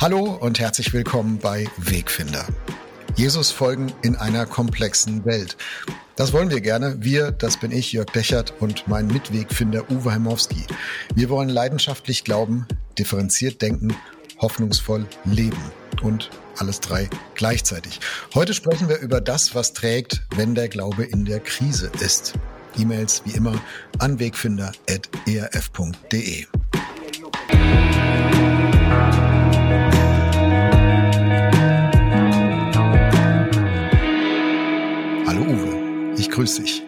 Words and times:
Hallo 0.00 0.38
und 0.40 0.60
herzlich 0.60 0.92
willkommen 0.92 1.38
bei 1.38 1.66
Wegfinder. 1.76 2.46
Jesus 3.16 3.50
folgen 3.50 3.92
in 4.02 4.14
einer 4.14 4.46
komplexen 4.46 5.24
Welt. 5.24 5.56
Das 6.14 6.32
wollen 6.32 6.50
wir 6.50 6.60
gerne. 6.60 6.98
Wir, 7.00 7.32
das 7.32 7.56
bin 7.56 7.72
ich, 7.72 7.90
Jörg 7.90 8.06
Bechert 8.12 8.54
und 8.60 8.86
mein 8.86 9.08
Mitwegfinder 9.08 9.90
Uwe 9.90 10.12
Heimowski. 10.12 10.64
Wir 11.16 11.30
wollen 11.30 11.48
leidenschaftlich 11.48 12.22
glauben, 12.22 12.64
differenziert 12.96 13.60
denken, 13.60 13.92
hoffnungsvoll 14.40 15.04
leben 15.24 15.72
und 16.00 16.30
alles 16.58 16.78
drei 16.78 17.10
gleichzeitig. 17.34 17.98
Heute 18.36 18.54
sprechen 18.54 18.88
wir 18.88 19.00
über 19.00 19.20
das, 19.20 19.56
was 19.56 19.72
trägt, 19.72 20.22
wenn 20.36 20.54
der 20.54 20.68
Glaube 20.68 21.06
in 21.06 21.24
der 21.24 21.40
Krise 21.40 21.90
ist. 21.98 22.34
E-Mails 22.78 23.22
wie 23.24 23.32
immer 23.32 23.60
an 23.98 24.20
wegfinder.erf.de. 24.20 26.46
grüß 36.38 36.54
dich. 36.54 36.84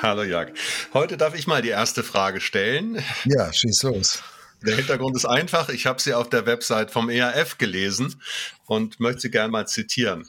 Hallo 0.00 0.22
Jörg. 0.22 0.52
Heute 0.94 1.16
darf 1.16 1.34
ich 1.34 1.48
mal 1.48 1.60
die 1.60 1.70
erste 1.70 2.04
Frage 2.04 2.40
stellen. 2.40 3.02
Ja, 3.24 3.52
schieß 3.52 3.82
los. 3.82 4.22
Der 4.64 4.76
Hintergrund 4.76 5.16
ist 5.16 5.24
einfach. 5.24 5.70
Ich 5.70 5.86
habe 5.86 6.00
sie 6.00 6.14
auf 6.14 6.30
der 6.30 6.46
Website 6.46 6.92
vom 6.92 7.10
ERF 7.10 7.58
gelesen 7.58 8.22
und 8.64 9.00
möchte 9.00 9.22
sie 9.22 9.32
gerne 9.32 9.50
mal 9.50 9.66
zitieren. 9.66 10.24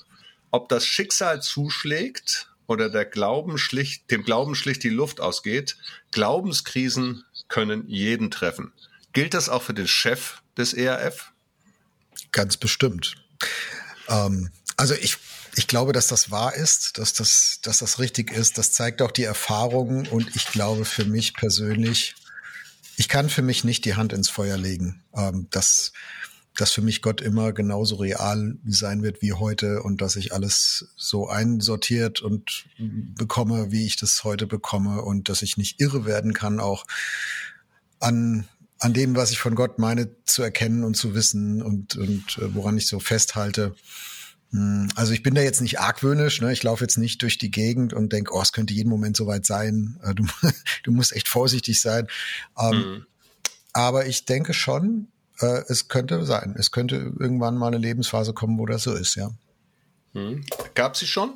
Ob 0.49 0.69
das 0.69 0.87
Schicksal 0.87 1.39
zuschlägt 1.39 2.49
oder 2.65 2.89
der 2.89 3.05
Glauben 3.05 3.59
schlicht, 3.59 4.09
dem 4.09 4.23
Glauben 4.23 4.55
schlicht 4.55 4.81
die 4.81 4.89
Luft 4.89 5.21
ausgeht, 5.21 5.77
Glaubenskrisen 6.11 7.25
können 7.49 7.83
jeden 7.87 8.31
treffen. 8.31 8.73
Gilt 9.13 9.35
das 9.35 9.49
auch 9.49 9.61
für 9.61 9.75
den 9.75 9.87
Chef 9.87 10.41
des 10.57 10.73
ERF? 10.73 11.31
Ganz 12.31 12.57
bestimmt. 12.57 13.17
Ähm, 14.09 14.49
also 14.77 14.95
ich 14.95 15.15
ich 15.57 15.67
glaube, 15.67 15.91
dass 15.91 16.07
das 16.07 16.29
wahr 16.29 16.53
ist, 16.53 16.99
dass 16.99 17.13
das, 17.13 17.59
dass 17.63 17.79
das 17.79 17.97
richtig 17.97 18.31
ist. 18.31 18.59
Das 18.59 18.71
zeigt 18.71 19.01
auch 19.01 19.11
die 19.11 19.23
Erfahrung. 19.23 20.05
Und 20.07 20.35
ich 20.35 20.45
glaube 20.51 20.85
für 20.85 21.03
mich 21.03 21.33
persönlich, 21.33 22.15
ich 22.95 23.09
kann 23.09 23.27
für 23.27 23.41
mich 23.41 23.63
nicht 23.63 23.83
die 23.83 23.95
Hand 23.95 24.13
ins 24.13 24.29
Feuer 24.29 24.55
legen, 24.55 25.03
ähm, 25.15 25.47
dass, 25.49 25.93
dass 26.55 26.71
für 26.71 26.83
mich 26.83 27.01
Gott 27.01 27.21
immer 27.21 27.53
genauso 27.53 27.95
real 27.95 28.55
sein 28.67 29.01
wird 29.01 29.23
wie 29.23 29.33
heute 29.33 29.81
und 29.81 29.99
dass 29.99 30.15
ich 30.15 30.31
alles 30.31 30.89
so 30.95 31.27
einsortiert 31.27 32.21
und 32.21 32.65
bekomme, 32.77 33.71
wie 33.71 33.87
ich 33.87 33.95
das 33.95 34.23
heute 34.23 34.45
bekomme 34.45 35.01
und 35.01 35.27
dass 35.27 35.41
ich 35.41 35.57
nicht 35.57 35.81
irre 35.81 36.05
werden 36.05 36.33
kann, 36.33 36.59
auch 36.59 36.85
an 37.99 38.47
an 38.79 38.93
dem, 38.93 39.15
was 39.15 39.31
ich 39.31 39.39
von 39.39 39.55
Gott 39.55 39.79
meine, 39.79 40.07
zu 40.25 40.43
erkennen 40.43 40.83
und 40.83 40.95
zu 40.95 41.15
wissen 41.15 41.63
und, 41.63 41.95
und 41.95 42.37
äh, 42.37 42.53
woran 42.53 42.77
ich 42.77 42.85
so 42.85 42.99
festhalte. 42.99 43.75
Hm, 44.51 44.89
also 44.95 45.13
ich 45.13 45.23
bin 45.23 45.35
da 45.35 45.41
jetzt 45.41 45.61
nicht 45.61 45.79
argwöhnisch, 45.79 46.41
ne? 46.41 46.53
ich 46.53 46.63
laufe 46.63 46.83
jetzt 46.83 46.97
nicht 46.97 47.21
durch 47.21 47.37
die 47.37 47.51
Gegend 47.51 47.93
und 47.93 48.13
denke, 48.13 48.33
oh, 48.33 48.41
es 48.41 48.53
könnte 48.53 48.73
jeden 48.73 48.89
Moment 48.89 49.17
soweit 49.17 49.45
sein. 49.45 49.99
Äh, 50.03 50.15
du, 50.15 50.25
du 50.83 50.91
musst 50.91 51.13
echt 51.13 51.27
vorsichtig 51.27 51.81
sein. 51.81 52.07
Mhm. 52.59 53.05
Aber 53.73 54.05
ich 54.07 54.25
denke 54.25 54.53
schon, 54.53 55.07
äh, 55.39 55.61
es 55.67 55.87
könnte 55.87 56.25
sein. 56.25 56.55
Es 56.57 56.71
könnte 56.71 57.13
irgendwann 57.19 57.57
mal 57.57 57.67
eine 57.67 57.77
Lebensphase 57.77 58.33
kommen, 58.33 58.57
wo 58.57 58.65
das 58.65 58.83
so 58.83 58.93
ist, 58.93 59.15
ja. 59.15 59.31
Mhm. 60.13 60.45
Gab 60.73 60.95
sie 60.95 61.07
schon? 61.07 61.33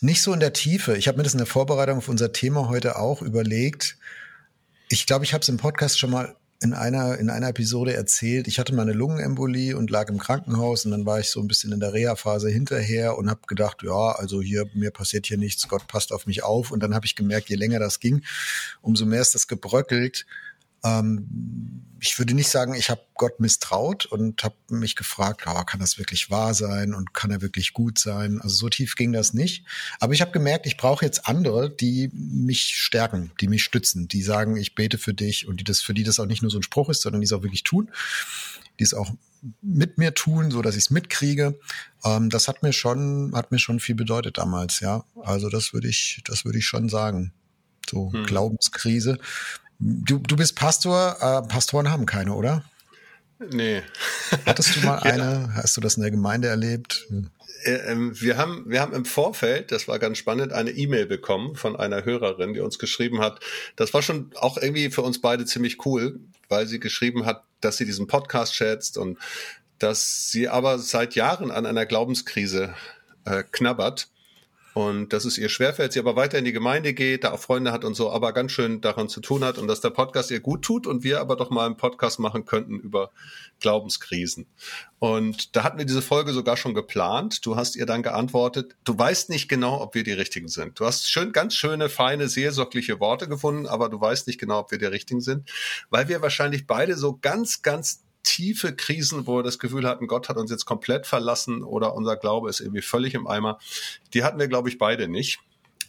Nicht 0.00 0.22
so 0.22 0.32
in 0.32 0.40
der 0.40 0.52
Tiefe. 0.52 0.96
Ich 0.96 1.08
habe 1.08 1.16
mir 1.18 1.24
das 1.24 1.34
in 1.34 1.38
der 1.38 1.46
Vorbereitung 1.46 1.98
auf 1.98 2.08
unser 2.08 2.32
Thema 2.32 2.68
heute 2.68 2.98
auch 2.98 3.22
überlegt. 3.22 3.96
Ich 4.88 5.06
glaube, 5.06 5.24
ich 5.24 5.32
habe 5.32 5.42
es 5.42 5.48
im 5.48 5.56
Podcast 5.56 5.98
schon 5.98 6.10
mal 6.10 6.36
in 6.62 6.74
einer, 6.74 7.18
in 7.18 7.28
einer 7.28 7.48
Episode 7.48 7.94
erzählt, 7.94 8.46
ich 8.46 8.58
hatte 8.58 8.74
mal 8.74 8.82
eine 8.82 8.92
Lungenembolie 8.92 9.76
und 9.76 9.90
lag 9.90 10.08
im 10.08 10.18
Krankenhaus 10.18 10.84
und 10.84 10.92
dann 10.92 11.06
war 11.06 11.18
ich 11.18 11.30
so 11.30 11.40
ein 11.40 11.48
bisschen 11.48 11.72
in 11.72 11.80
der 11.80 11.92
Reha-Phase 11.92 12.48
hinterher 12.48 13.18
und 13.18 13.28
habe 13.28 13.40
gedacht, 13.46 13.82
ja, 13.82 14.12
also 14.12 14.40
hier, 14.40 14.66
mir 14.74 14.90
passiert 14.90 15.26
hier 15.26 15.38
nichts, 15.38 15.68
Gott 15.68 15.86
passt 15.88 16.12
auf 16.12 16.26
mich 16.26 16.42
auf. 16.44 16.70
Und 16.70 16.82
dann 16.82 16.94
habe 16.94 17.06
ich 17.06 17.16
gemerkt, 17.16 17.48
je 17.48 17.56
länger 17.56 17.80
das 17.80 17.98
ging, 18.00 18.22
umso 18.80 19.06
mehr 19.06 19.20
ist 19.20 19.34
das 19.34 19.48
gebröckelt. 19.48 20.24
Ähm, 20.84 21.82
ich 22.04 22.18
würde 22.18 22.34
nicht 22.34 22.48
sagen, 22.48 22.74
ich 22.74 22.90
habe 22.90 23.02
Gott 23.14 23.38
misstraut 23.38 24.06
und 24.06 24.42
habe 24.42 24.56
mich 24.68 24.96
gefragt, 24.96 25.44
oh, 25.46 25.62
kann 25.62 25.78
das 25.78 25.98
wirklich 25.98 26.30
wahr 26.30 26.52
sein 26.52 26.94
und 26.94 27.14
kann 27.14 27.30
er 27.30 27.42
wirklich 27.42 27.72
gut 27.74 27.96
sein? 27.96 28.40
Also 28.40 28.56
so 28.56 28.68
tief 28.68 28.96
ging 28.96 29.12
das 29.12 29.34
nicht. 29.34 29.64
Aber 30.00 30.12
ich 30.12 30.20
habe 30.20 30.32
gemerkt, 30.32 30.66
ich 30.66 30.76
brauche 30.76 31.04
jetzt 31.04 31.28
andere, 31.28 31.70
die 31.70 32.10
mich 32.12 32.76
stärken, 32.76 33.30
die 33.40 33.46
mich 33.46 33.62
stützen, 33.62 34.08
die 34.08 34.22
sagen, 34.22 34.56
ich 34.56 34.74
bete 34.74 34.98
für 34.98 35.14
dich 35.14 35.46
und 35.46 35.60
die 35.60 35.64
das 35.64 35.80
für 35.80 35.94
die 35.94 36.02
das 36.02 36.18
auch 36.18 36.26
nicht 36.26 36.42
nur 36.42 36.50
so 36.50 36.58
ein 36.58 36.64
Spruch 36.64 36.88
ist, 36.88 37.02
sondern 37.02 37.20
die 37.20 37.26
es 37.26 37.32
auch 37.32 37.44
wirklich 37.44 37.62
tun, 37.62 37.88
die 38.80 38.84
es 38.84 38.94
auch 38.94 39.12
mit 39.60 39.96
mir 39.96 40.12
tun, 40.12 40.50
so 40.50 40.60
dass 40.60 40.74
ich 40.74 40.84
es 40.84 40.90
mitkriege. 40.90 41.60
Ähm, 42.04 42.30
das 42.30 42.48
hat 42.48 42.64
mir 42.64 42.72
schon 42.72 43.32
hat 43.36 43.52
mir 43.52 43.60
schon 43.60 43.78
viel 43.78 43.94
bedeutet 43.94 44.38
damals, 44.38 44.80
ja. 44.80 45.04
Also 45.22 45.48
das 45.48 45.72
würde 45.72 45.86
ich 45.86 46.20
das 46.26 46.44
würde 46.44 46.58
ich 46.58 46.66
schon 46.66 46.88
sagen. 46.88 47.32
So 47.88 48.12
hm. 48.12 48.26
Glaubenskrise. 48.26 49.18
Du, 49.84 50.18
du 50.18 50.36
bist 50.36 50.54
Pastor, 50.54 51.16
äh, 51.20 51.48
Pastoren 51.48 51.90
haben 51.90 52.06
keine, 52.06 52.34
oder? 52.34 52.64
Nee. 53.50 53.82
Hattest 54.46 54.76
du 54.76 54.86
mal 54.86 54.98
eine? 55.02 55.48
Ja. 55.48 55.50
Hast 55.54 55.76
du 55.76 55.80
das 55.80 55.96
in 55.96 56.02
der 56.02 56.12
Gemeinde 56.12 56.46
erlebt? 56.46 57.08
Äh, 57.64 57.72
ähm, 57.90 58.12
wir 58.20 58.36
haben, 58.36 58.64
wir 58.68 58.80
haben 58.80 58.92
im 58.92 59.04
Vorfeld, 59.04 59.72
das 59.72 59.88
war 59.88 59.98
ganz 59.98 60.18
spannend, 60.18 60.52
eine 60.52 60.70
E-Mail 60.70 61.06
bekommen 61.06 61.56
von 61.56 61.74
einer 61.74 62.04
Hörerin, 62.04 62.54
die 62.54 62.60
uns 62.60 62.78
geschrieben 62.78 63.18
hat. 63.18 63.40
Das 63.74 63.92
war 63.92 64.02
schon 64.02 64.30
auch 64.36 64.56
irgendwie 64.56 64.88
für 64.90 65.02
uns 65.02 65.20
beide 65.20 65.46
ziemlich 65.46 65.84
cool, 65.84 66.20
weil 66.48 66.68
sie 66.68 66.78
geschrieben 66.78 67.26
hat, 67.26 67.42
dass 67.60 67.76
sie 67.76 67.84
diesen 67.84 68.06
Podcast 68.06 68.54
schätzt 68.54 68.96
und 68.96 69.18
dass 69.80 70.30
sie 70.30 70.48
aber 70.48 70.78
seit 70.78 71.16
Jahren 71.16 71.50
an 71.50 71.66
einer 71.66 71.86
Glaubenskrise 71.86 72.72
äh, 73.24 73.42
knabbert 73.50 74.11
und 74.74 75.12
dass 75.12 75.24
es 75.24 75.38
ihr 75.38 75.48
schwerfällt, 75.48 75.92
sie 75.92 75.98
aber 75.98 76.16
weiter 76.16 76.38
in 76.38 76.44
die 76.44 76.52
Gemeinde 76.52 76.94
geht, 76.94 77.24
da 77.24 77.32
auch 77.32 77.40
Freunde 77.40 77.72
hat 77.72 77.84
und 77.84 77.94
so, 77.94 78.10
aber 78.10 78.32
ganz 78.32 78.52
schön 78.52 78.80
daran 78.80 79.08
zu 79.08 79.20
tun 79.20 79.44
hat 79.44 79.58
und 79.58 79.68
dass 79.68 79.80
der 79.80 79.90
Podcast 79.90 80.30
ihr 80.30 80.40
gut 80.40 80.62
tut 80.62 80.86
und 80.86 81.04
wir 81.04 81.20
aber 81.20 81.36
doch 81.36 81.50
mal 81.50 81.66
einen 81.66 81.76
Podcast 81.76 82.18
machen 82.18 82.44
könnten 82.44 82.78
über 82.78 83.10
Glaubenskrisen. 83.60 84.46
Und 84.98 85.56
da 85.56 85.64
hatten 85.64 85.78
wir 85.78 85.84
diese 85.84 86.02
Folge 86.02 86.32
sogar 86.32 86.56
schon 86.56 86.74
geplant. 86.74 87.44
Du 87.44 87.56
hast 87.56 87.76
ihr 87.76 87.86
dann 87.86 88.02
geantwortet, 88.02 88.76
du 88.84 88.98
weißt 88.98 89.30
nicht 89.30 89.48
genau, 89.48 89.80
ob 89.80 89.94
wir 89.94 90.04
die 90.04 90.12
richtigen 90.12 90.48
sind. 90.48 90.78
Du 90.78 90.86
hast 90.86 91.10
schön, 91.10 91.32
ganz 91.32 91.54
schöne, 91.54 91.88
feine, 91.88 92.28
seelsorgliche 92.28 93.00
Worte 93.00 93.28
gefunden, 93.28 93.66
aber 93.66 93.88
du 93.88 94.00
weißt 94.00 94.26
nicht 94.26 94.38
genau, 94.38 94.60
ob 94.60 94.70
wir 94.70 94.78
die 94.78 94.86
richtigen 94.86 95.20
sind, 95.20 95.50
weil 95.90 96.08
wir 96.08 96.22
wahrscheinlich 96.22 96.66
beide 96.66 96.96
so 96.96 97.18
ganz, 97.20 97.62
ganz 97.62 98.01
tiefe 98.22 98.74
Krisen, 98.74 99.26
wo 99.26 99.38
wir 99.38 99.42
das 99.42 99.58
Gefühl 99.58 99.86
hatten, 99.86 100.06
Gott 100.06 100.28
hat 100.28 100.36
uns 100.36 100.50
jetzt 100.50 100.64
komplett 100.64 101.06
verlassen 101.06 101.62
oder 101.62 101.94
unser 101.94 102.16
Glaube 102.16 102.48
ist 102.48 102.60
irgendwie 102.60 102.82
völlig 102.82 103.14
im 103.14 103.26
Eimer, 103.26 103.58
die 104.14 104.24
hatten 104.24 104.38
wir, 104.38 104.48
glaube 104.48 104.68
ich, 104.68 104.78
beide 104.78 105.08
nicht. 105.08 105.40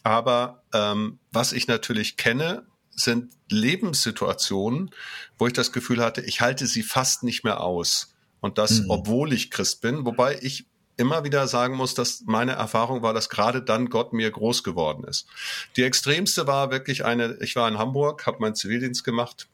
Aber 0.04 0.64
ähm, 0.74 1.20
was 1.32 1.54
ich 1.54 1.68
natürlich 1.68 2.18
kenne, 2.18 2.66
sind 2.92 3.34
Lebenssituationen, 3.50 4.92
wo 5.38 5.48
ich 5.48 5.54
das 5.54 5.72
Gefühl 5.72 6.04
hatte, 6.04 6.22
ich 6.22 6.42
halte 6.42 6.68
sie 6.68 6.84
fast 6.84 7.24
nicht 7.24 7.44
mehr 7.44 7.62
aus. 7.62 8.14
Und 8.42 8.58
das, 8.58 8.82
mhm. 8.82 8.90
obwohl 8.90 9.34
ich 9.34 9.52
Christ 9.52 9.82
bin, 9.82 10.06
wobei 10.06 10.38
ich 10.42 10.66
immer 10.98 11.24
wieder 11.24 11.48
sagen 11.48 11.76
muss, 11.76 11.96
dass 11.96 12.24
meine 12.26 12.52
Erfahrung 12.52 13.02
war, 13.02 13.14
dass 13.14 13.30
gerade 13.30 13.64
dann 13.64 13.90
Gott 13.90 14.14
mir 14.14 14.30
groß 14.30 14.64
geworden 14.64 15.06
ist. 15.06 15.28
Die 15.76 15.84
extremste 15.84 16.46
war 16.46 16.70
wirklich 16.70 17.04
eine, 17.06 17.38
ich 17.42 17.56
war 17.56 17.68
in 17.68 17.78
Hamburg, 17.78 18.28
habe 18.28 18.40
meinen 18.40 18.56
Zivildienst 18.56 19.04
gemacht 19.04 19.48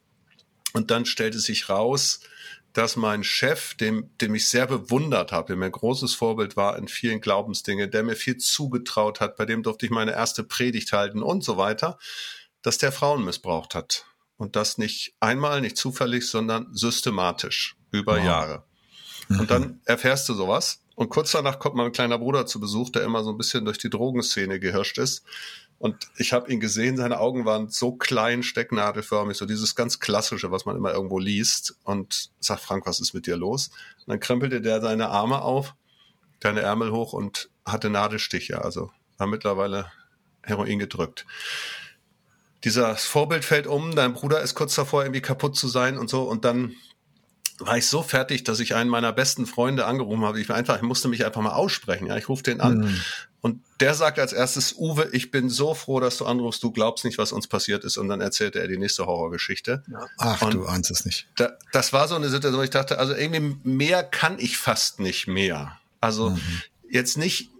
und 0.72 0.90
dann 0.90 1.06
stellte 1.06 1.38
sich 1.38 1.68
raus, 1.68 2.20
dass 2.72 2.96
mein 2.96 3.24
Chef, 3.24 3.74
dem, 3.74 4.10
dem 4.20 4.34
ich 4.34 4.48
sehr 4.48 4.66
bewundert 4.66 5.32
habe, 5.32 5.48
der 5.48 5.56
mir 5.56 5.66
ein 5.66 5.72
großes 5.72 6.14
Vorbild 6.14 6.56
war 6.56 6.78
in 6.78 6.88
vielen 6.88 7.20
Glaubensdinge, 7.20 7.88
der 7.88 8.02
mir 8.02 8.16
viel 8.16 8.36
zugetraut 8.36 9.20
hat, 9.20 9.36
bei 9.36 9.44
dem 9.44 9.62
durfte 9.62 9.86
ich 9.86 9.92
meine 9.92 10.12
erste 10.12 10.44
Predigt 10.44 10.92
halten 10.92 11.22
und 11.22 11.42
so 11.42 11.56
weiter, 11.56 11.98
dass 12.62 12.78
der 12.78 12.92
Frauen 12.92 13.24
missbraucht 13.24 13.74
hat. 13.74 14.06
Und 14.36 14.56
das 14.56 14.78
nicht 14.78 15.14
einmal, 15.20 15.60
nicht 15.60 15.76
zufällig, 15.76 16.26
sondern 16.26 16.68
systematisch 16.72 17.76
über 17.90 18.16
wow. 18.16 18.24
Jahre. 18.24 18.64
Mhm. 19.28 19.40
Und 19.40 19.50
dann 19.50 19.80
erfährst 19.84 20.28
du 20.28 20.34
sowas. 20.34 20.82
Und 20.94 21.08
kurz 21.08 21.32
danach 21.32 21.58
kommt 21.58 21.76
mein 21.76 21.92
kleiner 21.92 22.18
Bruder 22.18 22.46
zu 22.46 22.60
Besuch, 22.60 22.90
der 22.90 23.04
immer 23.04 23.24
so 23.24 23.30
ein 23.30 23.38
bisschen 23.38 23.64
durch 23.64 23.78
die 23.78 23.90
Drogenszene 23.90 24.60
gehirscht 24.60 24.98
ist. 24.98 25.24
Und 25.80 26.10
ich 26.18 26.34
habe 26.34 26.52
ihn 26.52 26.60
gesehen, 26.60 26.98
seine 26.98 27.20
Augen 27.20 27.46
waren 27.46 27.70
so 27.70 27.92
klein, 27.92 28.42
stecknadelförmig, 28.42 29.38
so 29.38 29.46
dieses 29.46 29.74
ganz 29.74 29.98
klassische, 29.98 30.50
was 30.50 30.66
man 30.66 30.76
immer 30.76 30.92
irgendwo 30.92 31.18
liest. 31.18 31.74
Und 31.84 32.30
sagt, 32.38 32.60
Frank, 32.60 32.84
was 32.84 33.00
ist 33.00 33.14
mit 33.14 33.26
dir 33.26 33.38
los? 33.38 33.70
Und 34.00 34.08
dann 34.08 34.20
krempelte 34.20 34.60
der 34.60 34.82
seine 34.82 35.08
Arme 35.08 35.40
auf, 35.40 35.74
deine 36.38 36.60
Ärmel 36.60 36.92
hoch 36.92 37.14
und 37.14 37.48
hatte 37.64 37.88
Nadelstiche, 37.88 38.62
also 38.62 38.90
war 39.16 39.26
mittlerweile 39.26 39.90
Heroin 40.42 40.78
gedrückt. 40.78 41.24
Dieser 42.64 42.94
Vorbild 42.96 43.46
fällt 43.46 43.66
um, 43.66 43.96
dein 43.96 44.12
Bruder 44.12 44.42
ist 44.42 44.54
kurz 44.54 44.74
davor, 44.74 45.04
irgendwie 45.04 45.22
kaputt 45.22 45.56
zu 45.56 45.66
sein 45.66 45.96
und 45.96 46.10
so. 46.10 46.24
Und 46.24 46.44
dann 46.44 46.74
war 47.60 47.76
ich 47.76 47.86
so 47.86 48.02
fertig, 48.02 48.44
dass 48.44 48.60
ich 48.60 48.74
einen 48.74 48.90
meiner 48.90 49.12
besten 49.12 49.46
Freunde 49.46 49.86
angerufen 49.86 50.24
habe. 50.24 50.40
Ich 50.40 50.48
war 50.48 50.56
einfach, 50.56 50.76
ich 50.76 50.82
musste 50.82 51.08
mich 51.08 51.24
einfach 51.24 51.40
mal 51.40 51.52
aussprechen. 51.52 52.06
Ja, 52.06 52.16
ich 52.16 52.28
rufe 52.28 52.42
den 52.42 52.60
an. 52.60 52.78
Mhm. 52.78 53.00
Und 53.42 53.62
der 53.80 53.94
sagt 53.94 54.18
als 54.18 54.32
erstes, 54.32 54.74
Uwe, 54.76 55.08
ich 55.12 55.30
bin 55.30 55.48
so 55.48 55.74
froh, 55.74 56.00
dass 56.00 56.18
du 56.18 56.26
anrufst, 56.26 56.62
du 56.62 56.72
glaubst 56.72 57.04
nicht, 57.04 57.16
was 57.16 57.32
uns 57.32 57.46
passiert 57.46 57.84
ist. 57.84 57.96
Und 57.96 58.08
dann 58.08 58.20
erzählte 58.20 58.60
er 58.60 58.68
die 58.68 58.76
nächste 58.76 59.06
Horrorgeschichte. 59.06 59.82
Ach, 60.18 60.42
und 60.42 60.54
du 60.54 60.66
ahnst 60.66 60.90
es 60.90 61.04
nicht. 61.04 61.26
Da, 61.36 61.52
das 61.72 61.92
war 61.92 62.06
so 62.06 62.16
eine 62.16 62.28
Situation, 62.28 62.60
wo 62.60 62.64
ich 62.64 62.70
dachte, 62.70 62.98
also 62.98 63.14
irgendwie 63.14 63.56
mehr 63.64 64.02
kann 64.02 64.38
ich 64.38 64.58
fast 64.58 65.00
nicht 65.00 65.26
mehr. 65.26 65.78
Also 66.00 66.30
mhm. 66.30 66.40
jetzt 66.90 67.16
nicht 67.16 67.50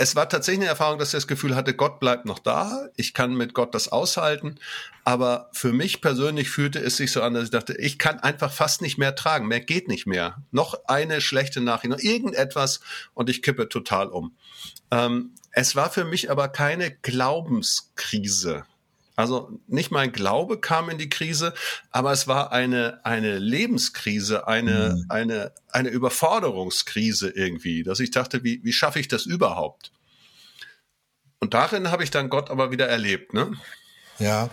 es 0.00 0.14
war 0.14 0.28
tatsächlich 0.28 0.60
eine 0.60 0.70
Erfahrung, 0.70 1.00
dass 1.00 1.08
ich 1.08 1.16
das 1.16 1.26
Gefühl 1.26 1.56
hatte, 1.56 1.74
Gott 1.74 1.98
bleibt 1.98 2.24
noch 2.24 2.38
da, 2.38 2.88
ich 2.94 3.14
kann 3.14 3.34
mit 3.34 3.52
Gott 3.52 3.74
das 3.74 3.88
aushalten, 3.88 4.60
aber 5.04 5.50
für 5.52 5.72
mich 5.72 6.00
persönlich 6.00 6.50
fühlte 6.50 6.78
es 6.78 6.96
sich 6.96 7.10
so 7.10 7.20
an, 7.20 7.34
dass 7.34 7.44
ich 7.44 7.50
dachte, 7.50 7.76
ich 7.76 7.98
kann 7.98 8.20
einfach 8.20 8.52
fast 8.52 8.80
nicht 8.80 8.96
mehr 8.96 9.16
tragen, 9.16 9.48
mehr 9.48 9.60
geht 9.60 9.88
nicht 9.88 10.06
mehr. 10.06 10.36
Noch 10.52 10.84
eine 10.86 11.20
schlechte 11.20 11.60
Nachricht, 11.60 11.90
noch 11.90 11.98
irgendetwas 11.98 12.78
und 13.12 13.28
ich 13.28 13.42
kippe 13.42 13.68
total 13.68 14.06
um. 14.06 14.36
Ähm, 14.92 15.34
es 15.50 15.74
war 15.74 15.90
für 15.90 16.04
mich 16.04 16.30
aber 16.30 16.46
keine 16.46 16.92
Glaubenskrise. 16.92 18.64
Also 19.18 19.58
nicht 19.66 19.90
mein 19.90 20.12
Glaube 20.12 20.60
kam 20.60 20.90
in 20.90 20.96
die 20.96 21.08
Krise, 21.08 21.52
aber 21.90 22.12
es 22.12 22.28
war 22.28 22.52
eine, 22.52 23.00
eine 23.04 23.40
Lebenskrise, 23.40 24.46
eine, 24.46 24.94
mhm. 24.94 25.06
eine, 25.08 25.52
eine 25.72 25.88
Überforderungskrise 25.88 27.28
irgendwie, 27.28 27.82
dass 27.82 27.98
ich 27.98 28.12
dachte, 28.12 28.44
wie, 28.44 28.62
wie 28.62 28.72
schaffe 28.72 29.00
ich 29.00 29.08
das 29.08 29.26
überhaupt? 29.26 29.90
Und 31.40 31.52
darin 31.52 31.90
habe 31.90 32.04
ich 32.04 32.12
dann 32.12 32.28
Gott 32.28 32.48
aber 32.48 32.70
wieder 32.70 32.86
erlebt, 32.86 33.34
ne? 33.34 33.50
Ja, 34.20 34.50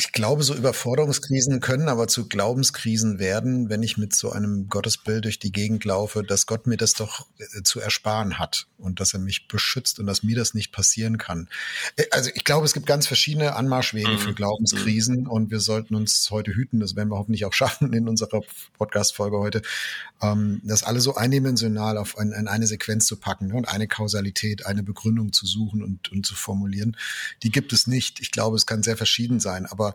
ich 0.00 0.12
glaube, 0.12 0.42
so 0.44 0.54
Überforderungskrisen 0.54 1.60
können 1.60 1.90
aber 1.90 2.08
zu 2.08 2.26
Glaubenskrisen 2.26 3.18
werden, 3.18 3.68
wenn 3.68 3.82
ich 3.82 3.98
mit 3.98 4.14
so 4.14 4.32
einem 4.32 4.70
Gottesbild 4.70 5.26
durch 5.26 5.38
die 5.38 5.52
Gegend 5.52 5.84
laufe, 5.84 6.22
dass 6.22 6.46
Gott 6.46 6.66
mir 6.66 6.78
das 6.78 6.94
doch 6.94 7.26
äh, 7.38 7.62
zu 7.64 7.80
ersparen 7.80 8.38
hat 8.38 8.66
und 8.78 8.98
dass 8.98 9.12
er 9.12 9.20
mich 9.20 9.46
beschützt 9.46 9.98
und 9.98 10.06
dass 10.06 10.22
mir 10.22 10.34
das 10.34 10.54
nicht 10.54 10.72
passieren 10.72 11.18
kann. 11.18 11.50
Äh, 11.96 12.04
also 12.12 12.30
ich 12.34 12.44
glaube, 12.44 12.64
es 12.64 12.72
gibt 12.72 12.86
ganz 12.86 13.06
verschiedene 13.06 13.56
Anmarschwege 13.56 14.12
mhm. 14.12 14.18
für 14.18 14.32
Glaubenskrisen 14.32 15.24
mhm. 15.24 15.28
und 15.28 15.50
wir 15.50 15.60
sollten 15.60 15.94
uns 15.94 16.30
heute 16.30 16.54
hüten, 16.54 16.80
das 16.80 16.96
werden 16.96 17.10
wir 17.10 17.18
hoffentlich 17.18 17.44
auch 17.44 17.52
schaffen 17.60 17.92
in 17.92 18.08
unserer 18.08 18.40
Podcast-Folge 18.78 19.36
heute, 19.36 19.60
ähm, 20.22 20.62
das 20.64 20.82
alle 20.82 21.02
so 21.02 21.14
eindimensional 21.14 21.98
auf 21.98 22.16
ein, 22.16 22.32
in 22.32 22.48
eine 22.48 22.66
Sequenz 22.66 23.04
zu 23.04 23.16
packen 23.16 23.48
ne, 23.48 23.54
und 23.54 23.68
eine 23.68 23.86
Kausalität, 23.86 24.64
eine 24.64 24.82
Begründung 24.82 25.34
zu 25.34 25.44
suchen 25.44 25.82
und, 25.82 26.10
und 26.10 26.24
zu 26.24 26.34
formulieren. 26.34 26.96
Die 27.42 27.50
gibt 27.50 27.74
es 27.74 27.86
nicht. 27.86 28.20
Ich 28.20 28.30
glaube, 28.30 28.56
es 28.56 28.64
kann 28.64 28.82
sehr 28.82 28.96
verschieden 28.96 29.40
sein, 29.40 29.66
aber 29.66 29.89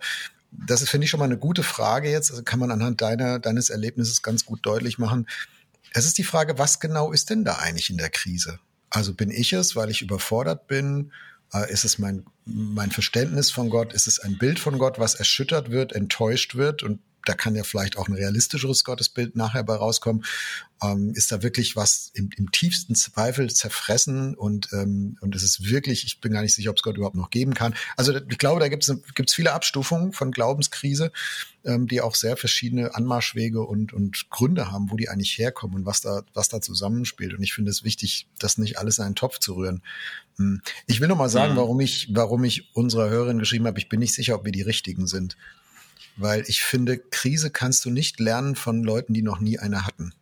das 0.51 0.81
ist, 0.81 0.89
finde 0.89 1.05
ich, 1.05 1.11
schon 1.11 1.19
mal 1.19 1.25
eine 1.25 1.37
gute 1.37 1.63
Frage 1.63 2.09
jetzt. 2.09 2.31
Also 2.31 2.43
kann 2.43 2.59
man 2.59 2.71
anhand 2.71 3.01
deiner, 3.01 3.39
deines 3.39 3.69
Erlebnisses 3.69 4.21
ganz 4.21 4.45
gut 4.45 4.59
deutlich 4.63 4.97
machen. 4.97 5.27
Es 5.93 6.05
ist 6.05 6.17
die 6.17 6.23
Frage, 6.23 6.57
was 6.57 6.79
genau 6.79 7.11
ist 7.11 7.29
denn 7.29 7.43
da 7.43 7.55
eigentlich 7.55 7.89
in 7.89 7.97
der 7.97 8.09
Krise? 8.09 8.59
Also 8.89 9.13
bin 9.13 9.31
ich 9.31 9.53
es, 9.53 9.75
weil 9.75 9.89
ich 9.89 10.01
überfordert 10.01 10.67
bin? 10.67 11.11
Äh, 11.53 11.71
ist 11.71 11.85
es 11.85 11.99
mein, 11.99 12.25
mein 12.45 12.91
Verständnis 12.91 13.51
von 13.51 13.69
Gott? 13.69 13.93
Ist 13.93 14.07
es 14.07 14.19
ein 14.19 14.37
Bild 14.37 14.59
von 14.59 14.77
Gott, 14.77 14.99
was 14.99 15.15
erschüttert 15.15 15.71
wird, 15.71 15.93
enttäuscht 15.93 16.55
wird 16.55 16.83
und 16.83 16.99
da 17.25 17.33
kann 17.33 17.55
ja 17.55 17.63
vielleicht 17.63 17.97
auch 17.97 18.07
ein 18.07 18.13
realistischeres 18.13 18.83
Gottesbild 18.83 19.35
nachher 19.35 19.63
bei 19.63 19.75
rauskommen. 19.75 20.23
Ähm, 20.83 21.13
ist 21.15 21.31
da 21.31 21.41
wirklich 21.41 21.75
was 21.75 22.11
im, 22.13 22.29
im 22.35 22.51
tiefsten 22.51 22.95
Zweifel 22.95 23.49
zerfressen 23.49 24.35
und, 24.35 24.69
ähm, 24.73 25.17
und 25.21 25.33
es 25.33 25.41
ist 25.41 25.69
wirklich, 25.69 26.05
ich 26.05 26.19
bin 26.19 26.33
gar 26.33 26.41
nicht 26.41 26.53
sicher, 26.53 26.69
ob 26.69 26.77
es 26.77 26.83
Gott 26.83 26.97
überhaupt 26.97 27.15
noch 27.15 27.29
geben 27.29 27.53
kann. 27.53 27.75
Also 27.95 28.13
ich 28.15 28.37
glaube, 28.37 28.59
da 28.59 28.67
gibt 28.67 28.83
es 28.87 29.33
viele 29.33 29.53
Abstufungen 29.53 30.11
von 30.11 30.31
Glaubenskrise, 30.31 31.11
ähm, 31.63 31.87
die 31.87 32.01
auch 32.01 32.13
sehr 32.13 32.35
verschiedene 32.35 32.93
Anmarschwege 32.93 33.61
und, 33.61 33.93
und 33.93 34.29
Gründe 34.29 34.69
haben, 34.69 34.91
wo 34.91 34.97
die 34.97 35.07
eigentlich 35.07 35.37
herkommen 35.37 35.77
und 35.77 35.85
was 35.85 36.01
da, 36.01 36.23
was 36.33 36.49
da 36.49 36.61
zusammenspielt. 36.61 37.33
Und 37.33 37.41
ich 37.41 37.53
finde 37.53 37.71
es 37.71 37.83
wichtig, 37.85 38.27
das 38.37 38.57
nicht 38.57 38.77
alles 38.77 38.97
in 38.97 39.05
einen 39.05 39.15
Topf 39.15 39.39
zu 39.39 39.53
rühren. 39.53 39.81
Hm. 40.37 40.61
Ich 40.87 40.99
will 40.99 41.07
noch 41.07 41.17
mal 41.17 41.29
sagen, 41.29 41.53
mhm. 41.53 41.57
warum 41.57 41.79
ich, 41.79 42.09
warum 42.11 42.43
ich 42.43 42.75
unserer 42.75 43.09
Hörerin 43.09 43.39
geschrieben 43.39 43.65
habe, 43.65 43.79
ich 43.79 43.87
bin 43.87 44.01
nicht 44.01 44.13
sicher, 44.13 44.35
ob 44.35 44.43
wir 44.43 44.51
die 44.51 44.61
richtigen 44.61 45.07
sind 45.07 45.37
weil 46.17 46.43
ich 46.47 46.63
finde, 46.63 46.97
Krise 46.97 47.49
kannst 47.49 47.85
du 47.85 47.89
nicht 47.89 48.19
lernen 48.19 48.55
von 48.55 48.83
Leuten, 48.83 49.13
die 49.13 49.21
noch 49.21 49.39
nie 49.39 49.59
eine 49.59 49.85
hatten. 49.85 50.13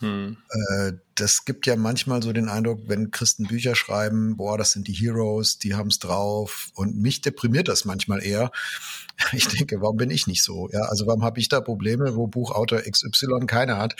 Hm. 0.00 0.36
Äh, 0.50 0.92
das 1.14 1.46
gibt 1.46 1.66
ja 1.66 1.74
manchmal 1.74 2.22
so 2.22 2.32
den 2.32 2.50
Eindruck, 2.50 2.82
wenn 2.86 3.10
Christen 3.10 3.46
Bücher 3.46 3.74
schreiben, 3.74 4.36
boah, 4.36 4.58
das 4.58 4.72
sind 4.72 4.88
die 4.88 4.92
Heroes, 4.92 5.58
die 5.58 5.74
haben's 5.74 5.98
drauf. 5.98 6.68
Und 6.74 7.00
mich 7.00 7.22
deprimiert 7.22 7.68
das 7.68 7.84
manchmal 7.84 8.22
eher. 8.22 8.50
Ich 9.32 9.48
denke, 9.48 9.80
warum 9.80 9.96
bin 9.96 10.10
ich 10.10 10.26
nicht 10.26 10.42
so? 10.42 10.68
Ja, 10.70 10.82
also 10.82 11.06
warum 11.06 11.24
habe 11.24 11.40
ich 11.40 11.48
da 11.48 11.62
Probleme, 11.62 12.16
wo 12.16 12.26
Buchautor 12.26 12.82
XY 12.82 13.46
keine 13.46 13.78
hat? 13.78 13.96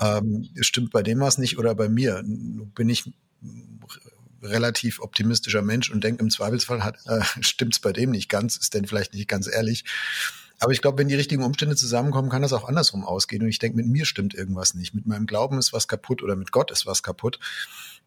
Ähm, 0.00 0.48
stimmt 0.60 0.90
bei 0.90 1.04
dem 1.04 1.20
was 1.20 1.38
nicht 1.38 1.58
oder 1.58 1.76
bei 1.76 1.88
mir? 1.88 2.24
Bin 2.24 2.88
ich 2.88 3.12
relativ 4.42 5.00
optimistischer 5.00 5.62
Mensch 5.62 5.90
und 5.90 6.02
denke 6.02 6.22
im 6.22 6.30
Zweifelsfall 6.30 6.82
hat 6.82 6.96
äh, 7.06 7.20
stimmt's 7.40 7.78
bei 7.78 7.92
dem 7.92 8.10
nicht 8.10 8.28
ganz, 8.28 8.56
ist 8.56 8.74
denn 8.74 8.86
vielleicht 8.86 9.14
nicht 9.14 9.28
ganz 9.28 9.46
ehrlich. 9.46 9.84
Aber 10.58 10.72
ich 10.72 10.82
glaube, 10.82 10.98
wenn 10.98 11.08
die 11.08 11.14
richtigen 11.14 11.44
Umstände 11.44 11.76
zusammenkommen, 11.76 12.30
kann 12.30 12.42
das 12.42 12.52
auch 12.52 12.68
andersrum 12.68 13.04
ausgehen. 13.04 13.42
Und 13.42 13.48
ich 13.48 13.58
denke, 13.58 13.76
mit 13.76 13.86
mir 13.86 14.04
stimmt 14.04 14.34
irgendwas 14.34 14.74
nicht. 14.74 14.94
Mit 14.94 15.06
meinem 15.06 15.26
Glauben 15.26 15.58
ist 15.58 15.72
was 15.72 15.88
kaputt 15.88 16.22
oder 16.22 16.36
mit 16.36 16.52
Gott 16.52 16.70
ist 16.70 16.86
was 16.86 17.02
kaputt. 17.02 17.38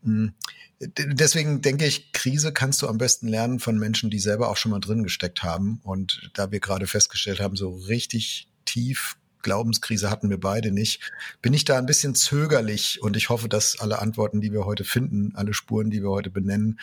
Hm. 0.04 0.34
Deswegen 0.80 1.62
denke 1.62 1.86
ich, 1.86 2.12
Krise 2.12 2.52
kannst 2.52 2.82
du 2.82 2.88
am 2.88 2.98
besten 2.98 3.28
lernen 3.28 3.60
von 3.60 3.78
Menschen, 3.78 4.10
die 4.10 4.20
selber 4.20 4.50
auch 4.50 4.58
schon 4.58 4.72
mal 4.72 4.80
drin 4.80 5.04
gesteckt 5.04 5.44
haben. 5.44 5.80
Und 5.84 6.32
da 6.34 6.52
wir 6.52 6.60
gerade 6.60 6.88
festgestellt 6.88 7.40
haben, 7.40 7.56
so 7.56 7.70
richtig 7.70 8.48
tief 8.66 9.18
Glaubenskrise 9.42 10.10
hatten 10.10 10.30
wir 10.30 10.40
beide 10.40 10.72
nicht, 10.72 11.02
bin 11.42 11.54
ich 11.54 11.66
da 11.66 11.78
ein 11.78 11.86
bisschen 11.86 12.16
zögerlich 12.16 13.02
und 13.02 13.18
ich 13.18 13.30
hoffe, 13.30 13.50
dass 13.50 13.80
alle 13.80 14.00
Antworten, 14.00 14.42
die 14.42 14.52
wir 14.52 14.66
heute 14.66 14.84
finden, 14.84 15.34
alle 15.36 15.54
Spuren, 15.54 15.90
die 15.90 16.02
wir 16.02 16.10
heute 16.10 16.30
benennen, 16.30 16.80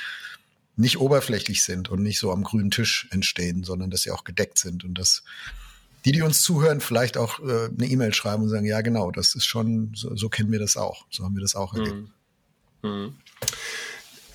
nicht 0.79 0.99
oberflächlich 0.99 1.63
sind 1.65 1.91
und 1.91 2.03
nicht 2.03 2.19
so 2.19 2.33
am 2.33 2.45
grünen 2.45 2.71
Tisch 2.71 3.09
entstehen, 3.11 3.65
sondern 3.65 3.91
dass 3.91 4.03
sie 4.03 4.13
auch 4.13 4.25
gedeckt 4.25 4.59
sind 4.59 4.85
und 4.85 4.95
dass 4.95 5.25
die, 6.05 6.13
die 6.13 6.23
uns 6.23 6.43
zuhören, 6.43 6.81
vielleicht 6.81 7.17
auch 7.17 7.41
äh, 7.41 7.67
eine 7.67 7.87
E-Mail 7.87 8.15
schreiben 8.15 8.45
und 8.45 8.49
sagen, 8.49 8.65
ja 8.65 8.81
genau, 8.81 9.11
das 9.11 9.35
ist 9.35 9.47
schon, 9.47 9.93
so, 9.95 10.15
so 10.17 10.29
kennen 10.29 10.53
wir 10.53 10.61
das 10.61 10.77
auch, 10.77 11.05
so 11.11 11.25
haben 11.25 11.35
wir 11.35 11.43
das 11.43 11.57
auch 11.57 11.75
erlebt. 11.75 11.97
Hm. 11.97 12.11
Hm. 12.83 13.17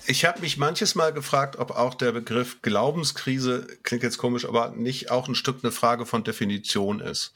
Ich 0.06 0.26
habe 0.26 0.40
mich 0.40 0.58
manches 0.58 0.94
Mal 0.94 1.14
gefragt, 1.14 1.56
ob 1.56 1.70
auch 1.70 1.94
der 1.94 2.12
Begriff 2.12 2.60
Glaubenskrise, 2.60 3.66
klingt 3.82 4.02
jetzt 4.02 4.18
komisch, 4.18 4.44
aber 4.44 4.72
nicht 4.72 5.10
auch 5.10 5.28
ein 5.28 5.34
Stück 5.34 5.60
eine 5.62 5.72
Frage 5.72 6.04
von 6.04 6.24
Definition 6.24 7.00
ist. 7.00 7.32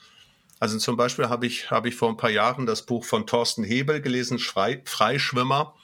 Also 0.61 0.77
zum 0.77 0.99
Beispiel 0.99 1.31
habe 1.31 1.47
ich, 1.47 1.71
habe 1.71 1.89
ich 1.89 1.95
vor 1.95 2.11
ein 2.11 2.19
paar 2.19 2.31
Jahren 2.31 2.67
das 2.67 2.83
Buch 2.83 3.07
von 3.07 3.27
Thorsten 3.27 3.65
Hebel 3.65 4.03
gelesen, 4.03 4.39
Freischwimmer. 4.39 5.75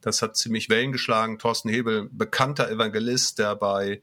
Das 0.00 0.22
hat 0.22 0.36
ziemlich 0.36 0.68
Wellen 0.68 0.92
geschlagen. 0.92 1.38
Thorsten 1.38 1.68
Hebel, 1.68 2.08
bekannter 2.12 2.70
Evangelist, 2.70 3.38
der 3.38 3.56
bei 3.56 4.00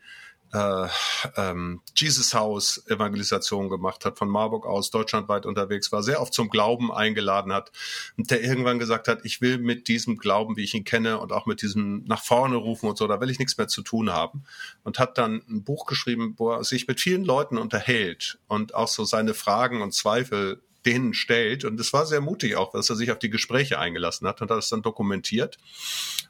äh, 0.56 0.88
ähm, 1.36 1.82
Jesus 1.96 2.34
House 2.34 2.84
Evangelisation 2.88 3.70
gemacht 3.70 4.06
hat, 4.06 4.18
von 4.18 4.30
Marburg 4.30 4.66
aus 4.66 4.90
deutschlandweit 4.90 5.46
unterwegs 5.46 5.92
war, 5.92 6.02
sehr 6.04 6.22
oft 6.22 6.34
zum 6.34 6.50
Glauben 6.50 6.92
eingeladen 6.94 7.52
hat 7.52 7.72
und 8.18 8.32
der 8.32 8.42
irgendwann 8.42 8.80
gesagt 8.80 9.08
hat, 9.08 9.26
ich 9.26 9.42
will 9.42 9.58
mit 9.58 9.88
diesem 9.88 10.18
Glauben, 10.18 10.56
wie 10.56 10.64
ich 10.64 10.74
ihn 10.74 10.86
kenne 10.86 11.20
und 11.20 11.34
auch 11.34 11.46
mit 11.46 11.62
diesem 11.62 12.04
nach 12.06 12.24
vorne 12.24 12.56
rufen 12.56 12.88
und 12.88 12.98
so, 12.98 13.08
da 13.08 13.20
will 13.20 13.30
ich 13.30 13.40
nichts 13.40 13.58
mehr 13.58 13.68
zu 13.68 13.82
tun 13.82 14.12
haben 14.12 14.44
und 14.84 15.00
hat 15.00 15.18
dann 15.18 15.42
ein 15.50 15.64
Buch 15.64 15.86
geschrieben, 15.88 16.36
wo 16.38 16.52
er 16.52 16.64
sich 16.64 16.88
mit 16.88 17.02
vielen 17.02 17.26
Leuten 17.26 17.58
unterhält 17.58 18.38
und 18.48 18.76
auch 18.76 18.88
so 18.88 19.04
seine 19.04 19.34
Fragen 19.34 19.82
und 19.82 19.94
Zweifel 19.94 20.62
denen 20.86 21.14
stellt. 21.14 21.66
Und 21.66 21.80
es 21.80 21.94
war 21.94 22.06
sehr 22.06 22.22
mutig 22.22 22.56
auch, 22.56 22.72
dass 22.72 22.90
er 22.90 22.96
sich 22.96 23.12
auf 23.12 23.20
die 23.20 23.30
Gespräche 23.30 23.80
eingelassen 23.80 24.28
hat 24.28 24.42
und 24.42 24.50
hat 24.50 24.58
das 24.58 24.70
dann 24.70 24.82
dokumentiert. 24.82 25.58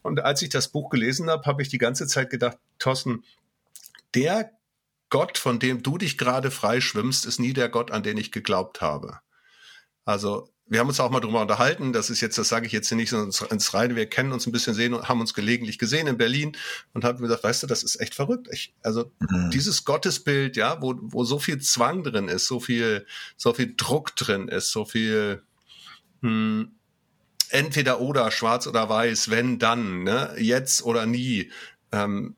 Und 0.01 0.21
als 0.21 0.41
ich 0.41 0.49
das 0.49 0.69
Buch 0.69 0.89
gelesen 0.89 1.29
habe, 1.29 1.45
habe 1.45 1.61
ich 1.61 1.69
die 1.69 1.77
ganze 1.77 2.07
Zeit 2.07 2.29
gedacht, 2.29 2.57
Thorsten, 2.79 3.23
der 4.13 4.51
Gott, 5.09 5.37
von 5.37 5.59
dem 5.59 5.83
du 5.83 5.97
dich 5.97 6.17
gerade 6.17 6.51
freischwimmst, 6.51 7.25
ist 7.25 7.39
nie 7.39 7.53
der 7.53 7.69
Gott, 7.69 7.91
an 7.91 8.03
den 8.03 8.17
ich 8.17 8.31
geglaubt 8.31 8.81
habe. 8.81 9.19
Also 10.03 10.49
wir 10.67 10.79
haben 10.79 10.87
uns 10.87 10.99
auch 10.99 11.11
mal 11.11 11.19
drüber 11.19 11.41
unterhalten, 11.41 11.93
das 11.93 12.09
ist 12.09 12.21
jetzt, 12.21 12.37
das 12.37 12.49
sage 12.49 12.65
ich 12.65 12.71
jetzt 12.71 12.91
nicht 12.91 13.11
so 13.11 13.17
ins 13.19 13.73
Reine, 13.73 13.95
wir 13.95 14.07
kennen 14.07 14.31
uns 14.31 14.47
ein 14.47 14.51
bisschen 14.51 14.73
sehen 14.73 14.95
und 14.95 15.07
haben 15.07 15.21
uns 15.21 15.35
gelegentlich 15.35 15.77
gesehen 15.77 16.07
in 16.07 16.17
Berlin 16.17 16.57
und 16.93 17.03
haben 17.03 17.19
gesagt, 17.19 17.43
weißt 17.43 17.63
du, 17.63 17.67
das 17.67 17.83
ist 17.83 18.01
echt 18.01 18.15
verrückt. 18.15 18.47
Ich, 18.51 18.73
also 18.81 19.11
mhm. 19.19 19.51
dieses 19.51 19.85
Gottesbild, 19.85 20.57
ja, 20.57 20.81
wo, 20.81 20.95
wo 20.99 21.23
so 21.23 21.37
viel 21.37 21.59
Zwang 21.59 22.03
drin 22.03 22.27
ist, 22.27 22.47
so 22.47 22.59
viel, 22.59 23.05
so 23.37 23.53
viel 23.53 23.75
Druck 23.77 24.15
drin 24.15 24.47
ist, 24.47 24.71
so 24.71 24.85
viel 24.85 25.43
hm, 26.21 26.71
entweder 27.49 28.01
oder, 28.01 28.31
schwarz 28.31 28.65
oder 28.65 28.89
weiß, 28.89 29.29
wenn 29.29 29.59
dann, 29.59 30.03
ne, 30.03 30.33
jetzt 30.37 30.83
oder 30.83 31.05
nie. 31.05 31.51
Ähm, 31.91 32.35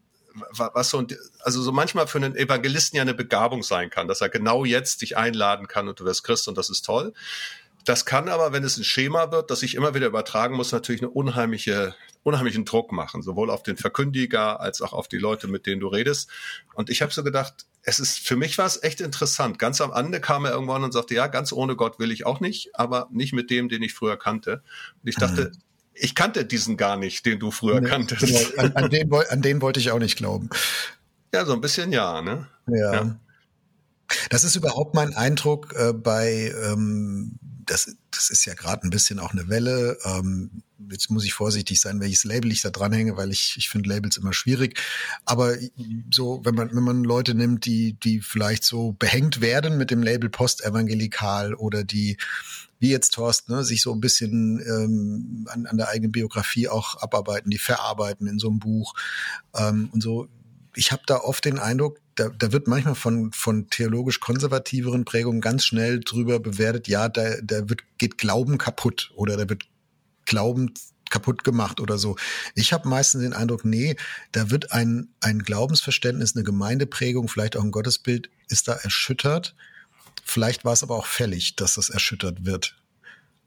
was 0.52 0.90
so, 0.90 1.06
also 1.40 1.62
so 1.62 1.72
manchmal 1.72 2.06
für 2.06 2.20
einen 2.20 2.36
Evangelisten 2.36 2.98
ja 2.98 3.02
eine 3.02 3.16
Begabung 3.16 3.64
sein 3.64 3.90
kann, 3.90 4.08
dass 4.08 4.22
er 4.22 4.30
genau 4.30 4.66
jetzt 4.66 5.02
dich 5.02 5.18
einladen 5.18 5.68
kann 5.68 5.88
und 5.88 6.00
du 6.00 6.06
wirst 6.06 6.24
Christ 6.24 6.48
und 6.48 6.58
das 6.58 6.70
ist 6.70 6.84
toll. 6.84 7.14
Das 7.88 8.04
kann 8.04 8.28
aber, 8.28 8.52
wenn 8.52 8.66
es 8.66 8.76
ein 8.76 8.84
Schema 8.84 9.32
wird, 9.32 9.50
das 9.50 9.64
ich 9.64 9.74
immer 9.74 9.94
wieder 9.94 10.08
übertragen 10.08 10.58
muss, 10.58 10.74
natürlich 10.74 11.02
eine 11.02 11.10
unheimliche, 11.10 11.96
unheimlichen 12.24 12.66
Druck 12.66 12.92
machen, 12.92 13.22
sowohl 13.22 13.50
auf 13.50 13.64
den 13.64 13.78
Verkündiger 13.78 14.60
als 14.60 14.82
auch 14.82 14.92
auf 14.92 15.08
die 15.08 15.18
Leute, 15.18 15.48
mit 15.48 15.66
denen 15.66 15.80
du 15.80 15.88
redest. 15.88 16.30
Und 16.74 16.90
ich 16.90 17.02
habe 17.02 17.14
so 17.14 17.24
gedacht, 17.24 17.66
es 17.84 18.00
ist 18.00 18.20
für 18.20 18.36
mich 18.36 18.58
war 18.58 18.66
es 18.66 18.84
echt 18.84 19.00
interessant. 19.00 19.58
Ganz 19.58 19.80
am 19.80 19.94
Ende 19.94 20.20
kam 20.20 20.44
er 20.44 20.52
irgendwann 20.52 20.84
und 20.84 20.92
sagte, 20.92 21.16
ja, 21.16 21.28
ganz 21.28 21.54
ohne 21.54 21.78
Gott 21.78 21.98
will 21.98 22.12
ich 22.12 22.26
auch 22.26 22.42
nicht, 22.42 22.78
aber 22.78 23.08
nicht 23.10 23.32
mit 23.32 23.50
dem, 23.50 23.70
den 23.70 23.82
ich 23.82 23.94
früher 23.94 24.18
kannte. 24.18 24.64
Und 25.02 25.08
ich 25.08 25.16
dachte, 25.16 25.52
mhm 25.54 25.62
ich 26.00 26.14
kannte 26.14 26.46
diesen 26.46 26.78
gar 26.78 26.96
nicht, 26.96 27.26
den 27.26 27.40
du 27.40 27.50
früher 27.50 27.82
nee, 27.82 27.90
kanntest. 27.90 28.22
Genau. 28.22 28.62
An, 28.62 28.76
an, 28.76 28.90
den, 28.92 29.12
an 29.12 29.42
den 29.42 29.62
wollte 29.64 29.80
ich 29.80 29.90
auch 29.90 29.98
nicht 29.98 30.16
glauben. 30.16 30.48
Ja, 31.34 31.44
so 31.44 31.54
ein 31.54 31.62
bisschen 31.62 31.92
ja, 31.92 32.22
ne? 32.22 32.48
Ja. 32.68 32.94
ja. 32.94 33.20
Das 34.30 34.44
ist 34.44 34.56
überhaupt 34.56 34.94
mein 34.94 35.16
Eindruck 35.16 35.74
äh, 35.76 35.94
bei, 35.94 36.54
ähm, 36.64 37.40
das, 37.68 37.96
das 38.12 38.30
ist 38.30 38.46
ja 38.46 38.54
gerade 38.54 38.88
ein 38.88 38.90
bisschen 38.90 39.20
auch 39.20 39.32
eine 39.32 39.50
Welle. 39.50 39.98
Ähm, 40.06 40.64
jetzt 40.90 41.10
muss 41.10 41.26
ich 41.26 41.34
vorsichtig 41.34 41.80
sein, 41.80 42.00
welches 42.00 42.24
Label 42.24 42.52
ich 42.52 42.62
da 42.62 42.70
dranhänge, 42.70 43.18
weil 43.18 43.32
ich, 43.32 43.56
ich 43.58 43.70
finde 43.70 43.90
Labels 43.90 44.18
immer 44.18 44.34
schwierig. 44.34 44.80
Aber 45.26 45.56
so, 46.12 46.42
wenn 46.44 46.56
man, 46.56 46.76
wenn 46.76 46.84
man 46.84 47.04
Leute 47.04 47.36
nimmt, 47.36 47.66
die, 47.66 47.94
die 47.94 48.22
vielleicht 48.22 48.64
so 48.64 48.94
behängt 48.94 49.42
werden 49.42 49.78
mit 49.78 49.92
dem 49.92 50.02
Label 50.02 50.30
Postevangelikal 50.30 51.54
oder 51.54 51.84
die, 51.84 52.18
wie 52.80 52.90
jetzt 52.90 53.14
Thorsten, 53.14 53.54
ne, 53.54 53.64
sich 53.64 53.82
so 53.82 53.92
ein 53.94 54.02
bisschen 54.02 54.60
ähm, 54.60 55.48
an, 55.50 55.66
an 55.66 55.78
der 55.78 55.90
eigenen 55.90 56.12
Biografie 56.12 56.70
auch 56.70 56.96
abarbeiten, 57.02 57.52
die 57.52 57.58
verarbeiten 57.58 58.28
in 58.28 58.40
so 58.40 58.50
einem 58.50 58.60
Buch 58.60 58.94
ähm, 59.56 59.90
und 59.92 60.02
so. 60.02 60.28
Ich 60.76 60.92
habe 60.92 61.04
da 61.06 61.18
oft 61.18 61.44
den 61.46 61.60
Eindruck, 61.60 62.00
da, 62.18 62.30
da 62.30 62.52
wird 62.52 62.68
manchmal 62.68 62.96
von, 62.96 63.32
von 63.32 63.70
theologisch 63.70 64.20
konservativeren 64.20 65.06
Prägungen 65.06 65.40
ganz 65.40 65.66
schnell 65.66 66.00
drüber 66.00 66.40
bewertet, 66.40 66.88
ja, 66.88 67.08
da, 67.10 67.36
da 67.42 67.70
wird, 67.70 67.84
geht 67.98 68.18
Glauben 68.18 68.58
kaputt 68.58 69.12
oder 69.16 69.38
da 69.38 69.48
wird 69.48 69.64
Glauben 70.26 70.74
kaputt 71.10 71.44
gemacht 71.44 71.80
oder 71.80 71.98
so. 71.98 72.18
Ich 72.56 72.74
habe 72.74 72.90
meistens 72.90 73.22
den 73.22 73.34
Eindruck, 73.34 73.64
nee, 73.64 73.96
da 74.32 74.50
wird 74.50 74.72
ein, 74.72 75.10
ein 75.22 75.40
Glaubensverständnis, 75.40 76.36
eine 76.36 76.44
Gemeindeprägung, 76.44 77.30
vielleicht 77.30 77.56
auch 77.56 77.64
ein 77.64 77.72
Gottesbild, 77.72 78.30
ist 78.50 78.68
da 78.68 78.74
erschüttert. 78.74 79.56
Vielleicht 80.24 80.66
war 80.66 80.74
es 80.74 80.84
aber 80.84 80.96
auch 80.96 81.06
fällig, 81.06 81.56
dass 81.56 81.76
das 81.76 81.90
erschüttert 81.90 82.46
wird. 82.46 82.76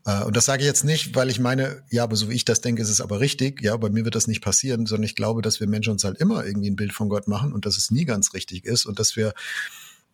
Äh, 0.04 0.25
und 0.25 0.37
das 0.37 0.45
sage 0.47 0.62
ich 0.62 0.66
jetzt 0.66 0.85
nicht, 0.85 1.14
weil 1.14 1.30
ich 1.30 1.40
meine, 1.40 1.83
ja, 1.90 2.04
aber 2.04 2.16
so 2.16 2.28
wie 2.30 2.35
ich 2.35 2.45
das 2.45 2.61
denke, 2.61 2.83
ist 2.83 2.88
es 2.90 3.00
aber 3.00 3.21
richtig. 3.21 3.62
Ja, 3.62 3.76
bei 3.76 3.90
mir 3.90 4.04
wird 4.04 4.14
das 4.14 4.26
nicht 4.26 4.42
passieren, 4.42 4.87
sondern 4.87 5.04
ich 5.04 5.14
glaube, 5.14 5.42
dass 5.42 5.61
wir 5.61 5.69
Menschen 5.69 5.92
uns 5.92 6.04
halt 6.04 6.19
immer 6.19 6.45
irgendwie 6.45 6.71
ein 6.71 6.76
Bild 6.76 6.92
von 6.92 7.09
Gott 7.09 7.28
machen 7.28 7.52
und 7.52 7.66
dass 7.66 7.76
es 7.76 7.90
nie 7.90 8.04
ganz 8.04 8.35
richtig 8.35 8.64
ist 8.64 8.87
und 8.87 8.99
dass 8.99 9.16
wir 9.16 9.33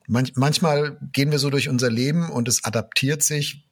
manch, 0.06 0.32
manchmal 0.36 0.98
gehen 1.12 1.30
wir 1.30 1.38
so 1.38 1.50
durch 1.50 1.68
unser 1.68 1.90
Leben 1.90 2.30
und 2.30 2.48
es 2.48 2.64
adaptiert 2.64 3.22
sich 3.22 3.64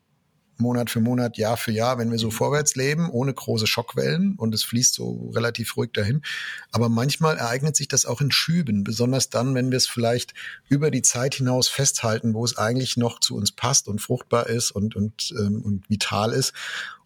Monat 0.59 0.91
für 0.91 1.01
Monat, 1.01 1.37
Jahr 1.37 1.57
für 1.57 1.73
Jahr, 1.73 1.99
wenn 1.99 2.11
wir 2.11 2.19
so 2.19 2.31
vorwärts 2.31 2.75
leben, 2.75 3.11
ohne 3.11 3.35
große 3.35 3.67
Schockwellen 3.67 4.35
und 4.37 4.55
es 4.55 4.65
fließt 4.65 4.95
so 4.95 5.31
relativ 5.35 5.77
ruhig 5.77 5.93
dahin. 5.93 6.23
Aber 6.73 6.89
manchmal 6.89 7.37
ereignet 7.37 7.77
sich 7.77 7.89
das 7.89 8.07
auch 8.07 8.21
in 8.21 8.31
Schüben, 8.31 8.85
besonders 8.85 9.31
dann, 9.31 9.55
wenn 9.55 9.71
wir 9.71 9.79
es 9.79 9.87
vielleicht 9.87 10.35
über 10.69 10.91
die 10.91 11.03
Zeit 11.03 11.35
hinaus 11.35 11.69
festhalten, 11.69 12.35
wo 12.35 12.45
es 12.45 12.57
eigentlich 12.57 12.97
noch 12.97 13.21
zu 13.21 13.37
uns 13.37 13.53
passt 13.53 13.89
und 13.89 14.01
fruchtbar 14.01 14.49
ist 14.49 14.71
und, 14.71 14.97
und, 14.97 15.35
ähm, 15.39 15.63
und 15.63 15.89
vital 15.89 16.33
ist. 16.33 16.53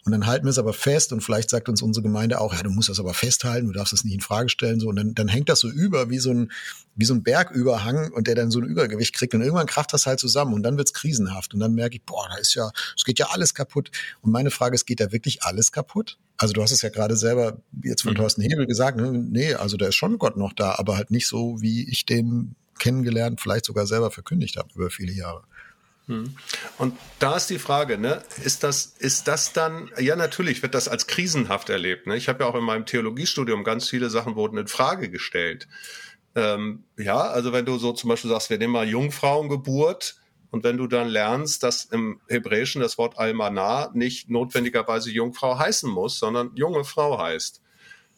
Und 0.05 0.13
dann 0.13 0.27
halten 0.27 0.47
wir 0.47 0.51
es 0.51 0.59
aber 0.59 0.73
fest 0.73 1.13
und 1.13 1.21
vielleicht 1.21 1.51
sagt 1.51 1.69
uns 1.69 1.83
unsere 1.83 2.03
Gemeinde 2.03 2.41
auch, 2.41 2.55
ja, 2.55 2.63
du 2.63 2.71
musst 2.71 2.89
das 2.89 3.01
aber 3.01 3.15
festhalten, 3.15 3.67
du 3.67 3.73
darfst 3.73 3.93
das 3.93 4.05
nicht 4.05 4.15
in 4.15 4.21
Frage 4.21 4.49
stellen, 4.49 4.81
so. 4.81 4.89
Und 4.89 4.97
dann, 4.97 5.15
dann 5.15 5.29
hängt 5.29 5.49
das 5.49 5.61
so 5.61 5.69
über 5.69 6.09
wie 6.09 6.19
so 6.19 6.31
ein, 6.31 6.51
wie 6.95 7.05
so 7.05 7.15
ein 7.15 7.23
Bergüberhang 7.23 8.13
und 8.13 8.27
der 8.27 8.35
dann 8.35 8.51
so 8.51 8.61
ein 8.61 8.65
Übergewicht 8.65 9.15
kriegt 9.15 9.35
und 9.35 9.43
irgendwann 9.43 9.67
kracht 9.67 9.93
das 9.93 10.07
halt 10.07 10.19
zusammen 10.19 10.55
und 10.55 10.63
dann 10.63 10.79
wird's 10.79 10.95
krisenhaft 10.95 11.53
und 11.53 11.61
dann 11.61 11.75
merke 11.75 11.97
ich, 11.97 12.03
boah, 12.05 12.27
da 12.31 12.37
ist 12.37 12.55
ja, 12.55 12.71
es 12.97 13.05
geht 13.05 13.19
ja 13.19 13.27
alles 13.31 13.55
kaputt. 13.55 13.91
Und 14.23 14.33
meine 14.33 14.51
Frage 14.51 14.75
ist, 14.75 14.87
geht 14.87 15.01
da 15.01 15.13
wirklich 15.13 15.43
alles 15.43 15.73
kaputt? 15.73 16.19
Also 16.39 16.55
du 16.55 16.63
hast 16.63 16.71
es 16.71 16.83
ja 16.83 16.89
gerade 16.89 17.17
selber 17.17 17.59
jetzt 17.83 18.03
von 18.03 18.13
mhm. 18.13 18.19
Thorsten 18.19 18.43
Hebel 18.43 18.67
gesagt, 18.67 18.97
ne? 18.97 19.13
nee, 19.13 19.55
also 19.55 19.77
da 19.77 19.89
ist 19.89 19.97
schon 19.97 20.19
Gott 20.19 20.37
noch 20.37 20.53
da, 20.53 20.77
aber 20.79 20.97
halt 20.97 21.11
nicht 21.11 21.27
so, 21.27 21.61
wie 21.61 21.89
ich 21.91 22.07
den 22.07 22.55
kennengelernt, 22.79 23.41
vielleicht 23.41 23.65
sogar 23.65 23.87
selber 23.87 24.11
verkündigt 24.11 24.57
habe 24.57 24.69
über 24.75 24.91
viele 24.91 25.13
Jahre. 25.13 25.43
Hm. 26.09 26.35
Und 26.79 26.97
da 27.19 27.37
ist 27.37 27.51
die 27.51 27.59
Frage, 27.59 27.99
ne, 27.99 28.23
ist 28.43 28.65
das, 28.65 28.87
ist 28.99 29.29
das 29.29 29.53
dann, 29.53 29.91
ja 29.99 30.17
natürlich 30.17 30.63
wird 30.63 30.75
das 30.75 30.89
als 30.89 31.07
krisenhaft 31.07 31.69
erlebt. 31.69 32.07
Ne? 32.07 32.17
Ich 32.17 32.29
habe 32.29 32.45
ja 32.45 32.51
auch 32.51 32.55
in 32.55 32.65
meinem 32.65 32.87
Theologiestudium 32.87 33.63
ganz 33.63 33.89
viele 33.91 34.09
Sachen 34.09 34.35
wurden 34.35 34.57
in 34.57 34.69
Frage 34.69 35.11
gestellt. 35.11 35.69
Ähm, 36.35 36.85
ja, 36.97 37.19
also 37.19 37.53
wenn 37.53 37.67
du 37.67 37.79
so 37.79 37.93
zum 37.93 38.09
Beispiel 38.09 38.31
sagst, 38.31 38.49
wir 38.49 38.59
nehmen 38.59 38.73
mal 38.73 38.89
Jungfrauengeburt 38.89 40.17
und 40.51 40.65
wenn 40.65 40.79
du 40.79 40.87
dann 40.87 41.09
lernst, 41.09 41.63
dass 41.63 41.85
im 41.85 42.21
Hebräischen 42.29 42.81
das 42.81 42.97
Wort 42.97 43.19
Almanah 43.19 43.91
nicht 43.93 44.31
notwendigerweise 44.31 45.11
Jungfrau 45.11 45.59
heißen 45.59 45.91
muss, 45.91 46.19
sondern 46.19 46.53
junge 46.55 46.85
Frau 46.85 47.19
heißt. 47.19 47.61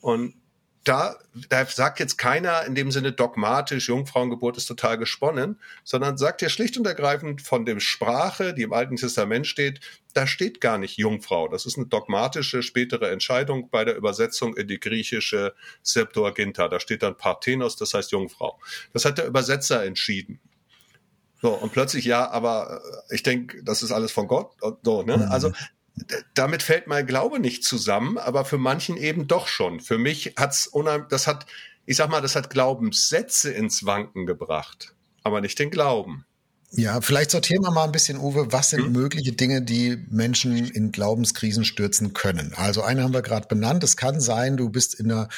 Und 0.00 0.34
da, 0.84 1.16
da 1.50 1.66
sagt 1.66 2.00
jetzt 2.00 2.16
keiner 2.16 2.64
in 2.64 2.74
dem 2.74 2.90
Sinne 2.90 3.12
dogmatisch, 3.12 3.88
Jungfrauengeburt 3.88 4.56
ist 4.56 4.66
total 4.66 4.96
gesponnen, 4.96 5.58
sondern 5.84 6.16
sagt 6.16 6.40
ja 6.40 6.48
schlicht 6.48 6.78
und 6.78 6.86
ergreifend 6.86 7.42
von 7.42 7.66
dem 7.66 7.80
Sprache, 7.80 8.54
die 8.54 8.62
im 8.62 8.72
Alten 8.72 8.96
Testament 8.96 9.46
steht, 9.46 9.80
da 10.14 10.26
steht 10.26 10.60
gar 10.60 10.78
nicht 10.78 10.96
Jungfrau. 10.96 11.48
Das 11.48 11.66
ist 11.66 11.76
eine 11.76 11.86
dogmatische 11.86 12.62
spätere 12.62 13.10
Entscheidung 13.10 13.68
bei 13.70 13.84
der 13.84 13.96
Übersetzung 13.96 14.56
in 14.56 14.68
die 14.68 14.80
griechische 14.80 15.54
Septuaginta. 15.82 16.68
Da 16.68 16.80
steht 16.80 17.02
dann 17.02 17.16
Parthenos, 17.16 17.76
das 17.76 17.92
heißt 17.92 18.12
Jungfrau. 18.12 18.58
Das 18.92 19.04
hat 19.04 19.18
der 19.18 19.26
Übersetzer 19.26 19.84
entschieden. 19.84 20.40
So, 21.42 21.52
und 21.52 21.72
plötzlich, 21.72 22.04
ja, 22.04 22.30
aber 22.30 22.82
ich 23.10 23.22
denke, 23.22 23.62
das 23.64 23.82
ist 23.82 23.92
alles 23.92 24.12
von 24.12 24.28
Gott. 24.28 24.52
So, 24.82 25.02
ne? 25.02 25.18
Mhm. 25.18 25.22
Also 25.24 25.52
damit 26.34 26.62
fällt 26.62 26.86
mein 26.86 27.06
Glaube 27.06 27.40
nicht 27.40 27.64
zusammen, 27.64 28.18
aber 28.18 28.44
für 28.44 28.58
manchen 28.58 28.96
eben 28.96 29.26
doch 29.26 29.46
schon. 29.46 29.80
Für 29.80 29.98
mich 29.98 30.34
hat's 30.36 30.66
unheimlich, 30.66 31.08
das 31.08 31.26
hat, 31.26 31.46
ich 31.86 31.96
sag 31.96 32.10
mal, 32.10 32.20
das 32.20 32.36
hat 32.36 32.50
Glaubenssätze 32.50 33.50
ins 33.50 33.84
Wanken 33.84 34.26
gebracht, 34.26 34.94
aber 35.22 35.40
nicht 35.40 35.58
den 35.58 35.70
Glauben. 35.70 36.24
Ja, 36.72 37.00
vielleicht 37.00 37.32
sortieren 37.32 37.64
wir 37.64 37.72
mal 37.72 37.84
ein 37.84 37.92
bisschen, 37.92 38.18
Uwe, 38.18 38.52
was 38.52 38.70
sind 38.70 38.84
hm? 38.84 38.92
mögliche 38.92 39.32
Dinge, 39.32 39.60
die 39.60 40.04
Menschen 40.08 40.68
in 40.68 40.92
Glaubenskrisen 40.92 41.64
stürzen 41.64 42.12
können? 42.12 42.52
Also 42.54 42.82
eine 42.82 43.02
haben 43.02 43.12
wir 43.12 43.22
gerade 43.22 43.48
benannt. 43.48 43.82
Es 43.82 43.96
kann 43.96 44.20
sein, 44.20 44.56
du 44.56 44.70
bist 44.70 44.94
in 44.94 45.10
einer 45.10 45.28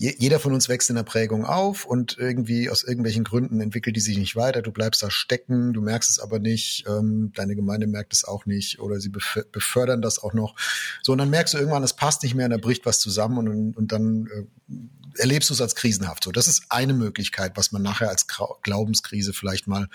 jeder 0.00 0.40
von 0.40 0.54
uns 0.54 0.70
wächst 0.70 0.88
in 0.88 0.96
der 0.96 1.02
Prägung 1.02 1.44
auf 1.44 1.84
und 1.84 2.16
irgendwie 2.16 2.70
aus 2.70 2.82
irgendwelchen 2.82 3.22
Gründen 3.22 3.60
entwickelt 3.60 3.96
die 3.96 4.00
sich 4.00 4.16
nicht 4.16 4.34
weiter. 4.34 4.62
Du 4.62 4.72
bleibst 4.72 5.02
da 5.02 5.10
stecken, 5.10 5.74
du 5.74 5.82
merkst 5.82 6.08
es 6.08 6.18
aber 6.18 6.38
nicht, 6.38 6.84
ähm, 6.88 7.32
deine 7.34 7.54
Gemeinde 7.54 7.86
merkt 7.86 8.14
es 8.14 8.24
auch 8.24 8.46
nicht 8.46 8.80
oder 8.80 8.98
sie 8.98 9.10
befördern 9.10 10.00
das 10.00 10.18
auch 10.18 10.32
noch. 10.32 10.56
So, 11.02 11.12
und 11.12 11.18
dann 11.18 11.28
merkst 11.28 11.52
du 11.52 11.58
irgendwann, 11.58 11.82
es 11.82 11.92
passt 11.92 12.22
nicht 12.22 12.34
mehr 12.34 12.46
und 12.46 12.52
da 12.52 12.56
bricht 12.56 12.86
was 12.86 12.98
zusammen 12.98 13.46
und, 13.46 13.76
und 13.76 13.92
dann 13.92 14.26
äh, 14.28 15.20
erlebst 15.20 15.50
du 15.50 15.54
es 15.54 15.60
als 15.60 15.74
krisenhaft. 15.74 16.24
So, 16.24 16.32
das 16.32 16.48
ist 16.48 16.62
eine 16.70 16.94
Möglichkeit, 16.94 17.58
was 17.58 17.70
man 17.70 17.82
nachher 17.82 18.08
als 18.08 18.26
Glaubenskrise 18.62 19.34
vielleicht 19.34 19.66
mal 19.66 19.86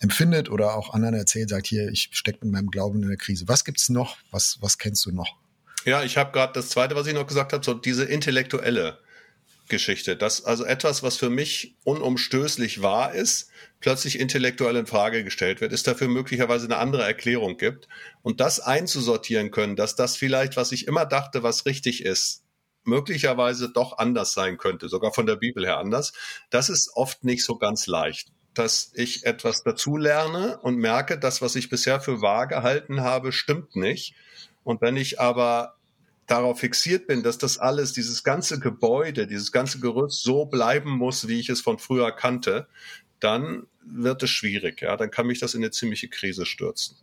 empfindet 0.00 0.48
oder 0.48 0.74
auch 0.76 0.94
anderen 0.94 1.14
erzählt, 1.14 1.50
sagt 1.50 1.66
hier, 1.66 1.90
ich 1.90 2.08
stecke 2.12 2.38
mit 2.46 2.54
meinem 2.54 2.70
Glauben 2.70 3.02
in 3.02 3.08
der 3.10 3.18
Krise. 3.18 3.48
Was 3.48 3.66
gibt's 3.66 3.90
noch? 3.90 4.16
Was, 4.30 4.56
was 4.62 4.78
kennst 4.78 5.04
du 5.04 5.12
noch? 5.12 5.36
Ja, 5.84 6.02
ich 6.02 6.16
habe 6.16 6.32
gerade 6.32 6.54
das 6.54 6.70
zweite, 6.70 6.96
was 6.96 7.06
ich 7.06 7.12
noch 7.12 7.26
gesagt 7.26 7.52
habe, 7.52 7.62
so 7.62 7.74
diese 7.74 8.04
intellektuelle 8.04 8.98
Geschichte, 9.68 10.16
dass 10.16 10.44
also 10.44 10.64
etwas, 10.64 11.02
was 11.02 11.16
für 11.16 11.30
mich 11.30 11.76
unumstößlich 11.84 12.82
wahr 12.82 13.14
ist, 13.14 13.50
plötzlich 13.80 14.18
intellektuell 14.18 14.76
in 14.76 14.86
Frage 14.86 15.24
gestellt 15.24 15.60
wird, 15.60 15.72
es 15.72 15.82
dafür 15.82 16.08
möglicherweise 16.08 16.66
eine 16.66 16.78
andere 16.78 17.04
Erklärung 17.04 17.56
gibt 17.56 17.88
und 18.22 18.40
das 18.40 18.60
einzusortieren 18.60 19.50
können, 19.50 19.76
dass 19.76 19.96
das 19.96 20.16
vielleicht, 20.16 20.56
was 20.56 20.72
ich 20.72 20.86
immer 20.86 21.06
dachte, 21.06 21.42
was 21.42 21.66
richtig 21.66 22.04
ist, 22.04 22.42
möglicherweise 22.84 23.68
doch 23.68 23.98
anders 23.98 24.32
sein 24.32 24.58
könnte, 24.58 24.88
sogar 24.88 25.12
von 25.12 25.26
der 25.26 25.36
Bibel 25.36 25.66
her 25.66 25.78
anders, 25.78 26.12
das 26.50 26.68
ist 26.68 26.90
oft 26.94 27.24
nicht 27.24 27.44
so 27.44 27.56
ganz 27.56 27.86
leicht. 27.86 28.28
Dass 28.54 28.90
ich 28.94 29.26
etwas 29.26 29.64
dazu 29.64 29.98
lerne 29.98 30.58
und 30.62 30.76
merke, 30.76 31.18
das, 31.18 31.42
was 31.42 31.56
ich 31.56 31.68
bisher 31.68 32.00
für 32.00 32.22
wahr 32.22 32.46
gehalten 32.46 33.02
habe, 33.02 33.32
stimmt 33.32 33.76
nicht. 33.76 34.14
Und 34.64 34.80
wenn 34.80 34.96
ich 34.96 35.20
aber 35.20 35.75
darauf 36.26 36.60
fixiert 36.60 37.06
bin, 37.06 37.22
dass 37.22 37.38
das 37.38 37.58
alles, 37.58 37.92
dieses 37.92 38.24
ganze 38.24 38.58
Gebäude, 38.58 39.26
dieses 39.26 39.52
ganze 39.52 39.78
Gerüst 39.80 40.22
so 40.22 40.46
bleiben 40.46 40.90
muss, 40.90 41.28
wie 41.28 41.38
ich 41.38 41.48
es 41.48 41.60
von 41.60 41.78
früher 41.78 42.10
kannte, 42.12 42.66
dann 43.20 43.66
wird 43.84 44.22
es 44.22 44.30
schwierig. 44.30 44.82
Ja, 44.82 44.96
dann 44.96 45.10
kann 45.10 45.26
mich 45.26 45.38
das 45.38 45.54
in 45.54 45.62
eine 45.62 45.70
ziemliche 45.70 46.08
Krise 46.08 46.44
stürzen. 46.44 46.96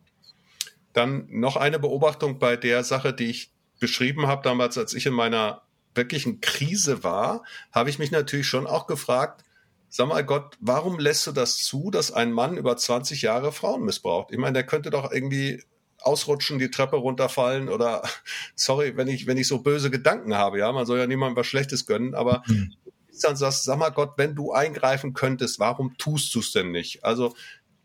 Dann 0.91 1.25
noch 1.29 1.55
eine 1.55 1.79
Beobachtung 1.79 2.37
bei 2.37 2.55
der 2.55 2.83
Sache, 2.83 3.13
die 3.13 3.29
ich 3.29 3.51
beschrieben 3.79 4.27
habe 4.27 4.43
damals, 4.43 4.77
als 4.77 4.93
ich 4.93 5.05
in 5.05 5.13
meiner 5.13 5.63
wirklichen 5.95 6.41
Krise 6.41 7.03
war, 7.03 7.43
habe 7.71 7.89
ich 7.89 7.99
mich 7.99 8.11
natürlich 8.11 8.47
schon 8.47 8.67
auch 8.67 8.87
gefragt, 8.87 9.43
sag 9.89 10.07
mal 10.07 10.23
Gott, 10.23 10.57
warum 10.59 10.99
lässt 10.99 11.27
du 11.27 11.31
das 11.31 11.57
zu, 11.57 11.91
dass 11.91 12.11
ein 12.11 12.31
Mann 12.31 12.57
über 12.57 12.75
20 12.75 13.21
Jahre 13.21 13.51
Frauen 13.51 13.83
missbraucht? 13.83 14.31
Ich 14.31 14.37
meine, 14.37 14.53
der 14.53 14.65
könnte 14.65 14.89
doch 14.89 15.11
irgendwie 15.11 15.63
ausrutschen, 16.03 16.60
die 16.60 16.69
Treppe 16.69 16.98
runterfallen 16.98 17.69
oder 17.69 18.03
sorry, 18.55 18.95
wenn 18.98 19.07
ich, 19.07 19.27
wenn 19.27 19.38
ich 19.38 19.48
so 19.48 19.60
böse 19.60 19.89
Gedanken 19.89 20.36
habe, 20.36 20.60
ja, 20.60 20.72
man 20.72 20.86
soll 20.86 21.00
ja 21.00 21.07
niemandem 21.07 21.38
was 21.38 21.48
Schlechtes 21.48 21.86
gönnen, 21.86 22.13
aber 22.13 22.43
mhm. 22.48 22.74
dann 23.22 23.36
sagst, 23.36 23.63
sag 23.63 23.77
mal 23.77 23.89
Gott, 23.89 24.13
wenn 24.17 24.36
du 24.36 24.51
eingreifen 24.51 25.13
könntest, 25.13 25.60
warum 25.60 25.98
tust 25.98 26.33
du 26.36 26.39
es 26.39 26.51
denn 26.51 26.72
nicht? 26.72 27.03
Also 27.03 27.36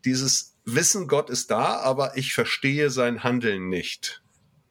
dieses 0.05 0.55
Wissen, 0.65 1.07
Gott 1.07 1.29
ist 1.29 1.51
da, 1.51 1.79
aber 1.79 2.17
ich 2.17 2.33
verstehe 2.33 2.89
sein 2.89 3.23
Handeln 3.23 3.69
nicht. 3.69 4.21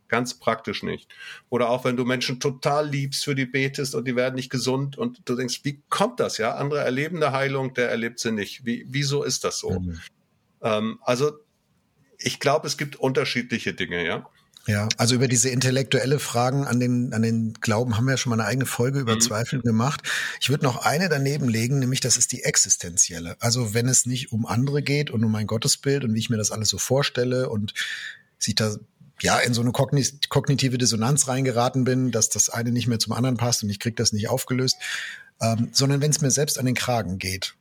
Ganz 0.08 0.38
praktisch 0.38 0.82
nicht. 0.82 1.10
Oder 1.50 1.68
auch 1.68 1.84
wenn 1.84 1.96
du 1.96 2.04
Menschen 2.04 2.40
total 2.40 2.88
liebst, 2.88 3.24
für 3.24 3.34
die 3.34 3.44
betest 3.44 3.94
und 3.94 4.06
die 4.06 4.16
werden 4.16 4.36
nicht 4.36 4.48
gesund 4.48 4.96
und 4.96 5.20
du 5.26 5.34
denkst, 5.34 5.60
wie 5.64 5.82
kommt 5.90 6.18
das, 6.18 6.38
ja? 6.38 6.54
Andere 6.54 6.80
erleben 6.80 7.22
eine 7.22 7.32
Heilung, 7.32 7.74
der 7.74 7.90
erlebt 7.90 8.18
sie 8.18 8.32
nicht. 8.32 8.64
Wie, 8.64 8.86
wieso 8.88 9.22
ist 9.22 9.44
das 9.44 9.58
so? 9.58 9.80
Mhm. 9.80 10.00
Ähm, 10.62 10.98
also 11.02 11.32
ich 12.18 12.40
glaube, 12.40 12.66
es 12.66 12.76
gibt 12.76 12.96
unterschiedliche 12.96 13.74
Dinge, 13.74 14.04
ja. 14.06 14.28
Ja, 14.66 14.86
also 14.98 15.14
über 15.14 15.28
diese 15.28 15.48
intellektuelle 15.48 16.18
Fragen 16.18 16.66
an 16.66 16.78
den, 16.78 17.14
an 17.14 17.22
den 17.22 17.54
Glauben 17.54 17.96
haben 17.96 18.04
wir 18.04 18.12
ja 18.12 18.16
schon 18.18 18.30
mal 18.30 18.38
eine 18.38 18.46
eigene 18.46 18.66
Folge 18.66 18.98
über 18.98 19.14
mhm. 19.14 19.22
Zweifel 19.22 19.62
gemacht. 19.62 20.02
Ich 20.42 20.50
würde 20.50 20.64
noch 20.64 20.84
eine 20.84 21.08
daneben 21.08 21.48
legen, 21.48 21.78
nämlich 21.78 22.00
das 22.00 22.18
ist 22.18 22.32
die 22.32 22.42
existenzielle. 22.42 23.36
Also 23.40 23.72
wenn 23.72 23.88
es 23.88 24.04
nicht 24.04 24.30
um 24.30 24.44
andere 24.44 24.82
geht 24.82 25.10
und 25.10 25.24
um 25.24 25.32
mein 25.32 25.46
Gottesbild 25.46 26.04
und 26.04 26.12
wie 26.12 26.18
ich 26.18 26.28
mir 26.28 26.36
das 26.36 26.50
alles 26.50 26.68
so 26.68 26.76
vorstelle 26.76 27.48
und 27.48 27.72
sich 28.38 28.56
da 28.56 28.76
ja 29.22 29.38
in 29.38 29.54
so 29.54 29.62
eine 29.62 29.72
kognitive 29.72 30.76
Dissonanz 30.76 31.28
reingeraten 31.28 31.84
bin, 31.84 32.10
dass 32.10 32.28
das 32.28 32.50
eine 32.50 32.70
nicht 32.70 32.88
mehr 32.88 32.98
zum 32.98 33.14
anderen 33.14 33.38
passt 33.38 33.62
und 33.62 33.70
ich 33.70 33.80
krieg 33.80 33.96
das 33.96 34.12
nicht 34.12 34.28
aufgelöst, 34.28 34.76
ähm, 35.40 35.70
sondern 35.72 36.02
wenn 36.02 36.10
es 36.10 36.20
mir 36.20 36.30
selbst 36.30 36.58
an 36.58 36.66
den 36.66 36.74
Kragen 36.74 37.16
geht 37.16 37.54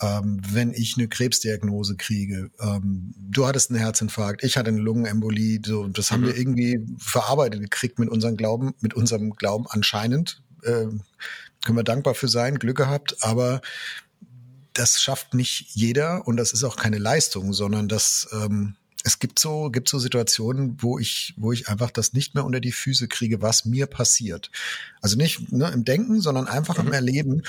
ähm, 0.00 0.40
wenn 0.48 0.72
ich 0.72 0.96
eine 0.96 1.08
Krebsdiagnose 1.08 1.96
kriege. 1.96 2.50
Ähm, 2.60 3.14
du 3.16 3.46
hattest 3.46 3.70
einen 3.70 3.78
Herzinfarkt, 3.78 4.42
ich 4.42 4.56
hatte 4.56 4.68
eine 4.68 4.80
Lungenembolie. 4.80 5.60
So, 5.64 5.88
das 5.88 6.10
haben 6.10 6.22
wir 6.24 6.32
mhm. 6.32 6.38
irgendwie 6.38 6.86
verarbeitet 6.98 7.60
gekriegt 7.60 7.98
mit 7.98 8.08
unserem 8.08 8.36
Glauben, 8.36 8.74
mit 8.80 8.94
unserem 8.94 9.30
Glauben 9.34 9.66
anscheinend. 9.68 10.42
Äh, 10.62 10.86
können 11.64 11.76
wir 11.76 11.84
dankbar 11.84 12.14
für 12.14 12.28
sein, 12.28 12.58
Glück 12.58 12.78
gehabt, 12.78 13.16
aber 13.20 13.60
das 14.72 15.02
schafft 15.02 15.34
nicht 15.34 15.68
jeder 15.74 16.26
und 16.26 16.36
das 16.36 16.52
ist 16.52 16.64
auch 16.64 16.76
keine 16.76 16.98
Leistung, 16.98 17.52
sondern 17.52 17.88
das 17.88 18.28
ähm, 18.32 18.76
es 19.04 19.18
gibt 19.18 19.38
so, 19.38 19.70
gibt 19.70 19.88
so 19.88 19.98
Situationen, 19.98 20.76
wo 20.80 20.98
ich, 20.98 21.34
wo 21.36 21.52
ich 21.52 21.68
einfach 21.68 21.90
das 21.90 22.12
nicht 22.12 22.34
mehr 22.34 22.44
unter 22.44 22.60
die 22.60 22.72
Füße 22.72 23.08
kriege, 23.08 23.40
was 23.40 23.64
mir 23.64 23.86
passiert. 23.86 24.50
Also 25.00 25.16
nicht 25.16 25.52
ne, 25.52 25.70
im 25.70 25.84
Denken, 25.84 26.20
sondern 26.20 26.46
einfach 26.46 26.78
mhm. 26.78 26.88
im 26.88 26.92
Erleben. 26.92 27.42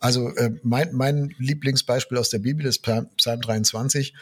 Also 0.00 0.28
äh, 0.36 0.52
mein, 0.62 0.94
mein 0.94 1.34
Lieblingsbeispiel 1.38 2.18
aus 2.18 2.30
der 2.30 2.40
Bibel 2.40 2.66
ist 2.66 2.82
Psalm 2.82 3.40
23, 3.40 4.14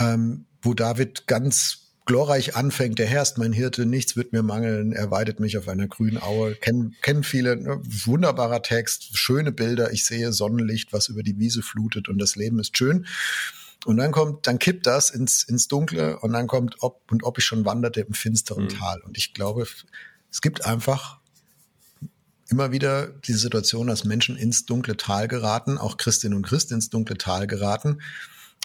ähm, 0.00 0.46
wo 0.62 0.74
David 0.74 1.26
ganz 1.26 1.86
glorreich 2.06 2.54
anfängt, 2.54 2.98
der 2.98 3.06
Herr 3.06 3.22
ist 3.22 3.36
mein 3.36 3.52
Hirte, 3.52 3.84
nichts 3.84 4.16
wird 4.16 4.32
mir 4.32 4.42
mangeln, 4.42 4.92
er 4.92 5.10
weidet 5.10 5.40
mich 5.40 5.58
auf 5.58 5.68
einer 5.68 5.88
grünen 5.88 6.22
Aue. 6.22 6.54
Kennen, 6.54 6.94
kennen 7.02 7.24
viele, 7.24 7.56
ne, 7.56 7.80
wunderbarer 7.82 8.62
Text, 8.62 9.18
schöne 9.18 9.52
Bilder, 9.52 9.92
ich 9.92 10.04
sehe 10.06 10.32
Sonnenlicht, 10.32 10.92
was 10.92 11.08
über 11.08 11.24
die 11.24 11.38
Wiese 11.38 11.62
flutet 11.62 12.08
und 12.08 12.18
das 12.18 12.36
Leben 12.36 12.60
ist 12.60 12.78
schön. 12.78 13.06
Und 13.86 13.98
dann 13.98 14.10
kommt, 14.10 14.46
dann 14.46 14.58
kippt 14.58 14.86
das 14.86 15.10
ins, 15.10 15.44
ins 15.44 15.68
Dunkle 15.68 16.18
und 16.18 16.32
dann 16.32 16.48
kommt, 16.48 16.76
ob 16.80 17.10
und 17.10 17.22
ob 17.22 17.38
ich 17.38 17.44
schon 17.44 17.64
wanderte 17.64 18.00
im 18.00 18.14
finsteren 18.14 18.64
mhm. 18.64 18.68
Tal. 18.70 19.00
Und 19.02 19.16
ich 19.16 19.32
glaube, 19.32 19.66
es 20.30 20.40
gibt 20.40 20.66
einfach 20.66 21.20
immer 22.48 22.72
wieder 22.72 23.06
diese 23.06 23.38
Situation, 23.38 23.86
dass 23.86 24.04
Menschen 24.04 24.36
ins 24.36 24.66
dunkle 24.66 24.96
Tal 24.96 25.28
geraten, 25.28 25.78
auch 25.78 25.96
Christinnen 25.96 26.36
und 26.36 26.46
Christen 26.46 26.74
ins 26.74 26.90
dunkle 26.90 27.16
Tal 27.16 27.46
geraten. 27.46 28.00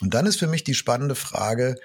Und 0.01 0.13
dann 0.13 0.25
ist 0.25 0.40
für 0.40 0.48
mich 0.48 0.63
die 0.63 0.74
spannende 0.74 1.16
Frage, 1.16 1.75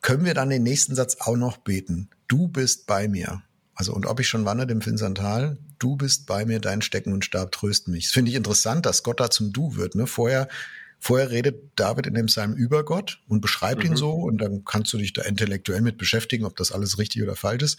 können 0.00 0.24
wir 0.24 0.34
dann 0.34 0.50
den 0.50 0.62
nächsten 0.62 0.94
Satz 0.94 1.16
auch 1.20 1.36
noch 1.36 1.58
beten? 1.58 2.08
Du 2.28 2.48
bist 2.48 2.86
bei 2.86 3.08
mir. 3.08 3.42
Also, 3.74 3.92
und 3.92 4.06
ob 4.06 4.20
ich 4.20 4.28
schon 4.28 4.46
wanderte 4.46 4.72
im 4.72 4.80
finsteren 4.80 5.14
Tal, 5.14 5.58
du 5.78 5.96
bist 5.96 6.26
bei 6.26 6.46
mir, 6.46 6.60
dein 6.60 6.80
Stecken 6.80 7.12
und 7.12 7.26
Stab 7.26 7.52
trösten 7.52 7.92
mich. 7.92 8.04
Das 8.04 8.12
finde 8.12 8.30
ich 8.30 8.36
interessant, 8.36 8.86
dass 8.86 9.02
Gott 9.02 9.20
da 9.20 9.28
zum 9.30 9.52
Du 9.52 9.76
wird. 9.76 9.94
Ne? 9.94 10.06
Vorher 10.06 10.48
Vorher 10.98 11.30
redet 11.30 11.72
David 11.76 12.06
in 12.06 12.14
dem 12.14 12.26
Psalm 12.26 12.54
über 12.54 12.84
Gott 12.84 13.20
und 13.28 13.40
beschreibt 13.40 13.84
mhm. 13.84 13.90
ihn 13.90 13.96
so 13.96 14.12
und 14.12 14.38
dann 14.38 14.64
kannst 14.64 14.92
du 14.92 14.98
dich 14.98 15.12
da 15.12 15.22
intellektuell 15.22 15.80
mit 15.80 15.98
beschäftigen, 15.98 16.44
ob 16.44 16.56
das 16.56 16.72
alles 16.72 16.98
richtig 16.98 17.22
oder 17.22 17.36
falsch 17.36 17.62
ist. 17.62 17.78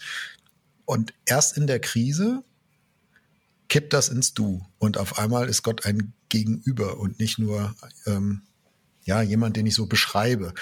Und 0.84 1.12
erst 1.26 1.56
in 1.56 1.66
der 1.66 1.80
Krise 1.80 2.42
kippt 3.68 3.92
das 3.92 4.08
ins 4.08 4.34
Du 4.34 4.64
und 4.78 4.96
auf 4.96 5.18
einmal 5.18 5.48
ist 5.48 5.62
Gott 5.62 5.84
ein 5.84 6.14
Gegenüber 6.28 6.98
und 6.98 7.18
nicht 7.18 7.38
nur 7.38 7.74
ähm, 8.06 8.42
ja 9.04 9.20
jemand, 9.22 9.56
den 9.56 9.66
ich 9.66 9.74
so 9.74 9.86
beschreibe. 9.86 10.54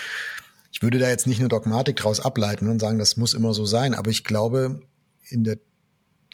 Ich 0.72 0.82
würde 0.82 0.98
da 0.98 1.08
jetzt 1.08 1.26
nicht 1.26 1.38
eine 1.38 1.48
Dogmatik 1.48 1.96
draus 1.96 2.20
ableiten 2.20 2.68
und 2.68 2.80
sagen, 2.80 2.98
das 2.98 3.16
muss 3.16 3.34
immer 3.34 3.54
so 3.54 3.64
sein, 3.64 3.94
aber 3.94 4.10
ich 4.10 4.24
glaube, 4.24 4.82
in 5.28 5.44
der 5.44 5.58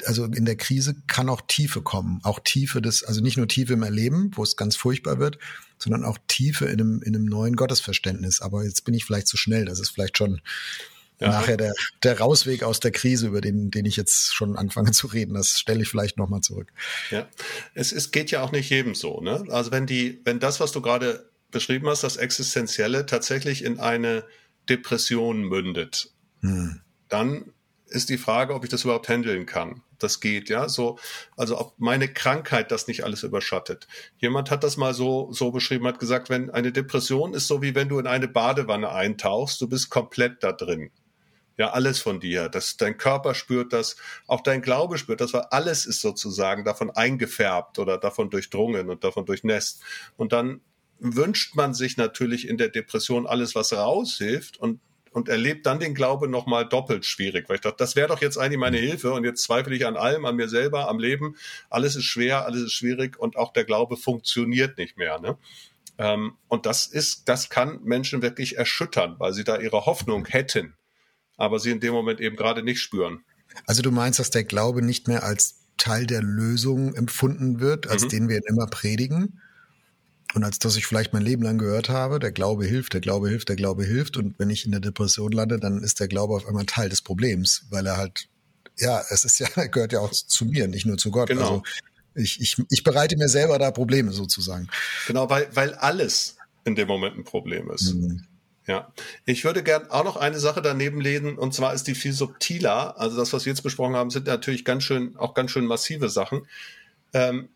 also 0.05 0.25
in 0.25 0.45
der 0.45 0.57
Krise 0.57 0.95
kann 1.07 1.29
auch 1.29 1.43
Tiefe 1.47 1.83
kommen. 1.83 2.21
Auch 2.23 2.41
Tiefe 2.41 2.81
des, 2.81 3.05
also 3.05 3.21
nicht 3.21 3.37
nur 3.37 3.49
Tiefe 3.49 3.75
im 3.75 3.83
Erleben, 3.83 4.31
wo 4.35 4.43
es 4.43 4.57
ganz 4.57 4.77
furchtbar 4.77 5.19
wird, 5.19 5.39
sondern 5.79 6.05
auch 6.05 6.19
Tiefe 6.29 6.67
in 6.67 6.81
einem, 6.81 7.03
in 7.03 7.15
einem 7.15 7.27
neuen 7.27 7.57
Gottesverständnis. 7.57 8.41
Aber 8.41 8.65
jetzt 8.65 8.85
bin 8.85 8.95
ich 8.95 9.05
vielleicht 9.05 9.29
zu 9.29 9.37
schnell. 9.37 9.65
Das 9.65 9.81
ist 9.81 9.91
vielleicht 9.91 10.19
schon 10.19 10.41
ja. 11.21 11.29
nachher 11.29 11.57
der, 11.57 11.73
der 12.03 12.19
Rausweg 12.19 12.63
aus 12.63 12.81
der 12.81 12.91
Krise, 12.91 13.29
über 13.29 13.41
den, 13.41 13.71
den 13.71 13.85
ich 13.85 13.97
jetzt 13.97 14.35
schon 14.35 14.57
anfange 14.57 14.93
zu 14.93 15.07
reden. 15.07 15.35
Das 15.35 15.59
stelle 15.59 15.83
ich 15.83 15.89
vielleicht 15.89 16.19
nochmal 16.19 16.41
zurück. 16.41 16.73
Ja, 17.11 17.29
es, 17.75 17.93
es 17.93 18.11
geht 18.11 18.31
ja 18.31 18.43
auch 18.43 18.53
nicht 18.53 18.71
jedem 18.71 18.95
so. 18.95 19.21
Ne? 19.21 19.45
Also 19.49 19.71
wenn 19.71 19.87
die, 19.87 20.21
wenn 20.25 20.41
das, 20.41 20.61
was 20.61 20.73
du 20.73 20.83
gerade 20.83 21.31
beschrieben 21.51 21.89
hast, 21.89 22.03
das 22.03 22.17
Existenzielle 22.17 23.07
tatsächlich 23.07 23.65
in 23.65 23.79
eine 23.79 24.25
Depression 24.69 25.43
mündet, 25.43 26.11
hm. 26.41 26.81
dann 27.09 27.53
ist 27.93 28.09
die 28.09 28.19
Frage, 28.19 28.55
ob 28.55 28.65
ich 28.65 28.71
das 28.71 28.85
überhaupt 28.85 29.09
handeln 29.09 29.47
kann. 29.47 29.83
Das 29.99 30.21
geht, 30.21 30.49
ja, 30.49 30.69
so, 30.69 30.99
also 31.37 31.59
ob 31.59 31.75
meine 31.79 32.13
Krankheit 32.13 32.71
das 32.73 32.89
nicht 32.89 33.05
alles 33.05 33.23
überschattet. 33.23 33.87
Jemand 34.19 34.51
hat 34.51 34.65
das 34.65 34.77
mal 34.77 34.95
so, 34.95 35.33
so 35.33 35.53
beschrieben, 35.53 35.87
hat 35.87 35.99
gesagt, 35.99 36.31
wenn 36.31 36.51
eine 36.51 36.73
Depression 36.73 37.35
ist 37.35 37.47
so 37.47 37.63
wie 37.63 37.75
wenn 37.75 37.89
du 37.89 37.99
in 37.99 38.07
eine 38.07 38.29
Badewanne 38.29 38.91
eintauchst, 38.91 39.61
du 39.61 39.69
bist 39.69 39.91
komplett 39.91 40.43
da 40.43 40.53
drin. 40.53 40.91
Ja, 41.59 41.71
alles 41.71 42.01
von 42.01 42.19
dir. 42.19 42.49
Das, 42.49 42.77
dein 42.79 42.97
Körper 42.97 43.35
spürt 43.35 43.73
das, 43.73 43.97
auch 44.27 44.41
dein 44.41 44.63
Glaube 44.63 44.99
spürt 44.99 45.21
das, 45.21 45.35
weil 45.35 45.47
alles 45.51 45.85
ist 45.85 46.01
sozusagen 46.01 46.65
davon 46.65 46.91
eingefärbt 46.91 47.79
oder 47.79 47.99
davon 47.99 48.31
durchdrungen 48.31 48.89
und 48.89 49.05
davon 49.05 49.27
durchnässt. 49.27 49.83
Und 50.17 50.33
dann 50.33 50.63
wünscht 50.99 51.55
man 51.55 51.75
sich 51.75 51.97
natürlich 51.97 52.49
in 52.49 52.57
der 52.57 52.69
Depression 52.69 53.27
alles, 53.27 53.55
was 53.55 53.73
raushilft. 53.73 54.57
Und 54.57 54.81
und 55.13 55.29
erlebt 55.29 55.67
dann 55.67 55.79
den 55.79 55.95
Glaube 55.95 56.29
nochmal 56.29 56.69
doppelt 56.69 57.05
schwierig, 57.05 57.49
weil 57.49 57.57
ich 57.57 57.63
dachte, 57.63 57.77
das 57.79 57.97
wäre 57.97 58.09
doch 58.09 58.21
jetzt 58.21 58.39
eigentlich 58.39 58.59
meine 58.59 58.79
Hilfe 58.79 59.13
und 59.13 59.25
jetzt 59.25 59.43
zweifle 59.43 59.75
ich 59.75 59.87
an 59.87 59.97
allem, 59.97 60.25
an 60.25 60.37
mir 60.37 60.49
selber, 60.49 60.89
am 60.89 60.99
Leben. 60.99 61.37
Alles 61.71 61.97
ist 61.97 62.05
schwer, 62.05 62.45
alles 62.47 62.63
ist 62.63 62.73
schwierig 62.73 63.19
und 63.19 63.37
auch 63.37 63.53
der 63.53 63.65
Glaube 63.65 63.97
funktioniert 63.97 64.79
nicht 64.79 64.97
mehr. 64.97 65.21
Ne? 65.21 65.37
Ähm, 65.99 66.35
und 66.49 66.67
das 66.67 66.87
ist, 66.87 67.29
das 67.29 67.51
kann 67.51 67.81
Menschen 67.85 68.23
wirklich 68.23 68.57
erschüttern, 68.57 69.17
weil 69.19 69.33
sie 69.33 69.45
da 69.45 69.59
ihre 69.59 69.87
Hoffnung 69.87 70.27
hätten, 70.27 70.75
aber 71.37 71.59
sie 71.59 71.71
in 71.71 71.81
dem 71.81 71.93
Moment 71.93 72.21
eben 72.21 72.37
gerade 72.37 72.63
nicht 72.63 72.81
spüren. 72.81 73.25
Also 73.67 73.83
du 73.83 73.91
meinst, 73.91 74.19
dass 74.19 74.31
der 74.31 74.45
Glaube 74.45 74.83
nicht 74.83 75.09
mehr 75.09 75.23
als 75.23 75.59
Teil 75.77 76.07
der 76.07 76.23
Lösung 76.23 76.95
empfunden 76.95 77.61
wird, 77.61 77.89
als 77.89 78.05
mhm. 78.05 78.09
den 78.09 78.29
wir 78.29 78.41
immer 78.49 78.67
predigen, 78.67 79.41
und 80.35 80.45
als 80.45 80.59
dass 80.59 80.77
ich 80.77 80.87
vielleicht 80.87 81.13
mein 81.13 81.23
Leben 81.23 81.43
lang 81.43 81.59
gehört 81.59 81.89
habe, 81.89 82.19
der 82.19 82.33
Glaube 82.33 82.65
hilft, 82.65 82.95
der 82.95 83.01
Glaube 83.01 83.29
hilft, 83.29 83.49
der 83.49 83.57
Glaube 83.57 83.85
hilft. 83.85 84.17
Und 84.17 84.39
wenn 84.39 84.51
ich 84.51 84.65
in 84.65 84.71
der 84.71 84.81
Depression 84.81 85.33
lande, 85.33 85.59
dann 85.59 85.83
ist 85.83 86.01
der 86.01 86.09
Glaube 86.09 86.35
auf 86.35 86.47
einmal 86.47 86.67
Teil 86.67 86.89
des 86.89 87.03
Problems, 87.03 87.67
weil 87.71 87.87
er 87.87 87.97
halt, 87.97 88.29
ja, 88.79 89.03
es 89.11 89.25
ist 89.25 89.39
ja, 89.39 89.49
er 89.57 89.69
gehört 89.69 89.93
ja 89.93 90.01
auch 90.01 90.13
zu 90.13 90.47
mir, 90.47 90.69
nicht 90.69 90.87
nur 90.87 90.97
zu 90.97 91.11
Gott. 91.11 91.29
Genau. 91.29 91.43
Also 91.43 91.63
ich, 92.15 92.41
ich, 92.41 92.57
ich 92.71 92.83
bereite 92.83 93.17
mir 93.17 93.29
selber 93.29 93.59
da 93.59 93.71
Probleme 93.71 94.13
sozusagen. 94.13 94.69
Genau, 95.07 95.31
weil, 95.31 95.49
weil 95.55 95.75
alles 95.75 96.37
in 96.65 96.75
dem 96.75 96.89
Moment 96.89 97.17
ein 97.17 97.25
Problem 97.25 97.71
ist. 97.71 97.95
Mhm. 97.95 98.27
Ja, 98.67 98.93
ich 99.25 99.45
würde 99.45 99.65
gern 99.65 99.91
auch 99.91 100.05
noch 100.05 100.17
eine 100.17 100.39
Sache 100.39 100.63
daneben 100.63 101.01
legen, 101.01 101.37
und 101.37 101.53
zwar 101.53 101.75
ist 101.75 101.89
die 101.89 101.97
viel 101.97 102.13
subtiler. 102.13 102.99
Also 102.99 103.17
das, 103.17 103.33
was 103.33 103.45
wir 103.45 103.53
jetzt 103.53 103.63
besprochen 103.63 103.97
haben, 103.97 104.11
sind 104.11 104.27
natürlich 104.27 104.65
ganz 104.65 104.85
schön, 104.85 105.17
auch 105.17 105.35
ganz 105.35 105.51
schön 105.51 105.67
massive 105.67 106.09
Sachen. 106.09 106.47
Ähm, 107.13 107.49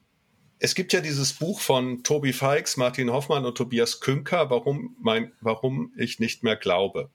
es 0.58 0.74
gibt 0.74 0.92
ja 0.92 1.00
dieses 1.00 1.34
Buch 1.34 1.60
von 1.60 2.02
Tobi 2.02 2.32
Feix, 2.32 2.76
Martin 2.76 3.10
Hoffmann 3.10 3.44
und 3.44 3.56
Tobias 3.56 4.00
Künker, 4.00 4.50
warum, 4.50 4.96
mein, 5.00 5.32
warum 5.40 5.92
ich 5.96 6.18
nicht 6.18 6.42
mehr 6.42 6.56
glaube. 6.56 7.10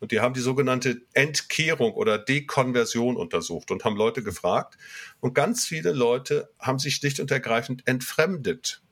Und 0.00 0.12
die 0.12 0.20
haben 0.20 0.34
die 0.34 0.40
sogenannte 0.40 1.02
Entkehrung 1.12 1.92
oder 1.92 2.18
Dekonversion 2.18 3.16
untersucht 3.16 3.70
und 3.70 3.84
haben 3.84 3.96
Leute 3.96 4.22
gefragt. 4.22 4.78
Und 5.20 5.34
ganz 5.34 5.66
viele 5.66 5.92
Leute 5.92 6.50
haben 6.58 6.78
sich 6.78 6.96
schlicht 6.96 7.20
und 7.20 7.30
ergreifend 7.30 7.86
entfremdet. 7.86 8.82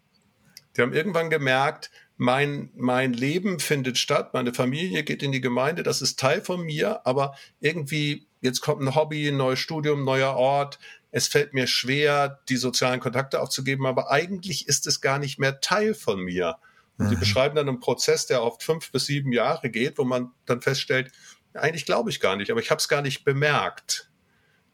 Die 0.76 0.82
haben 0.82 0.92
irgendwann 0.92 1.30
gemerkt, 1.30 1.90
mein, 2.18 2.70
mein 2.74 3.12
Leben 3.12 3.58
findet 3.58 3.96
statt, 3.96 4.34
meine 4.34 4.52
Familie 4.52 5.02
geht 5.02 5.22
in 5.22 5.32
die 5.32 5.40
Gemeinde, 5.40 5.82
das 5.82 6.02
ist 6.02 6.18
Teil 6.18 6.42
von 6.42 6.62
mir, 6.62 7.06
aber 7.06 7.34
irgendwie, 7.61 8.26
jetzt 8.40 8.61
kommt 8.61 8.82
ein 8.82 8.94
Hobby, 8.94 9.28
ein 9.28 9.37
neues 9.37 9.61
Studium, 9.61 10.04
neuer 10.04 10.34
Ort, 10.34 10.80
es 11.11 11.29
fällt 11.29 11.55
mir 11.55 11.66
schwer, 11.66 12.40
die 12.49 12.57
sozialen 12.57 13.01
Kontakte 13.01 13.40
aufzugeben, 13.40 13.87
aber 13.87 14.11
eigentlich 14.11 14.68
ist 14.68 14.87
es 14.87 15.01
gar 15.01 15.18
nicht 15.18 15.38
mehr 15.38 15.61
Teil 15.61 15.94
von 15.94 16.21
mir. 16.21 16.57
Und 16.99 17.07
mhm. 17.07 17.11
sie 17.11 17.16
beschreiben 17.16 17.57
dann 17.57 17.68
einen 17.68 17.81
Prozess, 17.81 18.27
der 18.27 18.42
oft 18.42 18.62
fünf 18.62 18.92
bis 18.92 19.07
sieben 19.07 19.33
Jahre 19.33 19.71
geht, 19.71 19.99
wo 19.99 20.05
man 20.05 20.33
dann 20.47 20.61
feststellt, 20.61 21.12
eigentlich 21.55 21.87
glaube 21.87 22.11
ich 22.11 22.21
gar 22.21 22.37
nicht, 22.37 22.51
aber 22.51 22.61
ich 22.61 22.71
habe 22.71 22.79
es 22.79 22.88
gar 22.88 23.03
nicht 23.03 23.25
bemerkt. 23.25 24.11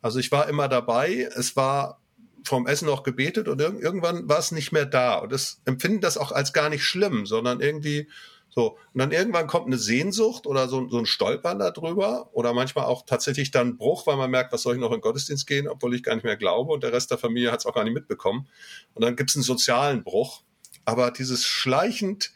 Also 0.03 0.18
ich 0.18 0.33
war 0.33 0.49
immer 0.49 0.68
dabei, 0.68 1.29
es 1.35 1.57
war 1.57 2.01
vom 2.44 2.66
Essen 2.66 2.87
noch 2.87 3.05
gebetet 3.05 3.49
und 3.49 3.61
irgendwann 3.61 4.29
war 4.29 4.38
es 4.38 4.53
nicht 4.53 4.70
mehr 4.70 4.85
da. 4.85 5.16
Und 5.16 5.33
das 5.33 5.62
empfinden 5.64 6.03
das 6.03 6.18
auch 6.18 6.31
als 6.31 6.53
gar 6.53 6.68
nicht 6.68 6.85
schlimm, 6.85 7.25
sondern 7.25 7.61
irgendwie 7.61 8.11
so, 8.54 8.78
und 8.92 9.00
dann 9.00 9.10
irgendwann 9.10 9.48
kommt 9.48 9.66
eine 9.66 9.78
Sehnsucht 9.78 10.46
oder 10.46 10.68
so, 10.68 10.88
so 10.88 10.98
ein 10.98 11.06
Stolpern 11.06 11.58
darüber 11.58 12.30
oder 12.34 12.52
manchmal 12.52 12.84
auch 12.84 13.04
tatsächlich 13.04 13.50
dann 13.50 13.76
Bruch, 13.76 14.06
weil 14.06 14.16
man 14.16 14.30
merkt, 14.30 14.52
was 14.52 14.62
soll 14.62 14.74
ich 14.74 14.80
noch 14.80 14.90
in 14.90 14.98
den 14.98 15.00
Gottesdienst 15.00 15.44
gehen, 15.48 15.66
obwohl 15.66 15.92
ich 15.92 16.04
gar 16.04 16.14
nicht 16.14 16.22
mehr 16.22 16.36
glaube 16.36 16.72
und 16.72 16.84
der 16.84 16.92
Rest 16.92 17.10
der 17.10 17.18
Familie 17.18 17.50
hat 17.50 17.60
es 17.60 17.66
auch 17.66 17.74
gar 17.74 17.82
nicht 17.82 17.94
mitbekommen. 17.94 18.46
Und 18.94 19.02
dann 19.02 19.16
gibt 19.16 19.30
es 19.30 19.36
einen 19.36 19.42
sozialen 19.42 20.04
Bruch. 20.04 20.42
Aber 20.84 21.10
dieses 21.10 21.44
schleichend 21.44 22.32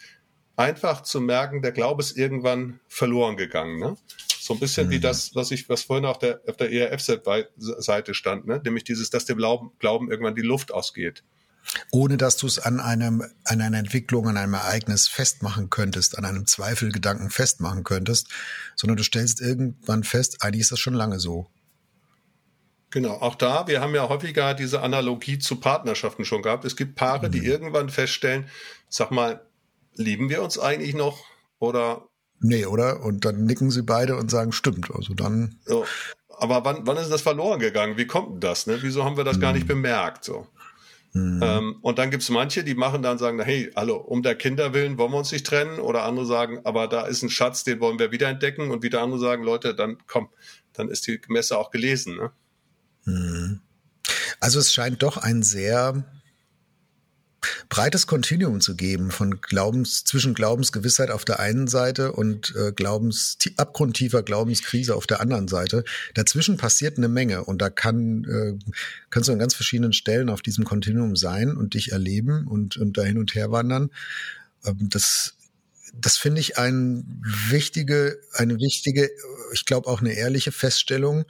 einfach 0.56 1.02
zu 1.02 1.20
merken, 1.20 1.62
der 1.62 1.70
Glaube 1.70 2.02
ist 2.02 2.16
irgendwann 2.16 2.80
verloren 2.88 3.36
gegangen. 3.36 3.78
Ne? 3.78 3.96
So 4.40 4.54
ein 4.54 4.60
bisschen 4.60 4.88
mhm. 4.88 4.90
wie 4.90 5.00
das, 5.00 5.36
was 5.36 5.52
ich, 5.52 5.68
was 5.68 5.84
vorhin 5.84 6.04
auf 6.04 6.18
der, 6.18 6.40
auf 6.48 6.56
der 6.56 6.72
ERF-Seite 6.72 8.14
stand, 8.14 8.46
ne? 8.46 8.60
nämlich 8.64 8.82
dieses, 8.82 9.10
dass 9.10 9.24
dem 9.24 9.36
Glauben, 9.36 9.70
Glauben 9.78 10.10
irgendwann 10.10 10.34
die 10.34 10.42
Luft 10.42 10.72
ausgeht. 10.72 11.22
Ohne 11.90 12.16
dass 12.16 12.36
du 12.36 12.46
es 12.46 12.58
an 12.58 12.80
einem, 12.80 13.22
an 13.44 13.60
einer 13.60 13.78
Entwicklung, 13.78 14.28
an 14.28 14.36
einem 14.36 14.54
Ereignis 14.54 15.08
festmachen 15.08 15.70
könntest, 15.70 16.16
an 16.16 16.24
einem 16.24 16.46
Zweifelgedanken 16.46 17.30
festmachen 17.30 17.84
könntest, 17.84 18.28
sondern 18.74 18.96
du 18.96 19.02
stellst 19.02 19.40
irgendwann 19.40 20.04
fest, 20.04 20.42
eigentlich 20.42 20.62
ist 20.62 20.72
das 20.72 20.80
schon 20.80 20.94
lange 20.94 21.20
so. 21.20 21.48
Genau, 22.90 23.14
auch 23.14 23.34
da, 23.34 23.66
wir 23.66 23.82
haben 23.82 23.94
ja 23.94 24.08
häufiger 24.08 24.54
diese 24.54 24.80
Analogie 24.80 25.38
zu 25.38 25.56
Partnerschaften 25.56 26.24
schon 26.24 26.40
gehabt. 26.40 26.64
Es 26.64 26.74
gibt 26.74 26.94
Paare, 26.94 27.28
mhm. 27.28 27.32
die 27.32 27.44
irgendwann 27.44 27.90
feststellen, 27.90 28.48
sag 28.88 29.10
mal, 29.10 29.42
lieben 29.94 30.30
wir 30.30 30.42
uns 30.42 30.58
eigentlich 30.58 30.94
noch 30.94 31.22
oder? 31.58 32.08
Nee, 32.40 32.66
oder? 32.66 33.02
Und 33.02 33.24
dann 33.24 33.44
nicken 33.44 33.70
sie 33.70 33.82
beide 33.82 34.16
und 34.16 34.30
sagen, 34.30 34.52
stimmt. 34.52 34.90
Also 34.94 35.14
dann. 35.14 35.58
So. 35.64 35.84
Aber 36.38 36.64
wann, 36.64 36.86
wann 36.86 36.96
ist 36.96 37.10
das 37.10 37.22
verloren 37.22 37.58
gegangen? 37.58 37.96
Wie 37.96 38.06
kommt 38.06 38.34
denn 38.34 38.40
das? 38.40 38.66
Ne? 38.68 38.78
Wieso 38.80 39.04
haben 39.04 39.16
wir 39.16 39.24
das 39.24 39.36
mhm. 39.36 39.40
gar 39.40 39.52
nicht 39.52 39.64
mhm. 39.64 39.82
bemerkt? 39.82 40.24
So. 40.24 40.46
Mhm. 41.18 41.42
Ähm, 41.42 41.76
und 41.82 41.98
dann 41.98 42.10
gibt's 42.10 42.28
manche, 42.28 42.64
die 42.64 42.74
machen 42.74 43.02
dann 43.02 43.18
sagen, 43.18 43.40
hey, 43.40 43.70
hallo, 43.74 43.96
um 43.96 44.22
der 44.22 44.34
Kinder 44.34 44.72
willen 44.72 44.98
wollen 44.98 45.12
wir 45.12 45.18
uns 45.18 45.32
nicht 45.32 45.46
trennen. 45.46 45.80
Oder 45.80 46.04
andere 46.04 46.26
sagen, 46.26 46.60
aber 46.64 46.86
da 46.86 47.06
ist 47.06 47.22
ein 47.22 47.30
Schatz, 47.30 47.64
den 47.64 47.80
wollen 47.80 47.98
wir 47.98 48.12
wiederentdecken. 48.12 48.70
Und 48.70 48.82
wieder 48.82 49.02
andere 49.02 49.20
sagen, 49.20 49.42
Leute, 49.42 49.74
dann 49.74 49.98
komm, 50.06 50.28
dann 50.72 50.88
ist 50.88 51.06
die 51.06 51.20
Messe 51.28 51.58
auch 51.58 51.70
gelesen. 51.70 52.16
Ne? 52.16 52.30
Mhm. 53.04 53.60
Also 54.40 54.60
es 54.60 54.72
scheint 54.72 55.02
doch 55.02 55.16
ein 55.16 55.42
sehr 55.42 56.04
breites 57.68 58.06
Kontinuum 58.06 58.60
zu 58.60 58.74
geben 58.74 59.10
von 59.10 59.40
Glaubens 59.40 60.04
zwischen 60.04 60.34
Glaubensgewissheit 60.34 61.10
auf 61.10 61.24
der 61.24 61.38
einen 61.40 61.68
Seite 61.68 62.12
und 62.12 62.54
äh, 62.56 62.72
Glaubens 62.72 63.38
abgrundtiefer 63.56 64.22
Glaubenskrise 64.22 64.96
auf 64.96 65.06
der 65.06 65.20
anderen 65.20 65.48
Seite. 65.48 65.84
Dazwischen 66.14 66.56
passiert 66.56 66.98
eine 66.98 67.08
Menge 67.08 67.44
und 67.44 67.62
da 67.62 67.70
kann 67.70 68.24
äh, 68.24 68.74
kannst 69.10 69.28
du 69.28 69.32
an 69.32 69.38
ganz 69.38 69.54
verschiedenen 69.54 69.92
Stellen 69.92 70.30
auf 70.30 70.42
diesem 70.42 70.64
Kontinuum 70.64 71.16
sein 71.16 71.56
und 71.56 71.74
dich 71.74 71.92
erleben 71.92 72.46
und, 72.46 72.76
und 72.76 72.98
da 72.98 73.02
hin 73.02 73.18
und 73.18 73.34
her 73.34 73.50
wandern. 73.50 73.90
Ähm, 74.64 74.88
das 74.90 75.34
das 76.00 76.16
finde 76.16 76.40
ich 76.40 76.58
ein 76.58 77.22
wichtige, 77.48 78.20
eine 78.32 78.58
wichtige, 78.58 79.10
ich 79.52 79.64
glaube 79.64 79.88
auch 79.88 80.00
eine 80.00 80.12
ehrliche 80.12 80.52
Feststellung, 80.52 81.24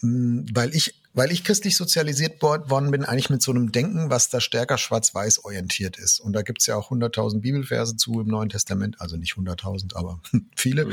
weil 0.00 0.74
ich 0.74 0.99
weil 1.12 1.32
ich 1.32 1.42
christlich 1.42 1.76
sozialisiert 1.76 2.40
worden 2.40 2.90
bin, 2.90 3.04
eigentlich 3.04 3.30
mit 3.30 3.42
so 3.42 3.50
einem 3.50 3.72
Denken, 3.72 4.10
was 4.10 4.28
da 4.28 4.40
stärker 4.40 4.78
schwarz-weiß 4.78 5.44
orientiert 5.44 5.98
ist. 5.98 6.20
Und 6.20 6.32
da 6.34 6.42
gibt's 6.42 6.66
ja 6.66 6.76
auch 6.76 6.92
100.000 6.92 7.40
Bibelverse 7.40 7.96
zu 7.96 8.20
im 8.20 8.28
Neuen 8.28 8.48
Testament, 8.48 9.00
also 9.00 9.16
nicht 9.16 9.34
100.000, 9.34 9.96
aber 9.96 10.20
viele 10.56 10.86
mhm. 10.86 10.92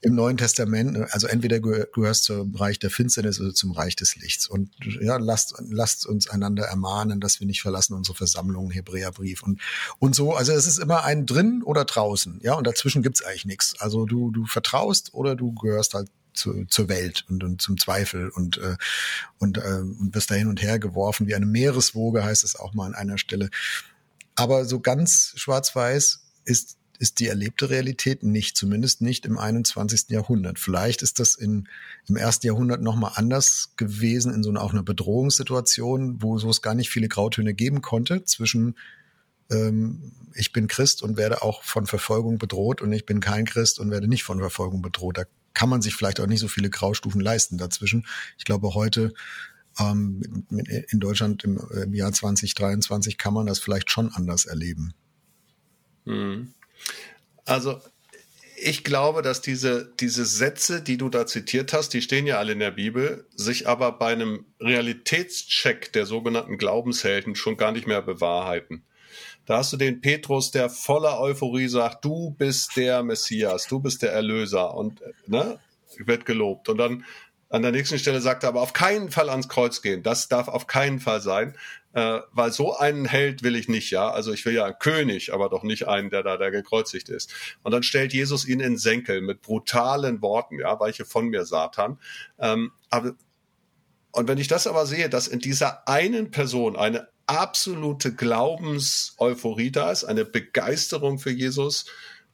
im 0.00 0.14
Neuen 0.14 0.38
Testament. 0.38 0.96
Also 1.12 1.26
entweder 1.26 1.60
gehörst 1.60 2.24
zum 2.24 2.54
Reich 2.54 2.78
der 2.78 2.90
Finsternis 2.90 3.40
oder 3.40 3.52
zum 3.52 3.72
Reich 3.72 3.94
des 3.94 4.16
Lichts. 4.16 4.46
Und 4.48 4.70
ja, 5.00 5.18
lasst, 5.18 5.54
lasst 5.68 6.06
uns 6.06 6.30
einander 6.30 6.64
ermahnen, 6.64 7.20
dass 7.20 7.40
wir 7.40 7.46
nicht 7.46 7.60
verlassen 7.60 7.92
unsere 7.94 8.16
Versammlungen, 8.16 8.70
Hebräerbrief 8.70 9.42
und, 9.42 9.60
und 9.98 10.14
so. 10.14 10.34
Also 10.34 10.52
es 10.52 10.66
ist 10.66 10.78
immer 10.78 11.04
ein 11.04 11.26
drin 11.26 11.62
oder 11.62 11.84
draußen, 11.84 12.40
ja, 12.42 12.54
und 12.54 12.66
dazwischen 12.66 13.02
gibt's 13.02 13.22
eigentlich 13.22 13.44
nichts. 13.44 13.74
Also 13.80 14.06
du, 14.06 14.30
du 14.30 14.46
vertraust 14.46 15.12
oder 15.12 15.36
du 15.36 15.52
gehörst 15.52 15.92
halt 15.92 16.08
zu, 16.38 16.64
zur 16.66 16.88
Welt 16.88 17.24
und, 17.28 17.44
und 17.44 17.60
zum 17.60 17.78
Zweifel 17.78 18.30
und, 18.30 18.58
äh, 18.58 18.76
und, 19.38 19.58
äh, 19.58 19.80
und 19.80 20.14
wirst 20.14 20.30
da 20.30 20.34
hin 20.34 20.48
und 20.48 20.62
her 20.62 20.78
geworfen 20.78 21.26
wie 21.26 21.34
eine 21.34 21.46
Meereswoge, 21.46 22.24
heißt 22.24 22.44
es 22.44 22.56
auch 22.56 22.74
mal 22.74 22.86
an 22.86 22.94
einer 22.94 23.18
Stelle. 23.18 23.50
Aber 24.34 24.64
so 24.64 24.80
ganz 24.80 25.32
schwarz-weiß 25.36 26.24
ist 26.44 26.78
ist 26.98 27.20
die 27.20 27.28
erlebte 27.28 27.70
Realität 27.70 28.22
nicht, 28.22 28.56
zumindest 28.56 29.00
nicht 29.00 29.24
im 29.24 29.38
21. 29.38 30.08
Jahrhundert. 30.08 30.58
Vielleicht 30.58 31.02
ist 31.02 31.20
das 31.20 31.34
in, 31.36 31.68
im 32.08 32.16
ersten 32.16 32.46
Jahrhundert 32.46 32.82
nochmal 32.82 33.12
anders 33.14 33.74
gewesen, 33.76 34.34
in 34.34 34.42
so 34.42 34.50
einer, 34.50 34.62
auch 34.62 34.72
einer 34.72 34.82
Bedrohungssituation, 34.82 36.22
wo 36.22 36.38
so 36.38 36.50
es 36.50 36.60
gar 36.60 36.74
nicht 36.74 36.90
viele 36.90 37.08
Grautöne 37.08 37.54
geben 37.54 37.82
konnte 37.82 38.24
zwischen 38.24 38.74
ähm, 39.50 40.12
ich 40.34 40.52
bin 40.52 40.66
Christ 40.66 41.02
und 41.02 41.16
werde 41.16 41.42
auch 41.42 41.62
von 41.62 41.86
Verfolgung 41.86 42.38
bedroht 42.38 42.82
und 42.82 42.92
ich 42.92 43.06
bin 43.06 43.20
kein 43.20 43.44
Christ 43.44 43.78
und 43.78 43.90
werde 43.90 44.08
nicht 44.08 44.24
von 44.24 44.40
Verfolgung 44.40 44.82
bedroht. 44.82 45.18
Da 45.18 45.24
kann 45.54 45.68
man 45.68 45.82
sich 45.82 45.94
vielleicht 45.94 46.20
auch 46.20 46.26
nicht 46.26 46.40
so 46.40 46.48
viele 46.48 46.70
Graustufen 46.70 47.20
leisten 47.20 47.58
dazwischen. 47.58 48.06
Ich 48.36 48.44
glaube, 48.44 48.74
heute 48.74 49.12
ähm, 49.78 50.44
in 50.50 51.00
Deutschland 51.00 51.44
im, 51.44 51.58
im, 51.70 51.94
Jahr 51.94 52.12
2023 52.12 53.18
kann 53.18 53.34
man 53.34 53.46
das 53.46 53.58
vielleicht 53.58 53.90
schon 53.90 54.12
anders 54.12 54.44
erleben. 54.46 54.94
Hm. 56.04 56.52
Also 57.44 57.80
ich 58.60 58.82
glaube, 58.82 59.22
dass 59.22 59.40
diese, 59.40 59.92
diese 60.00 60.24
Sätze, 60.24 60.82
die 60.82 60.96
du 60.96 61.08
da 61.08 61.26
zitiert 61.26 61.72
hast, 61.72 61.90
die 61.94 62.02
stehen 62.02 62.26
ja 62.26 62.38
alle 62.38 62.52
in 62.52 62.58
der 62.58 62.72
Bibel, 62.72 63.26
sich 63.34 63.68
aber 63.68 63.92
bei 63.92 64.12
einem 64.12 64.46
Realitätscheck 64.60 65.92
der 65.92 66.06
sogenannten 66.06 66.58
Glaubenshelden 66.58 67.36
schon 67.36 67.56
gar 67.56 67.72
nicht 67.72 67.86
mehr 67.86 68.02
bewahrheiten. 68.02 68.82
Da 69.48 69.56
hast 69.56 69.72
du 69.72 69.78
den 69.78 70.02
Petrus, 70.02 70.50
der 70.50 70.68
voller 70.68 71.18
Euphorie 71.18 71.68
sagt, 71.68 72.04
du 72.04 72.32
bist 72.32 72.76
der 72.76 73.02
Messias, 73.02 73.66
du 73.66 73.80
bist 73.80 74.02
der 74.02 74.12
Erlöser 74.12 74.74
und 74.74 75.00
ne, 75.26 75.58
wird 75.96 76.26
gelobt. 76.26 76.68
Und 76.68 76.76
dann 76.76 77.06
an 77.48 77.62
der 77.62 77.72
nächsten 77.72 77.98
Stelle 77.98 78.20
sagt 78.20 78.42
er 78.42 78.50
aber 78.50 78.60
auf 78.60 78.74
keinen 78.74 79.10
Fall 79.10 79.30
ans 79.30 79.48
Kreuz 79.48 79.80
gehen. 79.80 80.02
Das 80.02 80.28
darf 80.28 80.48
auf 80.48 80.66
keinen 80.66 81.00
Fall 81.00 81.22
sein, 81.22 81.56
äh, 81.94 82.20
weil 82.32 82.52
so 82.52 82.76
einen 82.76 83.06
Held 83.06 83.42
will 83.42 83.56
ich 83.56 83.70
nicht, 83.70 83.90
ja. 83.90 84.10
Also 84.10 84.34
ich 84.34 84.44
will 84.44 84.52
ja 84.52 84.66
einen 84.66 84.78
König, 84.78 85.32
aber 85.32 85.48
doch 85.48 85.62
nicht 85.62 85.88
einen, 85.88 86.10
der 86.10 86.22
da 86.22 86.36
der 86.36 86.50
gekreuzigt 86.50 87.08
ist. 87.08 87.32
Und 87.62 87.72
dann 87.72 87.82
stellt 87.82 88.12
Jesus 88.12 88.46
ihn 88.46 88.60
in 88.60 88.76
Senkel 88.76 89.22
mit 89.22 89.40
brutalen 89.40 90.20
Worten, 90.20 90.58
ja, 90.58 90.78
weiche 90.78 91.06
von 91.06 91.28
mir, 91.28 91.46
Satan. 91.46 91.98
Ähm, 92.38 92.72
aber 92.90 93.14
und 94.12 94.28
wenn 94.28 94.36
ich 94.36 94.48
das 94.48 94.66
aber 94.66 94.84
sehe, 94.84 95.08
dass 95.08 95.26
in 95.26 95.38
dieser 95.38 95.88
einen 95.88 96.30
Person 96.30 96.76
eine 96.76 97.08
absolute 97.28 98.14
Glaubenseuphorie 98.14 99.70
da 99.70 99.92
ist, 99.92 100.04
eine 100.04 100.24
Begeisterung 100.24 101.18
für 101.18 101.30
Jesus 101.30 101.86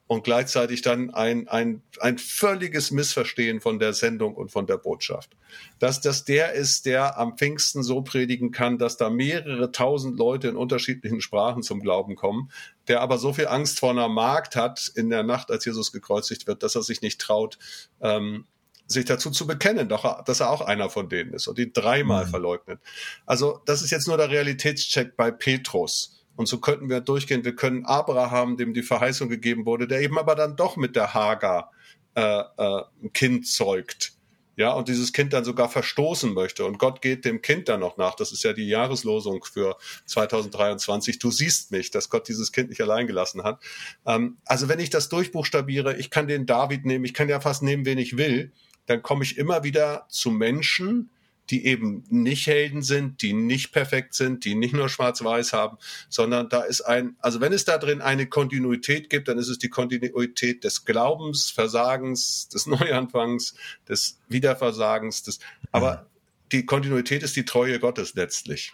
und 0.07 0.23
gleichzeitig 0.23 0.83
dann 0.83 1.15
ein, 1.15 1.49
ein, 1.49 1.83
ein 2.01 2.19
völliges 2.19 2.91
Missverstehen 2.91 3.61
von 3.61 3.79
der 3.79 3.95
Sendung 3.95 4.35
und 4.35 4.51
von 4.51 4.67
der 4.67 4.77
Botschaft. 4.77 5.31
Dass 5.79 6.01
das 6.01 6.25
der 6.25 6.53
ist, 6.53 6.85
der 6.85 7.19
am 7.19 7.39
Pfingsten 7.39 7.83
so 7.83 8.03
predigen 8.03 8.51
kann, 8.51 8.77
dass 8.79 8.97
da 8.97 9.09
mehrere 9.09 9.73
tausend 9.73 10.19
Leute 10.19 10.49
in 10.49 10.57
unterschiedlichen 10.57 11.21
Sprachen 11.23 11.63
zum 11.63 11.81
Glauben 11.81 12.17
kommen, 12.17 12.51
der 12.87 13.01
aber 13.01 13.17
so 13.17 13.33
viel 13.33 13.47
Angst 13.47 13.81
vor 13.81 13.91
einer 13.91 14.09
Magd 14.09 14.57
hat 14.57 14.93
in 14.95 15.09
der 15.09 15.23
Nacht, 15.23 15.51
als 15.51 15.65
Jesus 15.65 15.91
gekreuzigt 15.91 16.47
wird, 16.47 16.63
dass 16.63 16.75
er 16.75 16.83
sich 16.83 17.01
nicht 17.01 17.21
traut, 17.21 17.59
ähm, 18.03 18.47
sich 18.87 19.05
dazu 19.05 19.31
zu 19.31 19.47
bekennen, 19.47 19.89
doch, 19.89 20.25
dass 20.25 20.41
er 20.41 20.51
auch 20.51 20.61
einer 20.61 20.91
von 20.91 21.09
denen 21.09 21.33
ist 21.33 21.49
und 21.49 21.59
ihn 21.59 21.73
dreimal 21.73 22.27
mhm. 22.27 22.31
verleugnet. 22.31 22.81
Also 23.27 23.61
das 23.67 23.83
ist 23.83 23.91
jetzt 23.91 24.09
nur 24.09 24.17
der 24.17 24.31
Realitätscheck 24.31 25.17
bei 25.17 25.31
Petrus. 25.31 26.25
Und 26.37 26.47
so 26.47 26.59
könnten 26.59 26.89
wir 26.89 27.01
durchgehen. 27.01 27.45
Wir 27.45 27.55
können 27.55 27.85
Abraham, 27.85 28.57
dem 28.57 28.75
die 28.75 28.83
Verheißung 28.83 29.29
gegeben 29.29 29.67
wurde, 29.67 29.87
der 29.87 30.01
eben 30.01 30.19
aber 30.19 30.35
dann 30.35 30.57
doch 30.57 30.77
mit 30.77 30.97
der 30.97 31.15
Hagar 31.15 31.71
äh, 32.17 32.21
äh, 32.23 32.83
ein 33.03 33.13
Kind 33.13 33.47
zeugt. 33.47 34.13
Ja, 34.57 34.73
und 34.73 34.87
dieses 34.89 35.13
Kind 35.13 35.33
dann 35.33 35.45
sogar 35.45 35.69
verstoßen 35.69 36.33
möchte. 36.33 36.65
Und 36.65 36.79
Gott 36.79 37.03
geht 37.03 37.25
dem 37.25 37.43
Kind 37.43 37.69
dann 37.69 37.81
noch 37.81 37.97
nach. 37.97 38.15
Das 38.15 38.31
ist 38.31 38.45
ja 38.45 38.53
die 38.53 38.69
Jahreslosung 38.69 39.45
für 39.45 39.77
2023. 40.07 41.19
Du 41.19 41.33
siehst 41.33 41.73
mich, 41.73 41.91
dass 41.91 42.09
Gott 42.09 42.29
dieses 42.29 42.53
Kind 42.53 42.69
nicht 42.69 42.81
allein 42.81 43.09
gelassen 43.09 43.43
hat. 43.43 43.61
Ähm, 44.07 44.39
also 44.45 44.69
wenn 44.69 44.79
ich 44.79 44.91
das 44.91 45.09
durchbuchstabiere, 45.09 45.97
ich 45.97 46.11
kann 46.11 46.29
den 46.29 46.47
David 46.47 46.85
nehmen, 46.85 47.05
ich 47.05 47.15
kann 47.15 47.29
ja 47.29 47.41
fast 47.41 47.63
nehmen, 47.63 47.85
wen 47.85 47.99
ich 47.99 48.17
will 48.17 48.53
dann 48.87 49.03
komme 49.03 49.25
ich 49.25 49.39
immer 49.39 49.65
wieder 49.65 50.07
zu 50.09 50.31
Menschen, 50.31 51.11
die 51.51 51.67
eben 51.67 52.05
nicht 52.09 52.47
Helden 52.47 52.83
sind, 52.83 53.23
die 53.23 53.33
nicht 53.33 53.73
perfekt 53.73 54.15
sind, 54.15 54.45
die 54.45 54.55
nicht 54.55 54.73
nur 54.73 54.89
schwarz-weiß 54.89 55.53
haben, 55.53 55.77
sondern 56.09 56.49
da 56.49 56.63
ist 56.63 56.81
ein, 56.81 57.17
also 57.21 57.41
wenn 57.41 57.53
es 57.53 57.65
da 57.65 57.79
drin 57.79 58.01
eine 58.01 58.27
Kontinuität 58.27 59.11
gibt, 59.11 59.29
dann 59.29 59.39
ist 59.39 59.49
es 59.49 59.59
die 59.59 59.69
Kontinuität 59.69 60.65
des 60.65 60.85
Glaubens, 60.85 61.51
Versagens, 61.51 62.49
des 62.49 62.67
Neuanfangs, 62.67 63.55
des 63.89 64.19
Wiederversagens, 64.29 65.23
des, 65.23 65.39
aber 65.71 66.07
die 66.53 66.67
Kontinuität 66.67 67.23
ist 67.23 67.37
die 67.37 67.45
Treue 67.45 67.81
Gottes 67.81 68.15
letztlich. 68.15 68.73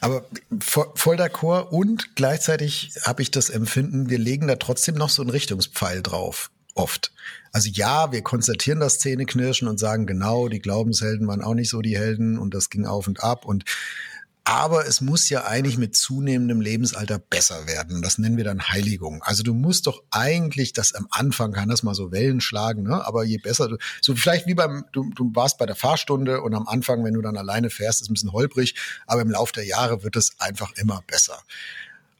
Aber 0.00 0.26
voll 0.60 1.16
d'accord 1.16 1.68
und 1.70 2.16
gleichzeitig 2.16 2.92
habe 3.04 3.22
ich 3.22 3.30
das 3.30 3.50
Empfinden, 3.50 4.10
wir 4.10 4.18
legen 4.18 4.46
da 4.46 4.56
trotzdem 4.56 4.96
noch 4.96 5.08
so 5.08 5.22
einen 5.22 5.30
Richtungspfeil 5.30 6.02
drauf 6.02 6.50
oft. 6.74 7.12
Also 7.52 7.68
ja, 7.72 8.12
wir 8.12 8.22
konstatieren 8.22 8.80
das 8.80 8.98
Zähneknirschen 8.98 9.68
und 9.68 9.78
sagen 9.78 10.06
genau, 10.06 10.48
die 10.48 10.60
Glaubenshelden 10.60 11.26
waren 11.28 11.42
auch 11.42 11.54
nicht 11.54 11.70
so 11.70 11.80
die 11.82 11.96
Helden 11.96 12.38
und 12.38 12.52
das 12.52 12.70
ging 12.70 12.86
auf 12.86 13.06
und 13.06 13.22
ab 13.22 13.44
und 13.44 13.64
aber 14.46 14.86
es 14.86 15.00
muss 15.00 15.30
ja 15.30 15.46
eigentlich 15.46 15.78
mit 15.78 15.96
zunehmendem 15.96 16.60
Lebensalter 16.60 17.18
besser 17.18 17.66
werden. 17.66 18.02
Das 18.02 18.18
nennen 18.18 18.36
wir 18.36 18.44
dann 18.44 18.68
Heiligung. 18.68 19.22
Also 19.22 19.42
du 19.42 19.54
musst 19.54 19.86
doch 19.86 20.02
eigentlich, 20.10 20.74
das 20.74 20.94
am 20.94 21.06
Anfang 21.10 21.52
kann 21.52 21.70
das 21.70 21.82
mal 21.82 21.94
so 21.94 22.12
Wellen 22.12 22.42
schlagen, 22.42 22.82
ne? 22.82 23.06
aber 23.06 23.24
je 23.24 23.38
besser 23.38 23.68
du, 23.68 23.78
so 24.02 24.14
vielleicht 24.14 24.46
wie 24.46 24.52
beim, 24.52 24.84
du, 24.92 25.10
du 25.14 25.30
warst 25.34 25.56
bei 25.56 25.64
der 25.64 25.76
Fahrstunde 25.76 26.42
und 26.42 26.54
am 26.54 26.68
Anfang, 26.68 27.04
wenn 27.04 27.14
du 27.14 27.22
dann 27.22 27.38
alleine 27.38 27.70
fährst, 27.70 28.02
ist 28.02 28.10
ein 28.10 28.14
bisschen 28.14 28.32
holprig, 28.32 28.74
aber 29.06 29.22
im 29.22 29.30
Laufe 29.30 29.54
der 29.54 29.64
Jahre 29.64 30.02
wird 30.02 30.14
es 30.14 30.38
einfach 30.38 30.72
immer 30.76 31.02
besser. 31.06 31.38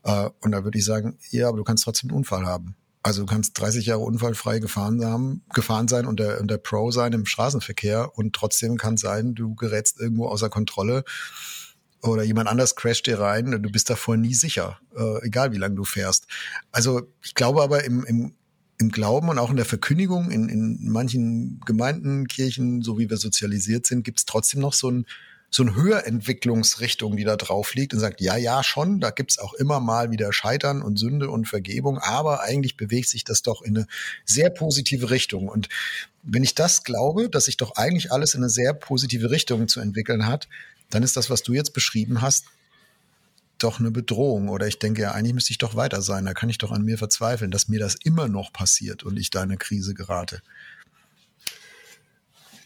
Äh, 0.04 0.30
und 0.40 0.52
da 0.52 0.64
würde 0.64 0.78
ich 0.78 0.84
sagen, 0.86 1.18
ja, 1.30 1.48
aber 1.48 1.58
du 1.58 1.64
kannst 1.64 1.84
trotzdem 1.84 2.08
einen 2.08 2.16
Unfall 2.16 2.46
haben. 2.46 2.74
Also 3.04 3.20
du 3.20 3.26
kannst 3.26 3.60
30 3.60 3.84
Jahre 3.84 4.00
unfallfrei 4.00 4.60
gefahren 4.60 5.04
haben, 5.04 5.42
gefahren 5.52 5.88
sein 5.88 6.06
und 6.06 6.18
der, 6.18 6.40
und 6.40 6.50
der 6.50 6.56
Pro 6.56 6.90
sein 6.90 7.12
im 7.12 7.26
Straßenverkehr 7.26 8.16
und 8.16 8.34
trotzdem 8.34 8.78
kann 8.78 8.96
sein, 8.96 9.34
du 9.34 9.54
gerätst 9.54 10.00
irgendwo 10.00 10.26
außer 10.26 10.48
Kontrolle 10.48 11.04
oder 12.02 12.22
jemand 12.22 12.48
anders 12.48 12.76
crasht 12.76 13.06
dir 13.06 13.20
rein, 13.20 13.50
du 13.50 13.70
bist 13.70 13.90
davor 13.90 14.16
nie 14.16 14.32
sicher, 14.32 14.78
äh, 14.96 15.26
egal 15.26 15.52
wie 15.52 15.58
lange 15.58 15.74
du 15.74 15.84
fährst. 15.84 16.26
Also 16.72 17.02
ich 17.22 17.34
glaube 17.34 17.62
aber 17.62 17.84
im, 17.84 18.06
im, 18.06 18.32
im 18.78 18.90
Glauben 18.90 19.28
und 19.28 19.38
auch 19.38 19.50
in 19.50 19.56
der 19.56 19.66
Verkündigung 19.66 20.30
in, 20.30 20.48
in 20.48 20.90
manchen 20.90 21.60
Gemeinden, 21.66 22.26
Kirchen, 22.26 22.80
so 22.80 22.98
wie 22.98 23.10
wir 23.10 23.18
sozialisiert 23.18 23.84
sind, 23.84 24.02
gibt 24.04 24.20
es 24.20 24.24
trotzdem 24.24 24.62
noch 24.62 24.72
so 24.72 24.90
ein 24.90 25.04
so 25.54 25.62
eine 25.62 25.76
Höherentwicklungsrichtung, 25.76 27.16
die 27.16 27.22
da 27.22 27.36
drauf 27.36 27.74
liegt 27.74 27.94
und 27.94 28.00
sagt, 28.00 28.20
ja, 28.20 28.36
ja, 28.36 28.64
schon, 28.64 28.98
da 28.98 29.10
gibt's 29.10 29.38
auch 29.38 29.54
immer 29.54 29.78
mal 29.78 30.10
wieder 30.10 30.32
Scheitern 30.32 30.82
und 30.82 30.98
Sünde 30.98 31.30
und 31.30 31.46
Vergebung, 31.46 31.98
aber 31.98 32.40
eigentlich 32.42 32.76
bewegt 32.76 33.08
sich 33.08 33.22
das 33.22 33.42
doch 33.42 33.62
in 33.62 33.76
eine 33.76 33.86
sehr 34.24 34.50
positive 34.50 35.10
Richtung. 35.10 35.48
Und 35.48 35.68
wenn 36.24 36.42
ich 36.42 36.56
das 36.56 36.82
glaube, 36.82 37.30
dass 37.30 37.44
sich 37.44 37.56
doch 37.56 37.76
eigentlich 37.76 38.10
alles 38.10 38.34
in 38.34 38.42
eine 38.42 38.50
sehr 38.50 38.74
positive 38.74 39.30
Richtung 39.30 39.68
zu 39.68 39.78
entwickeln 39.78 40.26
hat, 40.26 40.48
dann 40.90 41.04
ist 41.04 41.16
das, 41.16 41.30
was 41.30 41.44
du 41.44 41.52
jetzt 41.52 41.72
beschrieben 41.72 42.20
hast, 42.20 42.46
doch 43.58 43.78
eine 43.78 43.92
Bedrohung. 43.92 44.48
Oder 44.48 44.66
ich 44.66 44.80
denke, 44.80 45.02
ja, 45.02 45.12
eigentlich 45.12 45.34
müsste 45.34 45.52
ich 45.52 45.58
doch 45.58 45.76
weiter 45.76 46.02
sein. 46.02 46.24
Da 46.24 46.34
kann 46.34 46.50
ich 46.50 46.58
doch 46.58 46.72
an 46.72 46.82
mir 46.82 46.98
verzweifeln, 46.98 47.52
dass 47.52 47.68
mir 47.68 47.78
das 47.78 47.94
immer 47.94 48.26
noch 48.26 48.52
passiert 48.52 49.04
und 49.04 49.16
ich 49.16 49.30
da 49.30 49.44
in 49.44 49.50
eine 49.50 49.56
Krise 49.56 49.94
gerate. 49.94 50.42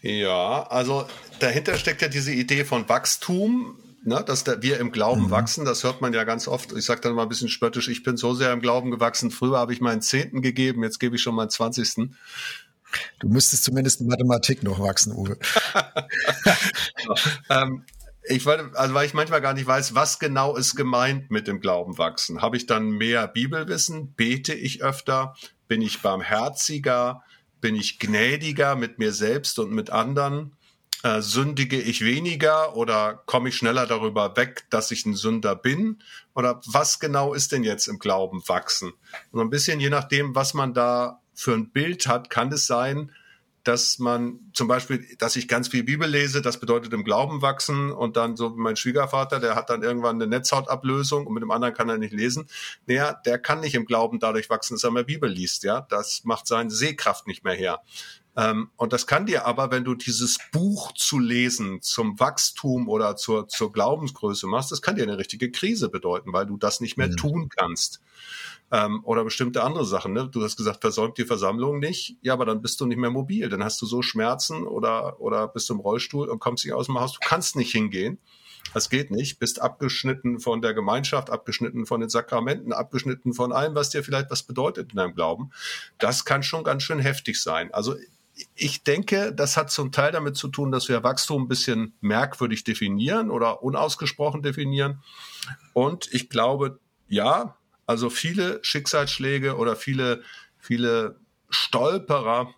Ja, 0.01 0.63
also 0.69 1.05
dahinter 1.39 1.77
steckt 1.77 2.01
ja 2.01 2.07
diese 2.07 2.31
Idee 2.31 2.63
von 2.63 2.87
Wachstum, 2.87 3.77
ne, 4.03 4.23
dass 4.25 4.43
da 4.43 4.61
wir 4.61 4.79
im 4.79 4.91
Glauben 4.91 5.23
mhm. 5.23 5.31
wachsen. 5.31 5.65
Das 5.65 5.83
hört 5.83 6.01
man 6.01 6.13
ja 6.13 6.23
ganz 6.23 6.47
oft. 6.47 6.71
Ich 6.73 6.85
sage 6.85 7.01
dann 7.01 7.13
mal 7.13 7.23
ein 7.23 7.29
bisschen 7.29 7.49
spöttisch, 7.49 7.89
ich 7.89 8.03
bin 8.03 8.17
so 8.17 8.33
sehr 8.33 8.53
im 8.53 8.61
Glauben 8.61 8.91
gewachsen. 8.91 9.31
Früher 9.31 9.57
habe 9.57 9.73
ich 9.73 9.81
meinen 9.81 10.01
Zehnten 10.01 10.41
gegeben, 10.41 10.83
jetzt 10.83 10.99
gebe 10.99 11.15
ich 11.15 11.21
schon 11.21 11.35
meinen 11.35 11.49
Zwanzigsten. 11.49 12.17
Du 13.19 13.27
müsstest 13.27 13.65
zumindest 13.65 14.01
in 14.01 14.07
Mathematik 14.07 14.63
noch 14.63 14.79
wachsen, 14.79 15.13
Uwe. 15.13 15.37
ähm, 17.49 17.83
ich 18.23 18.45
wollte, 18.45 18.71
also 18.75 18.93
weil 18.93 19.05
ich 19.05 19.13
manchmal 19.13 19.41
gar 19.41 19.53
nicht 19.53 19.67
weiß, 19.67 19.95
was 19.95 20.19
genau 20.19 20.55
ist 20.55 20.75
gemeint 20.75 21.29
mit 21.29 21.47
dem 21.47 21.59
Glauben 21.59 21.97
wachsen. 21.97 22.41
Habe 22.41 22.57
ich 22.57 22.65
dann 22.65 22.89
mehr 22.89 23.27
Bibelwissen? 23.27 24.13
Bete 24.13 24.53
ich 24.53 24.83
öfter? 24.83 25.35
Bin 25.67 25.81
ich 25.81 26.01
barmherziger? 26.01 27.23
Bin 27.61 27.75
ich 27.75 27.99
gnädiger 27.99 28.75
mit 28.75 28.99
mir 28.99 29.11
selbst 29.11 29.59
und 29.59 29.71
mit 29.71 29.89
anderen? 29.89 30.53
Äh, 31.01 31.21
sündige 31.21 31.79
ich 31.79 32.03
weniger 32.03 32.75
oder 32.75 33.23
komme 33.25 33.49
ich 33.49 33.55
schneller 33.55 33.87
darüber 33.87 34.35
weg, 34.35 34.65
dass 34.69 34.91
ich 34.91 35.05
ein 35.05 35.15
Sünder 35.15 35.55
bin? 35.55 36.01
Oder 36.35 36.61
was 36.65 36.99
genau 36.99 37.33
ist 37.33 37.53
denn 37.53 37.63
jetzt 37.63 37.87
im 37.87 37.99
Glauben 37.99 38.43
wachsen? 38.47 38.91
Und 39.31 39.39
ein 39.39 39.49
bisschen 39.49 39.79
je 39.79 39.89
nachdem, 39.89 40.35
was 40.35 40.53
man 40.53 40.73
da 40.73 41.21
für 41.33 41.53
ein 41.53 41.69
Bild 41.69 42.07
hat, 42.07 42.29
kann 42.29 42.51
es 42.51 42.67
sein, 42.67 43.13
dass 43.63 43.99
man 43.99 44.39
zum 44.53 44.67
Beispiel, 44.67 45.05
dass 45.17 45.35
ich 45.35 45.47
ganz 45.47 45.67
viel 45.67 45.83
Bibel 45.83 46.07
lese, 46.07 46.41
das 46.41 46.59
bedeutet 46.59 46.93
im 46.93 47.03
Glauben 47.03 47.41
wachsen 47.41 47.91
und 47.91 48.17
dann 48.17 48.35
so 48.35 48.55
wie 48.55 48.61
mein 48.61 48.75
Schwiegervater, 48.75 49.39
der 49.39 49.55
hat 49.55 49.69
dann 49.69 49.83
irgendwann 49.83 50.15
eine 50.15 50.27
Netzhautablösung 50.27 51.27
und 51.27 51.33
mit 51.33 51.43
dem 51.43 51.51
anderen 51.51 51.73
kann 51.73 51.89
er 51.89 51.97
nicht 51.97 52.13
lesen. 52.13 52.47
Naja, 52.85 53.13
der 53.13 53.39
kann 53.39 53.59
nicht 53.59 53.75
im 53.75 53.85
Glauben 53.85 54.19
dadurch 54.19 54.49
wachsen, 54.49 54.75
dass 54.75 54.83
er 54.83 54.91
mehr 54.91 55.03
Bibel 55.03 55.29
liest, 55.29 55.63
ja. 55.63 55.81
Das 55.89 56.23
macht 56.23 56.47
seine 56.47 56.71
Sehkraft 56.71 57.27
nicht 57.27 57.43
mehr 57.43 57.55
her. 57.55 57.81
Ähm, 58.37 58.69
und 58.77 58.93
das 58.93 59.07
kann 59.07 59.25
dir 59.25 59.45
aber, 59.45 59.71
wenn 59.71 59.83
du 59.83 59.95
dieses 59.95 60.37
Buch 60.51 60.93
zu 60.93 61.19
lesen 61.19 61.81
zum 61.81 62.19
Wachstum 62.19 62.87
oder 62.87 63.15
zur, 63.15 63.47
zur 63.47 63.73
Glaubensgröße 63.73 64.47
machst, 64.47 64.71
das 64.71 64.81
kann 64.81 64.95
dir 64.95 65.03
eine 65.03 65.17
richtige 65.17 65.51
Krise 65.51 65.89
bedeuten, 65.89 66.31
weil 66.31 66.45
du 66.45 66.57
das 66.57 66.79
nicht 66.79 66.97
mehr 66.97 67.09
mhm. 67.09 67.17
tun 67.17 67.49
kannst 67.49 68.01
ähm, 68.71 69.01
oder 69.03 69.23
bestimmte 69.23 69.63
andere 69.63 69.85
Sachen. 69.85 70.13
Ne? 70.13 70.29
Du 70.31 70.43
hast 70.43 70.57
gesagt, 70.57 70.81
versäumt 70.81 71.17
die 71.17 71.25
Versammlung 71.25 71.79
nicht. 71.79 72.17
Ja, 72.21 72.33
aber 72.33 72.45
dann 72.45 72.61
bist 72.61 72.79
du 72.81 72.85
nicht 72.85 72.97
mehr 72.97 73.09
mobil. 73.09 73.49
Dann 73.49 73.63
hast 73.63 73.81
du 73.81 73.85
so 73.85 74.01
Schmerzen 74.01 74.65
oder, 74.65 75.19
oder 75.19 75.47
bist 75.47 75.69
du 75.69 75.73
im 75.73 75.79
Rollstuhl 75.79 76.29
und 76.29 76.39
kommst 76.39 76.65
nicht 76.65 76.73
aus 76.73 76.87
dem 76.87 76.99
Haus. 76.99 77.13
Du 77.13 77.19
kannst 77.21 77.55
nicht 77.55 77.71
hingehen. 77.71 78.19
Das 78.73 78.89
geht 78.89 79.09
nicht. 79.09 79.39
Bist 79.39 79.61
abgeschnitten 79.61 80.39
von 80.39 80.61
der 80.61 80.73
Gemeinschaft, 80.73 81.29
abgeschnitten 81.29 81.85
von 81.85 82.01
den 82.01 82.09
Sakramenten, 82.09 82.73
abgeschnitten 82.73 83.33
von 83.33 83.51
allem, 83.51 83.73
was 83.73 83.89
dir 83.89 84.03
vielleicht 84.03 84.29
was 84.29 84.43
bedeutet 84.43 84.91
in 84.91 84.97
deinem 84.97 85.15
Glauben. 85.15 85.51
Das 85.97 86.25
kann 86.25 86.43
schon 86.43 86.63
ganz 86.63 86.83
schön 86.83 86.99
heftig 86.99 87.41
sein. 87.41 87.73
Also 87.73 87.95
ich 88.55 88.83
denke, 88.83 89.33
das 89.33 89.57
hat 89.57 89.71
zum 89.71 89.91
Teil 89.91 90.11
damit 90.11 90.37
zu 90.37 90.47
tun, 90.47 90.71
dass 90.71 90.87
wir 90.87 91.03
Wachstum 91.03 91.43
ein 91.43 91.47
bisschen 91.47 91.93
merkwürdig 91.99 92.63
definieren 92.63 93.31
oder 93.31 93.63
unausgesprochen 93.63 94.43
definieren. 94.43 95.01
Und 95.73 96.07
ich 96.13 96.29
glaube, 96.29 96.79
ja, 97.07 97.57
also 97.89 98.11
viele 98.11 98.59
Schicksalsschläge 98.61 99.57
oder 99.57 99.75
viele, 99.75 100.21
viele 100.59 101.15
Stolperer 101.49 102.53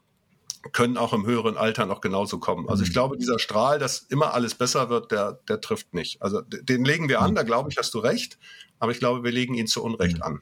können 0.74 0.98
auch 0.98 1.14
im 1.14 1.26
höheren 1.26 1.56
Alter 1.56 1.86
noch 1.86 2.02
genauso 2.02 2.38
kommen. 2.38 2.68
Also 2.68 2.84
ich 2.84 2.90
mhm. 2.90 2.94
glaube, 2.94 3.18
dieser 3.18 3.40
Strahl, 3.40 3.80
dass 3.80 4.00
immer 4.00 4.34
alles 4.34 4.56
besser 4.56 4.90
wird, 4.90 5.10
der, 5.14 5.40
der 5.48 5.62
trifft 5.62 5.94
nicht. 5.94 6.22
Also 6.22 6.42
den 6.42 6.84
legen 6.84 7.08
wir 7.08 7.22
an, 7.22 7.32
mhm. 7.32 7.36
da 7.36 7.44
glaube 7.44 7.70
ich, 7.72 7.78
hast 7.78 7.94
du 7.94 8.00
recht. 8.00 8.38
Aber 8.78 8.92
ich 8.92 9.00
glaube, 9.00 9.24
wir 9.24 9.32
legen 9.32 9.54
ihn 9.54 9.68
zu 9.68 9.82
Unrecht 9.82 10.18
mhm. 10.18 10.24
an. 10.24 10.42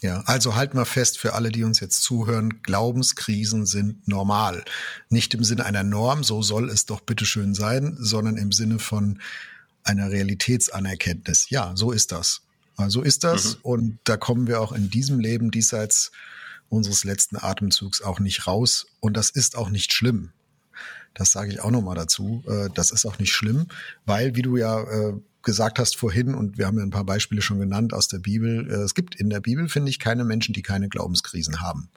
Ja, 0.00 0.22
also 0.24 0.56
halt 0.56 0.72
mal 0.72 0.86
fest 0.86 1.18
für 1.18 1.34
alle, 1.34 1.52
die 1.52 1.62
uns 1.62 1.80
jetzt 1.80 2.02
zuhören, 2.02 2.62
Glaubenskrisen 2.62 3.66
sind 3.66 4.08
normal. 4.08 4.64
Nicht 5.10 5.34
im 5.34 5.44
Sinne 5.44 5.66
einer 5.66 5.84
Norm, 5.84 6.24
so 6.24 6.40
soll 6.40 6.70
es 6.70 6.86
doch 6.86 7.00
bitteschön 7.00 7.54
sein, 7.54 7.98
sondern 8.00 8.38
im 8.38 8.50
Sinne 8.50 8.78
von 8.78 9.20
einer 9.84 10.10
Realitätsanerkenntnis. 10.10 11.50
Ja, 11.50 11.72
so 11.74 11.92
ist 11.92 12.12
das. 12.12 12.40
So 12.88 13.02
ist 13.02 13.24
das. 13.24 13.56
Mhm. 13.56 13.60
Und 13.62 13.98
da 14.04 14.16
kommen 14.16 14.46
wir 14.46 14.60
auch 14.60 14.72
in 14.72 14.90
diesem 14.90 15.20
Leben 15.20 15.50
diesseits 15.50 16.12
unseres 16.68 17.04
letzten 17.04 17.36
Atemzugs 17.36 18.02
auch 18.02 18.18
nicht 18.18 18.46
raus. 18.46 18.86
Und 19.00 19.16
das 19.16 19.30
ist 19.30 19.56
auch 19.56 19.70
nicht 19.70 19.92
schlimm. 19.92 20.32
Das 21.14 21.32
sage 21.32 21.50
ich 21.50 21.60
auch 21.60 21.70
nochmal 21.70 21.96
dazu. 21.96 22.42
Äh, 22.46 22.70
das 22.74 22.90
ist 22.90 23.04
auch 23.04 23.18
nicht 23.18 23.32
schlimm, 23.32 23.66
weil, 24.06 24.34
wie 24.34 24.42
du 24.42 24.56
ja 24.56 24.82
äh, 24.82 25.14
gesagt 25.42 25.78
hast 25.78 25.96
vorhin, 25.96 26.34
und 26.34 26.56
wir 26.56 26.66
haben 26.66 26.78
ja 26.78 26.84
ein 26.84 26.90
paar 26.90 27.04
Beispiele 27.04 27.42
schon 27.42 27.58
genannt 27.58 27.92
aus 27.92 28.08
der 28.08 28.18
Bibel, 28.18 28.70
äh, 28.70 28.76
es 28.76 28.94
gibt 28.94 29.14
in 29.14 29.28
der 29.28 29.40
Bibel, 29.40 29.68
finde 29.68 29.90
ich, 29.90 29.98
keine 29.98 30.24
Menschen, 30.24 30.54
die 30.54 30.62
keine 30.62 30.88
Glaubenskrisen 30.88 31.60
haben. 31.60 31.90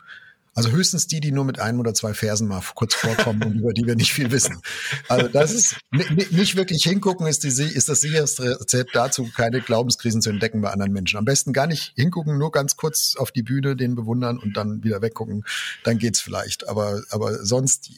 Also 0.56 0.72
höchstens 0.72 1.06
die, 1.08 1.20
die 1.20 1.34
nur 1.34 1.44
mit 1.44 1.60
einem 1.60 1.82
oder 1.82 1.94
zwei 1.94 2.14
Versen 2.14 2.48
mal 2.48 2.62
kurz 2.76 2.96
vorkommen 2.96 3.44
und 3.44 3.56
über 3.56 3.74
die 3.74 3.86
wir 3.86 3.98
nicht 3.98 4.14
viel 4.14 4.32
wissen. 4.32 4.62
Also 5.10 5.28
das 5.28 5.52
ist 5.52 5.76
nicht 5.92 6.56
wirklich 6.56 6.82
hingucken, 6.84 7.28
ist, 7.28 7.44
die, 7.44 7.50
ist 7.50 7.90
das 7.90 8.00
sicherste 8.00 8.62
Rezept 8.62 8.96
dazu, 8.96 9.30
keine 9.36 9.60
Glaubenskrisen 9.60 10.22
zu 10.22 10.30
entdecken 10.30 10.62
bei 10.62 10.72
anderen 10.72 10.94
Menschen. 10.94 11.18
Am 11.18 11.26
besten 11.26 11.52
gar 11.52 11.68
nicht 11.68 11.92
hingucken, 11.98 12.38
nur 12.38 12.54
ganz 12.54 12.78
kurz 12.78 13.18
auf 13.18 13.32
die 13.32 13.44
Bühne, 13.44 13.76
den 13.76 13.96
bewundern 13.96 14.40
und 14.40 14.56
dann 14.56 14.82
wieder 14.82 15.02
weggucken. 15.02 15.44
Dann 15.84 15.98
geht's 15.98 16.22
vielleicht. 16.22 16.70
Aber, 16.70 17.04
aber 17.10 17.44
sonst, 17.44 17.92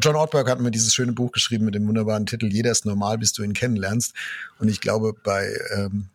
John 0.00 0.16
Ortberg 0.16 0.48
hat 0.48 0.60
mir 0.60 0.70
dieses 0.70 0.94
schöne 0.94 1.12
Buch 1.12 1.32
geschrieben 1.32 1.66
mit 1.66 1.74
dem 1.74 1.86
wunderbaren 1.86 2.24
Titel 2.24 2.46
Jeder 2.46 2.70
ist 2.70 2.86
normal, 2.86 3.18
bis 3.18 3.34
du 3.34 3.42
ihn 3.42 3.52
kennenlernst. 3.52 4.14
Und 4.58 4.68
ich 4.68 4.80
glaube, 4.80 5.12
bei 5.22 5.54
ähm, 5.76 6.08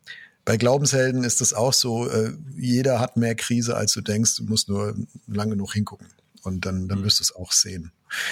bei 0.46 0.58
Glaubenshelden 0.58 1.24
ist 1.24 1.42
es 1.42 1.54
auch 1.54 1.74
so, 1.74 2.10
äh, 2.10 2.34
jeder 2.58 3.00
hat 3.00 3.18
mehr 3.18 3.36
Krise, 3.36 3.76
als 3.78 3.94
du 3.94 4.02
denkst. 4.02 4.38
Du 4.38 4.44
musst 4.44 4.68
nur 4.68 4.96
lang 5.28 5.50
genug 5.50 5.74
hingucken. 5.74 6.08
Und 6.42 6.66
dann, 6.66 6.90
dann 6.90 7.00
mhm. 7.00 7.04
wirst 7.06 7.20
du 7.20 7.24
es 7.24 7.34
auch 7.34 7.54
sehen. 7.54 7.92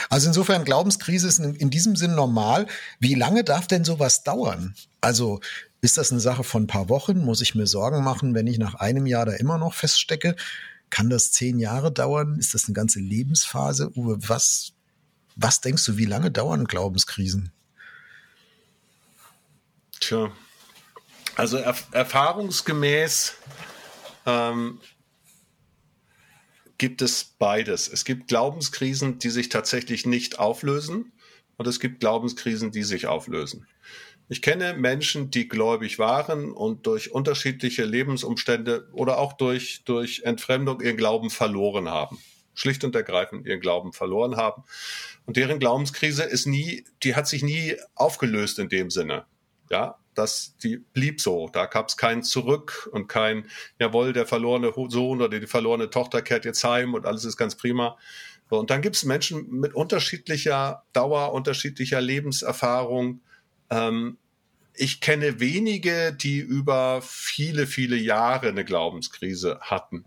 Also 0.09 0.27
insofern, 0.27 0.65
Glaubenskrise 0.65 1.27
ist 1.27 1.39
in, 1.39 1.55
in 1.55 1.69
diesem 1.69 1.95
Sinn 1.95 2.13
normal. 2.13 2.67
Wie 2.99 3.15
lange 3.15 3.43
darf 3.45 3.67
denn 3.67 3.85
sowas 3.85 4.23
dauern? 4.23 4.75
Also 4.99 5.39
ist 5.79 5.97
das 5.97 6.11
eine 6.11 6.19
Sache 6.19 6.43
von 6.43 6.63
ein 6.63 6.67
paar 6.67 6.89
Wochen? 6.89 7.19
Muss 7.23 7.41
ich 7.41 7.55
mir 7.55 7.65
Sorgen 7.65 8.03
machen, 8.03 8.35
wenn 8.35 8.47
ich 8.47 8.59
nach 8.59 8.75
einem 8.75 9.05
Jahr 9.05 9.25
da 9.25 9.33
immer 9.33 9.57
noch 9.57 9.73
feststecke? 9.73 10.35
Kann 10.89 11.09
das 11.09 11.31
zehn 11.31 11.57
Jahre 11.57 11.91
dauern? 11.91 12.37
Ist 12.37 12.53
das 12.53 12.65
eine 12.65 12.73
ganze 12.73 12.99
Lebensphase? 12.99 13.89
Uwe, 13.95 14.17
was, 14.27 14.73
was 15.37 15.61
denkst 15.61 15.85
du, 15.85 15.97
wie 15.97 16.05
lange 16.05 16.29
dauern 16.29 16.65
Glaubenskrisen? 16.65 17.51
Tja, 20.01 20.31
also 21.35 21.57
er 21.57 21.75
erfahrungsgemäß 21.91 23.37
ähm, 24.25 24.79
gibt 26.77 27.01
es 27.01 27.23
beides. 27.37 27.87
Es 27.87 28.05
gibt 28.05 28.27
Glaubenskrisen, 28.27 29.19
die 29.19 29.29
sich 29.29 29.49
tatsächlich 29.49 30.05
nicht 30.05 30.39
auflösen 30.39 31.13
und 31.57 31.67
es 31.67 31.79
gibt 31.79 31.99
Glaubenskrisen, 31.99 32.71
die 32.71 32.83
sich 32.83 33.07
auflösen. 33.07 33.67
Ich 34.29 34.41
kenne 34.41 34.73
Menschen, 34.73 35.29
die 35.29 35.47
gläubig 35.47 35.99
waren 35.99 36.51
und 36.51 36.87
durch 36.87 37.11
unterschiedliche 37.11 37.83
Lebensumstände 37.83 38.87
oder 38.93 39.19
auch 39.19 39.33
durch, 39.33 39.83
durch 39.83 40.21
Entfremdung 40.23 40.79
ihren 40.79 40.97
Glauben 40.97 41.29
verloren 41.29 41.89
haben. 41.89 42.17
Schlicht 42.53 42.83
und 42.83 42.95
ergreifend 42.95 43.45
ihren 43.45 43.59
Glauben 43.59 43.93
verloren 43.93 44.37
haben. 44.37 44.63
Und 45.25 45.37
deren 45.37 45.59
Glaubenskrise 45.59 46.23
ist 46.23 46.45
nie, 46.45 46.85
die 47.03 47.15
hat 47.15 47.27
sich 47.27 47.43
nie 47.43 47.75
aufgelöst 47.95 48.57
in 48.59 48.69
dem 48.69 48.89
Sinne. 48.89 49.25
Ja, 49.69 49.97
das, 50.13 50.55
die 50.57 50.77
blieb 50.77 51.21
so. 51.21 51.49
Da 51.51 51.65
gab 51.65 51.89
es 51.89 51.97
kein 51.97 52.23
Zurück 52.23 52.89
und 52.91 53.07
kein, 53.07 53.45
jawohl, 53.79 54.13
der 54.13 54.25
verlorene 54.25 54.73
Sohn 54.89 55.21
oder 55.21 55.39
die 55.39 55.47
verlorene 55.47 55.89
Tochter 55.89 56.21
kehrt 56.21 56.45
jetzt 56.45 56.63
heim 56.63 56.93
und 56.93 57.05
alles 57.05 57.25
ist 57.25 57.37
ganz 57.37 57.55
prima. 57.55 57.97
Und 58.49 58.69
dann 58.69 58.81
gibt 58.81 58.97
es 58.97 59.05
Menschen 59.05 59.49
mit 59.49 59.73
unterschiedlicher 59.73 60.83
Dauer, 60.91 61.31
unterschiedlicher 61.31 62.01
Lebenserfahrung. 62.01 63.21
Ähm, 63.69 64.17
ich 64.73 64.99
kenne 64.99 65.39
wenige, 65.39 66.13
die 66.13 66.39
über 66.39 67.01
viele, 67.01 67.67
viele 67.67 67.95
Jahre 67.95 68.49
eine 68.49 68.65
Glaubenskrise 68.65 69.59
hatten. 69.61 70.05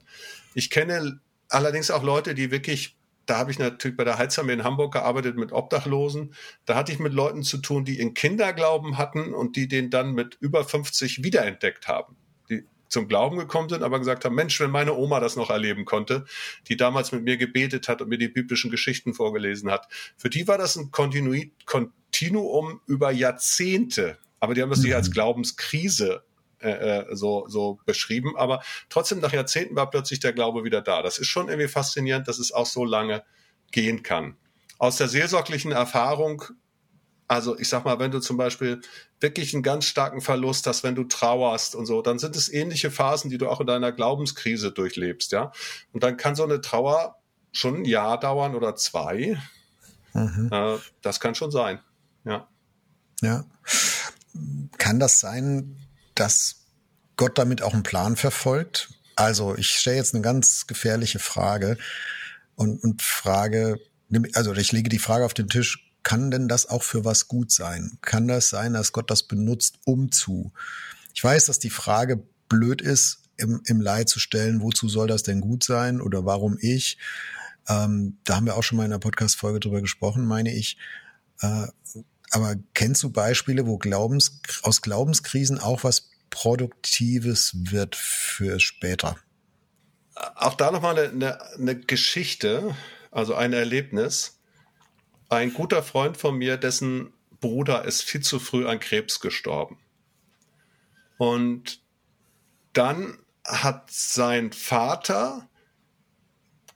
Ich 0.54 0.68
kenne 0.68 1.20
allerdings 1.48 1.90
auch 1.90 2.02
Leute, 2.02 2.34
die 2.34 2.50
wirklich 2.50 2.96
da 3.26 3.38
habe 3.38 3.50
ich 3.50 3.58
natürlich 3.58 3.96
bei 3.96 4.04
der 4.04 4.18
Heizarmee 4.18 4.52
in 4.52 4.64
Hamburg 4.64 4.92
gearbeitet 4.92 5.36
mit 5.36 5.52
Obdachlosen. 5.52 6.34
Da 6.66 6.74
hatte 6.74 6.92
ich 6.92 6.98
mit 6.98 7.12
Leuten 7.12 7.42
zu 7.42 7.58
tun, 7.58 7.84
die 7.84 7.98
in 7.98 8.14
Kinderglauben 8.14 8.98
hatten 8.98 9.34
und 9.34 9.56
die 9.56 9.68
den 9.68 9.90
dann 9.90 10.12
mit 10.12 10.36
über 10.40 10.64
50 10.64 11.22
wiederentdeckt 11.24 11.88
haben. 11.88 12.16
Die 12.50 12.64
zum 12.88 13.08
Glauben 13.08 13.38
gekommen 13.38 13.68
sind, 13.68 13.82
aber 13.82 13.98
gesagt 13.98 14.24
haben, 14.24 14.34
Mensch, 14.34 14.60
wenn 14.60 14.70
meine 14.70 14.94
Oma 14.94 15.20
das 15.20 15.36
noch 15.36 15.50
erleben 15.50 15.84
konnte, 15.84 16.24
die 16.68 16.76
damals 16.76 17.12
mit 17.12 17.24
mir 17.24 17.36
gebetet 17.36 17.88
hat 17.88 18.02
und 18.02 18.08
mir 18.08 18.18
die 18.18 18.28
biblischen 18.28 18.70
Geschichten 18.70 19.14
vorgelesen 19.14 19.70
hat. 19.70 19.88
Für 20.16 20.30
die 20.30 20.46
war 20.46 20.58
das 20.58 20.76
ein 20.76 20.90
Kontinuum 20.90 22.80
über 22.86 23.10
Jahrzehnte. 23.10 24.18
Aber 24.40 24.54
die 24.54 24.60
haben 24.60 24.70
das 24.70 24.82
nicht 24.82 24.94
als 24.94 25.08
mhm. 25.08 25.12
Glaubenskrise 25.12 26.22
äh, 26.64 27.00
äh, 27.10 27.16
so, 27.16 27.46
so 27.48 27.78
beschrieben. 27.84 28.36
Aber 28.36 28.62
trotzdem, 28.88 29.20
nach 29.20 29.32
Jahrzehnten 29.32 29.76
war 29.76 29.90
plötzlich 29.90 30.20
der 30.20 30.32
Glaube 30.32 30.64
wieder 30.64 30.80
da. 30.80 31.02
Das 31.02 31.18
ist 31.18 31.28
schon 31.28 31.48
irgendwie 31.48 31.68
faszinierend, 31.68 32.26
dass 32.28 32.38
es 32.38 32.52
auch 32.52 32.66
so 32.66 32.84
lange 32.84 33.22
gehen 33.70 34.02
kann. 34.02 34.36
Aus 34.78 34.96
der 34.96 35.08
seelsorglichen 35.08 35.72
Erfahrung, 35.72 36.44
also 37.28 37.58
ich 37.58 37.68
sag 37.68 37.84
mal, 37.84 37.98
wenn 37.98 38.10
du 38.10 38.20
zum 38.20 38.36
Beispiel 38.36 38.80
wirklich 39.20 39.54
einen 39.54 39.62
ganz 39.62 39.86
starken 39.86 40.20
Verlust 40.20 40.66
hast, 40.66 40.82
wenn 40.82 40.94
du 40.94 41.04
trauerst 41.04 41.74
und 41.74 41.86
so, 41.86 42.02
dann 42.02 42.18
sind 42.18 42.36
es 42.36 42.52
ähnliche 42.52 42.90
Phasen, 42.90 43.30
die 43.30 43.38
du 43.38 43.48
auch 43.48 43.60
in 43.60 43.66
deiner 43.66 43.92
Glaubenskrise 43.92 44.72
durchlebst, 44.72 45.32
ja. 45.32 45.52
Und 45.92 46.02
dann 46.02 46.16
kann 46.16 46.34
so 46.34 46.44
eine 46.44 46.60
Trauer 46.60 47.16
schon 47.52 47.76
ein 47.76 47.84
Jahr 47.84 48.18
dauern 48.18 48.54
oder 48.54 48.74
zwei. 48.76 49.38
Mhm. 50.12 50.50
Das 51.02 51.20
kann 51.20 51.34
schon 51.34 51.50
sein, 51.50 51.80
ja. 52.24 52.48
Ja. 53.22 53.44
Kann 54.76 55.00
das 55.00 55.20
sein, 55.20 55.76
dass 56.14 56.66
Gott 57.16 57.38
damit 57.38 57.62
auch 57.62 57.74
einen 57.74 57.82
Plan 57.82 58.16
verfolgt? 58.16 58.90
Also 59.16 59.56
ich 59.56 59.70
stelle 59.70 59.96
jetzt 59.96 60.14
eine 60.14 60.22
ganz 60.22 60.66
gefährliche 60.66 61.18
Frage 61.18 61.78
und, 62.56 62.82
und 62.82 63.02
frage, 63.02 63.78
also 64.34 64.52
ich 64.54 64.72
lege 64.72 64.88
die 64.88 64.98
Frage 64.98 65.24
auf 65.24 65.34
den 65.34 65.48
Tisch, 65.48 65.92
kann 66.02 66.30
denn 66.30 66.48
das 66.48 66.66
auch 66.68 66.82
für 66.82 67.04
was 67.04 67.28
gut 67.28 67.50
sein? 67.50 67.98
Kann 68.02 68.28
das 68.28 68.50
sein, 68.50 68.74
dass 68.74 68.92
Gott 68.92 69.10
das 69.10 69.22
benutzt, 69.22 69.78
um 69.84 70.12
zu? 70.12 70.52
Ich 71.14 71.24
weiß, 71.24 71.46
dass 71.46 71.58
die 71.58 71.70
Frage 71.70 72.22
blöd 72.48 72.82
ist, 72.82 73.20
im, 73.36 73.62
im 73.66 73.80
Leid 73.80 74.08
zu 74.08 74.20
stellen, 74.20 74.60
wozu 74.60 74.88
soll 74.88 75.08
das 75.08 75.22
denn 75.22 75.40
gut 75.40 75.64
sein 75.64 76.00
oder 76.00 76.24
warum 76.24 76.56
ich? 76.60 76.98
Ähm, 77.68 78.18
da 78.24 78.36
haben 78.36 78.46
wir 78.46 78.56
auch 78.56 78.62
schon 78.62 78.76
mal 78.76 78.84
in 78.84 78.90
der 78.90 78.98
Podcast-Folge 78.98 79.60
drüber 79.60 79.80
gesprochen, 79.80 80.26
meine 80.26 80.54
ich. 80.54 80.76
Äh, 81.40 81.66
aber 82.34 82.56
kennst 82.74 83.04
du 83.04 83.10
Beispiele, 83.10 83.64
wo 83.64 83.78
Glaubens, 83.78 84.40
aus 84.64 84.82
Glaubenskrisen 84.82 85.60
auch 85.60 85.84
was 85.84 86.10
Produktives 86.30 87.52
wird 87.70 87.94
für 87.94 88.58
später? 88.58 89.16
Auch 90.16 90.54
da 90.54 90.72
nochmal 90.72 90.98
eine, 90.98 91.54
eine 91.54 91.78
Geschichte, 91.78 92.74
also 93.12 93.36
ein 93.36 93.52
Erlebnis. 93.52 94.40
Ein 95.28 95.54
guter 95.54 95.84
Freund 95.84 96.16
von 96.16 96.36
mir, 96.36 96.56
dessen 96.56 97.12
Bruder 97.40 97.84
ist 97.84 98.02
viel 98.02 98.22
zu 98.22 98.40
früh 98.40 98.66
an 98.66 98.80
Krebs 98.80 99.20
gestorben. 99.20 99.78
Und 101.18 101.82
dann 102.72 103.16
hat 103.46 103.92
sein 103.92 104.52
Vater 104.52 105.48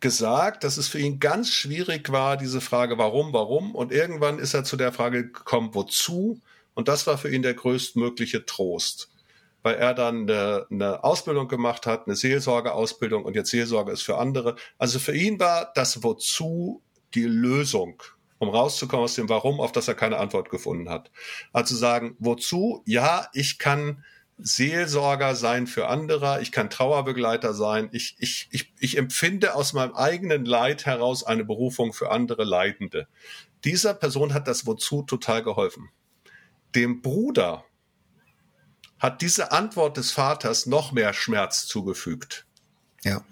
gesagt, 0.00 0.64
dass 0.64 0.76
es 0.76 0.88
für 0.88 0.98
ihn 0.98 1.18
ganz 1.18 1.50
schwierig 1.50 2.11
war, 2.11 2.37
diese 2.37 2.61
Frage, 2.61 2.98
warum, 2.98 3.32
warum. 3.32 3.74
Und 3.74 3.92
irgendwann 3.92 4.38
ist 4.38 4.54
er 4.54 4.64
zu 4.64 4.76
der 4.76 4.92
Frage 4.92 5.24
gekommen, 5.24 5.70
wozu. 5.74 6.40
Und 6.74 6.88
das 6.88 7.06
war 7.06 7.18
für 7.18 7.30
ihn 7.30 7.42
der 7.42 7.54
größtmögliche 7.54 8.46
Trost, 8.46 9.11
weil 9.62 9.74
er 9.74 9.94
dann 9.94 10.30
eine, 10.30 10.66
eine 10.70 11.02
Ausbildung 11.02 11.48
gemacht 11.48 11.87
hat, 11.87 12.06
eine 12.06 12.14
Seelsorgeausbildung 12.14 13.24
und 13.24 13.34
jetzt 13.34 13.50
Seelsorge 13.50 13.90
ist 13.90 14.02
für 14.02 14.18
andere. 14.18 14.54
Also 14.78 15.00
für 15.00 15.14
ihn 15.14 15.40
war 15.40 15.72
das 15.74 16.04
Wozu 16.04 16.80
die 17.14 17.24
Lösung, 17.24 18.00
um 18.38 18.50
rauszukommen 18.50 19.04
aus 19.04 19.14
dem 19.14 19.28
Warum, 19.28 19.61
auf 19.61 19.72
das 19.72 19.88
er 19.88 19.94
keine 19.94 20.18
Antwort 20.18 20.50
gefunden 20.50 20.88
hat. 20.88 21.11
Also 21.52 21.74
sagen, 21.74 22.14
wozu? 22.20 22.82
Ja, 22.87 23.28
ich 23.32 23.58
kann 23.58 24.04
Seelsorger 24.38 25.35
sein 25.35 25.66
für 25.66 25.88
andere, 25.88 26.40
ich 26.40 26.53
kann 26.53 26.70
Trauerbegleiter 26.70 27.55
sein, 27.55 27.88
ich, 27.92 28.16
ich, 28.18 28.48
ich, 28.53 28.72
ich 28.79 28.96
empfinde 28.96 29.55
aus 29.55 29.72
meinem 29.72 29.94
eigenen 29.94 30.44
Leid 30.44 30.87
heraus 30.87 31.24
eine 31.24 31.44
Berufung 31.44 31.92
für 31.92 32.11
andere 32.11 32.44
Leidende. 32.44 33.09
Dieser 33.64 33.94
Person 33.94 34.35
hat 34.35 34.46
das 34.46 34.66
Wozu 34.66 35.03
total 35.03 35.42
geholfen. 35.42 35.90
Dem 36.74 37.03
Bruder 37.03 37.64
hat 38.98 39.22
diese 39.22 39.53
Antwort 39.53 39.96
des 39.96 40.12
Vaters 40.12 40.66
noch 40.66 40.92
mehr 40.92 41.12
Schmerz 41.12 41.66
zugefügt. 41.66 42.46
Ja. 43.03 43.24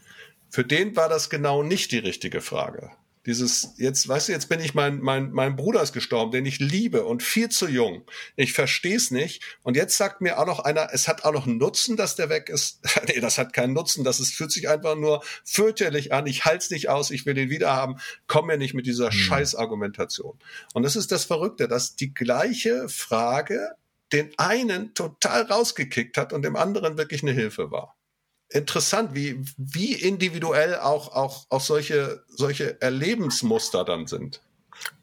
Für 0.51 0.65
den 0.65 0.97
war 0.97 1.09
das 1.09 1.31
genau 1.31 1.63
nicht 1.63 1.93
die 1.93 1.99
richtige 1.99 2.41
Frage. 2.41 2.91
Dieses, 3.27 3.75
jetzt, 3.77 4.07
weißt 4.07 4.29
du, 4.29 4.33
jetzt 4.33 4.49
bin 4.49 4.61
ich, 4.61 4.73
mein, 4.75 5.01
mein, 5.01 5.33
mein 5.33 5.57
Bruder 5.57 5.83
ist 5.83 5.93
gestorben, 5.93 6.31
den 6.31 6.47
ich 6.47 6.61
liebe 6.61 7.05
und 7.05 7.25
viel 7.25 7.49
zu 7.49 7.67
jung. 7.69 8.05
Ich 8.37 8.53
verstehe 8.53 8.97
es 8.97 9.11
nicht. 9.11 9.43
Und 9.65 9.77
jetzt 9.77 9.97
sagt 9.97 10.21
mir 10.21 10.39
auch 10.39 10.47
noch 10.47 10.61
einer, 10.61 10.91
es 10.93 11.09
hat 11.09 11.25
auch 11.25 11.33
noch 11.33 11.47
einen 11.47 11.59
Nutzen, 11.59 11.97
dass 11.97 12.15
der 12.15 12.29
weg 12.29 12.49
ist. 12.49 12.81
nee, 13.09 13.19
das 13.19 13.37
hat 13.37 13.53
keinen 13.53 13.73
Nutzen. 13.73 14.05
Das 14.05 14.21
ist, 14.21 14.33
fühlt 14.33 14.53
sich 14.53 14.69
einfach 14.69 14.95
nur 14.95 15.25
fürchterlich 15.45 16.13
an. 16.13 16.27
Ich 16.27 16.45
halte 16.45 16.59
es 16.59 16.71
nicht 16.71 16.89
aus. 16.89 17.11
Ich 17.11 17.27
will 17.27 17.35
den 17.35 17.51
wieder 17.51 17.73
haben. 17.75 17.97
Komm 18.29 18.47
mir 18.47 18.59
nicht 18.59 18.75
mit 18.75 18.87
dieser 18.87 19.11
hm. 19.11 19.19
Scheißargumentation. 19.19 20.39
Und 20.73 20.83
das 20.85 20.95
ist 20.95 21.11
das 21.11 21.25
Verrückte, 21.25 21.67
dass 21.67 21.97
die 21.97 22.15
gleiche 22.15 22.89
Frage 22.89 23.73
den 24.13 24.31
einen 24.39 24.95
total 24.95 25.43
rausgekickt 25.43 26.17
hat 26.17 26.33
und 26.33 26.43
dem 26.43 26.55
anderen 26.55 26.97
wirklich 26.97 27.25
eine 27.25 27.33
Hilfe 27.33 27.73
war 27.73 27.96
interessant, 28.51 29.15
wie, 29.15 29.43
wie 29.57 29.95
individuell 29.95 30.77
auch, 30.77 31.13
auch, 31.13 31.47
auch 31.51 31.61
solche, 31.61 32.25
solche 32.29 32.81
Erlebensmuster 32.81 33.85
dann 33.85 34.07
sind. 34.07 34.41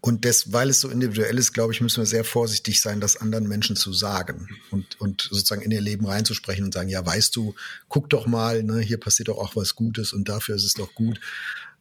Und 0.02 0.26
das, 0.26 0.54
weil 0.54 0.70
es 0.70 0.82
so 0.82 0.90
individuell 0.90 1.38
ist, 1.38 1.54
glaube 1.54 1.74
ich, 1.74 1.82
müssen 1.82 2.02
wir 2.02 2.06
sehr 2.06 2.24
vorsichtig 2.24 2.80
sein, 2.80 3.00
das 3.00 3.18
anderen 3.18 3.48
Menschen 3.48 3.76
zu 3.76 3.92
sagen 3.92 4.48
und, 4.72 5.00
und 5.02 5.24
sozusagen 5.24 5.62
in 5.62 5.72
ihr 5.72 5.82
Leben 5.82 6.06
reinzusprechen 6.06 6.66
und 6.66 6.74
sagen, 6.74 6.90
ja, 6.90 7.04
weißt 7.06 7.36
du, 7.36 7.56
guck 7.90 8.10
doch 8.10 8.28
mal, 8.28 8.64
ne, 8.64 8.80
hier 8.80 9.00
passiert 9.00 9.30
doch 9.30 9.38
auch 9.38 9.56
was 9.56 9.76
Gutes 9.76 10.14
und 10.14 10.30
dafür 10.30 10.56
ist 10.56 10.66
es 10.66 10.74
doch 10.74 10.94
gut, 10.94 11.20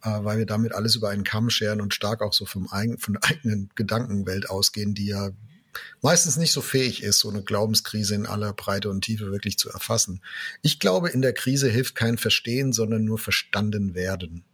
äh, 0.03 0.25
weil 0.25 0.39
wir 0.39 0.47
damit 0.47 0.73
alles 0.73 0.95
über 0.95 1.11
einen 1.11 1.25
Kamm 1.25 1.51
scheren 1.51 1.81
und 1.81 1.95
stark 1.95 2.23
auch 2.23 2.33
so 2.33 2.47
vom 2.47 2.73
eigen, 2.73 2.99
von 2.99 3.15
der 3.15 3.25
eigenen 3.25 3.71
Gedankenwelt 3.75 4.49
ausgehen, 4.49 4.95
die 4.95 5.07
ja 5.07 5.31
meistens 6.01 6.37
nicht 6.37 6.53
so 6.53 6.61
fähig 6.61 7.03
ist, 7.03 7.19
so 7.21 7.31
eine 7.31 7.43
Glaubenskrise 7.43 8.15
in 8.15 8.27
aller 8.27 8.53
Breite 8.53 8.91
und 8.91 9.03
Tiefe 9.03 9.31
wirklich 9.31 9.59
zu 9.59 9.71
erfassen. 9.71 10.21
Ich 10.63 10.79
glaube, 10.79 11.11
in 11.11 11.23
der 11.23 11.33
Krise 11.33 11.69
hilft 11.69 11.95
kein 11.95 12.19
Verstehen, 12.19 12.73
sondern 12.73 13.05
nur 13.05 13.19
verstanden 13.19 13.95
werden. 13.95 14.45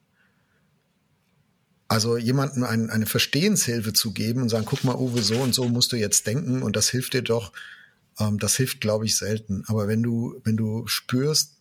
Also 1.89 2.19
jemandem 2.19 2.65
ein, 2.65 2.91
eine 2.91 3.07
Verstehenshilfe 3.07 3.95
zu 3.95 4.13
geben 4.13 4.43
und 4.43 4.51
sagen, 4.51 4.67
guck 4.67 4.85
mal, 4.85 4.97
Uwe, 4.97 5.23
so 5.23 5.41
und 5.41 5.55
so 5.55 5.69
musst 5.69 5.91
du 5.93 5.97
jetzt 5.97 6.27
denken 6.27 6.63
und 6.63 6.77
das 6.77 6.91
hilft 6.91 7.15
dir 7.15 7.23
doch, 7.23 7.53
ähm, 8.21 8.39
das 8.39 8.57
hilft, 8.57 8.83
glaube 8.83 9.07
ich, 9.07 9.17
selten. 9.17 9.65
Aber 9.69 9.89
wenn 9.89 10.03
du, 10.03 10.39
wenn 10.45 10.59
du 10.59 10.87
spürst, 10.87 11.57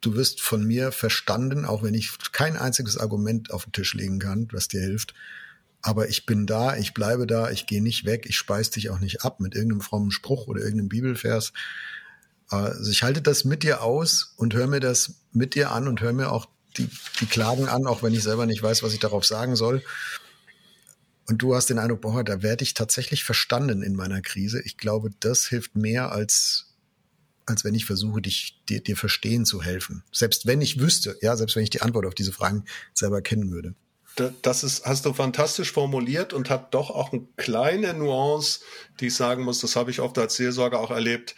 du 0.00 0.14
wirst 0.14 0.40
von 0.40 0.64
mir 0.64 0.92
verstanden, 0.92 1.64
auch 1.64 1.82
wenn 1.82 1.94
ich 1.94 2.12
kein 2.30 2.56
einziges 2.56 2.96
Argument 2.96 3.50
auf 3.50 3.64
den 3.64 3.72
Tisch 3.72 3.94
legen 3.94 4.20
kann, 4.20 4.48
was 4.52 4.68
dir 4.68 4.80
hilft, 4.80 5.14
aber 5.86 6.08
ich 6.08 6.26
bin 6.26 6.46
da, 6.46 6.76
ich 6.76 6.94
bleibe 6.94 7.28
da, 7.28 7.48
ich 7.48 7.66
gehe 7.66 7.80
nicht 7.80 8.04
weg, 8.04 8.26
ich 8.26 8.36
speise 8.36 8.72
dich 8.72 8.90
auch 8.90 8.98
nicht 8.98 9.22
ab 9.22 9.38
mit 9.38 9.54
irgendeinem 9.54 9.82
frommen 9.82 10.10
Spruch 10.10 10.48
oder 10.48 10.60
irgendeinem 10.60 10.88
Bibelvers. 10.88 11.52
Also 12.48 12.90
ich 12.90 13.04
halte 13.04 13.22
das 13.22 13.44
mit 13.44 13.62
dir 13.62 13.82
aus 13.82 14.34
und 14.36 14.52
höre 14.52 14.66
mir 14.66 14.80
das 14.80 15.14
mit 15.30 15.54
dir 15.54 15.70
an 15.70 15.86
und 15.86 16.00
höre 16.00 16.12
mir 16.12 16.32
auch 16.32 16.46
die, 16.76 16.88
die 17.20 17.26
Klagen 17.26 17.68
an, 17.68 17.86
auch 17.86 18.02
wenn 18.02 18.12
ich 18.12 18.24
selber 18.24 18.46
nicht 18.46 18.64
weiß, 18.64 18.82
was 18.82 18.94
ich 18.94 18.98
darauf 18.98 19.24
sagen 19.24 19.54
soll. 19.54 19.80
Und 21.28 21.38
du 21.38 21.54
hast 21.54 21.70
den 21.70 21.78
Eindruck, 21.78 22.00
boah, 22.00 22.24
da 22.24 22.42
werde 22.42 22.64
ich 22.64 22.74
tatsächlich 22.74 23.22
verstanden 23.22 23.82
in 23.82 23.94
meiner 23.94 24.22
Krise. 24.22 24.60
Ich 24.64 24.78
glaube, 24.78 25.10
das 25.20 25.46
hilft 25.46 25.76
mehr 25.76 26.10
als, 26.10 26.74
als 27.46 27.62
wenn 27.62 27.76
ich 27.76 27.84
versuche, 27.84 28.22
dich, 28.22 28.60
dir, 28.68 28.82
dir 28.82 28.96
verstehen 28.96 29.44
zu 29.44 29.62
helfen. 29.62 30.02
Selbst 30.10 30.46
wenn 30.46 30.60
ich 30.60 30.80
wüsste, 30.80 31.16
ja, 31.22 31.36
selbst 31.36 31.54
wenn 31.54 31.62
ich 31.62 31.70
die 31.70 31.82
Antwort 31.82 32.06
auf 32.06 32.14
diese 32.16 32.32
Fragen 32.32 32.64
selber 32.92 33.22
kennen 33.22 33.52
würde 33.52 33.76
das 34.16 34.64
ist, 34.64 34.86
hast 34.86 35.04
du 35.04 35.12
fantastisch 35.12 35.72
formuliert 35.72 36.32
und 36.32 36.50
hat 36.50 36.74
doch 36.74 36.90
auch 36.90 37.12
eine 37.12 37.26
kleine 37.36 37.94
Nuance, 37.94 38.60
die 39.00 39.08
ich 39.08 39.14
sagen 39.14 39.44
muss, 39.44 39.60
das 39.60 39.76
habe 39.76 39.90
ich 39.90 40.00
oft 40.00 40.18
als 40.18 40.36
Seelsorger 40.36 40.80
auch 40.80 40.90
erlebt. 40.90 41.36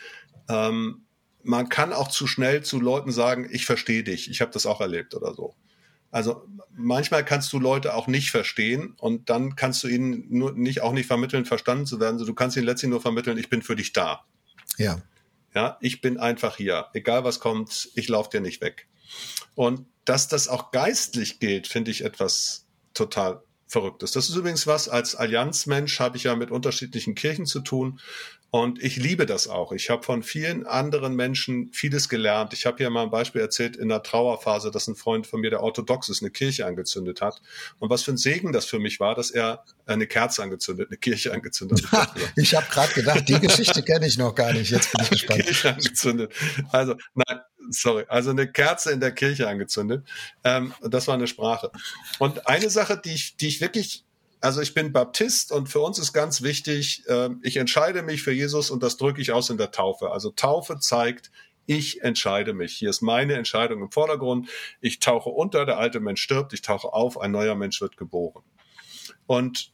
Ähm, 0.49 1.05
man 1.43 1.69
kann 1.69 1.93
auch 1.93 2.09
zu 2.09 2.27
schnell 2.27 2.63
zu 2.63 2.81
Leuten 2.81 3.11
sagen, 3.11 3.49
ich 3.51 3.67
verstehe 3.67 4.05
dich, 4.05 4.31
ich 4.31 4.41
habe 4.41 4.53
das 4.53 4.67
auch 4.67 4.81
erlebt 4.81 5.15
oder 5.15 5.35
so. 5.35 5.55
Also 6.11 6.47
manchmal 6.75 7.25
kannst 7.25 7.53
du 7.53 7.59
Leute 7.59 7.95
auch 7.95 8.07
nicht 8.07 8.31
verstehen 8.31 8.95
und 8.99 9.29
dann 9.29 9.57
kannst 9.57 9.83
du 9.83 9.89
ihnen 9.89 10.25
nur 10.31 10.53
nicht 10.53 10.81
auch 10.81 10.93
nicht 10.93 11.07
vermitteln, 11.07 11.45
verstanden 11.45 11.85
zu 11.85 12.01
werden. 12.01 12.25
du 12.25 12.35
kannst 12.35 12.57
ihnen 12.57 12.67
letztlich 12.67 12.91
nur 12.91 13.03
vermitteln, 13.03 13.37
ich 13.39 13.51
bin 13.51 13.63
für 13.63 13.77
dich 13.77 13.93
da. 13.93 14.25
Ja. 14.79 15.03
Ja, 15.55 15.79
ich 15.81 16.01
bin 16.01 16.19
einfach 16.19 16.57
hier. 16.57 16.87
Egal 16.95 17.25
was 17.25 17.41
kommt, 17.41 17.91
ich 17.95 18.09
laufe 18.09 18.31
dir 18.31 18.41
nicht 18.41 18.61
weg. 18.61 18.87
Und 19.55 19.87
dass 20.05 20.29
das 20.29 20.49
auch 20.49 20.71
geistlich 20.71 21.41
gilt, 21.41 21.67
finde 21.67 21.91
ich 21.91 22.05
etwas 22.05 22.68
total 22.99 23.43
verrückt 23.67 24.03
ist. 24.03 24.17
Das 24.17 24.29
ist 24.29 24.37
übrigens 24.37 24.67
was, 24.67 24.89
als 24.89 25.15
Allianzmensch 25.15 26.01
habe 26.01 26.17
ich 26.17 26.25
ja 26.25 26.35
mit 26.37 26.51
unterschiedlichen 26.51 27.15
Kirchen 27.15 27.47
zu 27.47 27.61
tun 27.61 28.01
Und 28.51 28.83
ich 28.83 28.97
liebe 28.97 29.27
das 29.27 29.47
auch. 29.47 29.73
Ich 29.73 29.91
habe 29.91 30.03
von 30.03 30.23
vielen 30.23 30.67
anderen 30.67 31.15
Menschen 31.15 31.71
vieles 31.73 32.09
gelernt. 32.09 32.55
Ich 32.55 32.65
habe 32.65 32.79
hier 32.79 32.89
mal 32.89 33.03
ein 33.03 33.11
Beispiel 33.11 33.43
erzählt 33.43 33.77
in 33.77 33.91
der 33.91 34.03
Trauerphase, 34.03 34.71
dass 34.71 34.89
ein 34.89 34.97
Freund 34.97 35.27
von 35.27 35.41
mir, 35.41 35.51
der 35.51 35.63
orthodox 35.63 36.09
ist, 36.09 36.23
eine 36.23 36.31
Kirche 36.31 36.65
angezündet 36.65 37.21
hat. 37.21 37.43
Und 37.79 37.91
was 37.91 38.03
für 38.03 38.13
ein 38.13 38.17
Segen 38.17 38.53
das 38.53 38.65
für 38.65 38.79
mich 38.79 39.01
war, 39.01 39.15
dass 39.15 39.31
er 39.31 39.65
eine 39.85 40.07
Kerze 40.07 40.43
angezündet, 40.43 40.89
eine 40.89 40.97
Kirche 40.97 41.33
angezündet 41.33 41.93
hat. 41.93 42.15
ich 42.37 42.55
habe 42.55 42.67
gerade 42.71 42.95
gedacht, 42.95 43.29
die 43.29 43.39
Geschichte 43.39 43.83
kenne 43.83 44.07
ich 44.07 44.17
noch 44.17 44.35
gar 44.35 44.55
nicht. 44.55 44.71
Jetzt 44.71 44.93
bin 44.93 45.03
ich 45.03 45.11
gespannt. 45.11 45.45
Kirche 45.45 45.75
angezündet. 45.75 46.33
Also, 46.73 46.95
nein, 47.15 47.41
sorry, 47.69 48.07
also 48.09 48.31
eine 48.31 48.51
Kerze 48.51 48.93
in 48.93 49.01
der 49.01 49.13
Kirche 49.13 49.47
angezündet. 49.47 50.07
Ähm, 50.45 50.73
das 50.81 51.07
war 51.07 51.15
eine 51.15 51.27
Sprache. 51.27 51.71
Und 52.19 52.47
eine 52.47 52.71
Sache, 52.71 52.99
die 53.03 53.13
ich, 53.13 53.37
die 53.37 53.49
ich 53.49 53.61
wirklich 53.61 54.05
also 54.41 54.61
ich 54.61 54.75
bin 54.75 54.93
Baptist 54.93 55.53
und 55.53 55.69
für 55.69 55.81
uns 55.81 55.99
ist 55.99 56.13
ganz 56.13 56.43
wichtig, 56.43 57.05
äh, 57.09 57.31
ich 57.43 57.57
entscheide 57.57 58.03
mich 58.03 58.23
für 58.23 58.33
Jesus 58.33 58.71
und 58.71 58.83
das 58.83 58.97
drücke 58.97 59.21
ich 59.21 59.33
aus 59.33 59.51
in 59.51 59.59
der 59.59 59.71
Taufe. 59.71 60.11
Also 60.11 60.31
Taufe 60.31 60.79
zeigt, 60.79 61.31
ich 61.67 62.03
entscheide 62.03 62.55
mich. 62.55 62.75
Hier 62.77 62.91
ist 62.91 63.03
meine 63.03 63.35
Entscheidung 63.35 63.83
im 63.83 63.91
Vordergrund. 63.91 64.49
Ich 64.81 65.01
tauche 65.01 65.29
unter, 65.29 65.67
der 65.67 65.79
alte 65.79 66.01
Mensch 66.01 66.23
stirbt, 66.23 66.53
ich 66.55 66.63
tauche 66.63 66.93
auf, 66.93 67.21
ein 67.21 67.31
neuer 67.31 67.55
Mensch 67.55 67.81
wird 67.81 67.97
geboren. 67.97 68.43
Und 69.27 69.73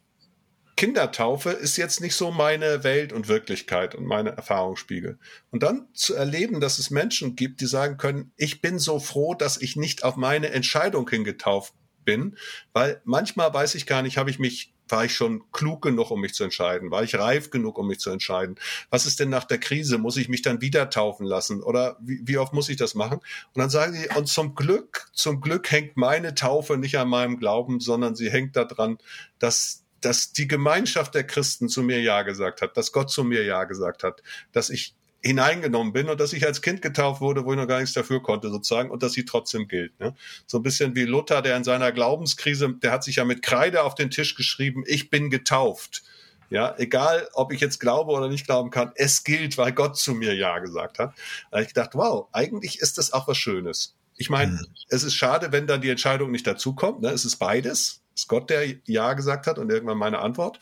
Kindertaufe 0.76 1.50
ist 1.50 1.76
jetzt 1.76 2.00
nicht 2.00 2.16
so 2.16 2.32
meine 2.32 2.82
Welt 2.82 3.12
und 3.12 3.28
Wirklichkeit 3.28 3.94
und 3.94 4.06
meine 4.06 4.30
Erfahrungsspiegel. 4.30 5.18
Und 5.50 5.62
dann 5.62 5.86
zu 5.92 6.14
erleben, 6.14 6.60
dass 6.60 6.80
es 6.80 6.90
Menschen 6.90 7.36
gibt, 7.36 7.60
die 7.60 7.66
sagen 7.66 7.96
können, 7.96 8.32
ich 8.36 8.60
bin 8.60 8.80
so 8.80 8.98
froh, 8.98 9.34
dass 9.34 9.60
ich 9.60 9.76
nicht 9.76 10.02
auf 10.02 10.16
meine 10.16 10.50
Entscheidung 10.50 11.08
hingetauft 11.08 11.74
bin, 12.04 12.36
weil 12.72 13.00
manchmal 13.04 13.52
weiß 13.52 13.74
ich 13.74 13.86
gar 13.86 14.02
nicht, 14.02 14.18
habe 14.18 14.30
ich 14.30 14.38
mich 14.38 14.74
war 14.88 15.04
ich 15.04 15.14
schon 15.14 15.50
klug 15.52 15.82
genug, 15.82 16.10
um 16.10 16.20
mich 16.20 16.34
zu 16.34 16.44
entscheiden? 16.44 16.90
War 16.90 17.02
ich 17.02 17.14
reif 17.14 17.50
genug, 17.50 17.78
um 17.78 17.88
mich 17.88 18.00
zu 18.00 18.10
entscheiden? 18.10 18.56
Was 18.90 19.06
ist 19.06 19.20
denn 19.20 19.30
nach 19.30 19.44
der 19.44 19.58
Krise? 19.58 19.98
Muss 19.98 20.16
ich 20.16 20.28
mich 20.28 20.42
dann 20.42 20.60
wieder 20.60 20.90
taufen 20.90 21.26
lassen? 21.26 21.62
Oder 21.62 21.96
wie, 22.00 22.20
wie 22.24 22.38
oft 22.38 22.52
muss 22.52 22.68
ich 22.68 22.76
das 22.76 22.94
machen? 22.94 23.18
Und 23.18 23.60
dann 23.60 23.70
sagen 23.70 23.94
sie, 23.94 24.08
und 24.14 24.28
zum 24.28 24.54
Glück, 24.54 25.06
zum 25.12 25.40
Glück 25.40 25.70
hängt 25.70 25.96
meine 25.96 26.34
Taufe 26.34 26.76
nicht 26.76 26.98
an 26.98 27.08
meinem 27.08 27.38
Glauben, 27.38 27.80
sondern 27.80 28.14
sie 28.14 28.30
hängt 28.30 28.56
daran, 28.56 28.98
dass, 29.38 29.84
dass 30.00 30.32
die 30.32 30.48
Gemeinschaft 30.48 31.14
der 31.14 31.24
Christen 31.24 31.68
zu 31.68 31.82
mir 31.82 32.00
Ja 32.02 32.22
gesagt 32.22 32.60
hat, 32.60 32.76
dass 32.76 32.92
Gott 32.92 33.10
zu 33.10 33.24
mir 33.24 33.44
Ja 33.44 33.64
gesagt 33.64 34.04
hat, 34.04 34.22
dass 34.52 34.68
ich 34.68 34.94
hineingenommen 35.24 35.92
bin 35.92 36.08
und 36.08 36.20
dass 36.20 36.32
ich 36.32 36.46
als 36.46 36.60
Kind 36.60 36.82
getauft 36.82 37.20
wurde, 37.20 37.44
wo 37.44 37.52
ich 37.52 37.58
noch 37.58 37.66
gar 37.66 37.80
nichts 37.80 37.94
dafür 37.94 38.22
konnte 38.22 38.50
sozusagen 38.50 38.90
und 38.90 39.02
dass 39.02 39.12
sie 39.12 39.24
trotzdem 39.24 39.68
gilt. 39.68 39.98
Ne? 39.98 40.14
So 40.46 40.58
ein 40.58 40.62
bisschen 40.62 40.94
wie 40.94 41.04
Luther, 41.04 41.40
der 41.40 41.56
in 41.56 41.64
seiner 41.64 41.92
Glaubenskrise, 41.92 42.74
der 42.82 42.92
hat 42.92 43.04
sich 43.04 43.16
ja 43.16 43.24
mit 43.24 43.42
Kreide 43.42 43.82
auf 43.84 43.94
den 43.94 44.10
Tisch 44.10 44.34
geschrieben, 44.34 44.84
ich 44.86 45.10
bin 45.10 45.30
getauft. 45.30 46.02
Ja, 46.50 46.74
egal, 46.76 47.26
ob 47.32 47.52
ich 47.52 47.60
jetzt 47.60 47.80
glaube 47.80 48.12
oder 48.12 48.28
nicht 48.28 48.46
glauben 48.46 48.70
kann, 48.70 48.92
es 48.96 49.24
gilt, 49.24 49.56
weil 49.56 49.72
Gott 49.72 49.96
zu 49.96 50.14
mir 50.14 50.34
Ja 50.34 50.58
gesagt 50.58 50.98
hat. 50.98 51.14
Da 51.50 51.60
ich 51.60 51.68
gedacht, 51.68 51.90
wow, 51.94 52.28
eigentlich 52.32 52.80
ist 52.80 52.98
das 52.98 53.12
auch 53.12 53.26
was 53.26 53.38
Schönes. 53.38 53.96
Ich 54.16 54.30
meine, 54.30 54.52
mhm. 54.52 54.66
es 54.88 55.02
ist 55.02 55.14
schade, 55.14 55.52
wenn 55.52 55.66
dann 55.66 55.80
die 55.80 55.88
Entscheidung 55.88 56.30
nicht 56.30 56.46
dazukommt. 56.46 57.00
Ne? 57.00 57.08
Es 57.08 57.24
ist 57.24 57.36
beides. 57.36 58.03
Gott, 58.28 58.50
der 58.50 58.66
Ja 58.84 59.14
gesagt 59.14 59.46
hat 59.46 59.58
und 59.58 59.70
irgendwann 59.70 59.98
meine 59.98 60.20
Antwort. 60.20 60.60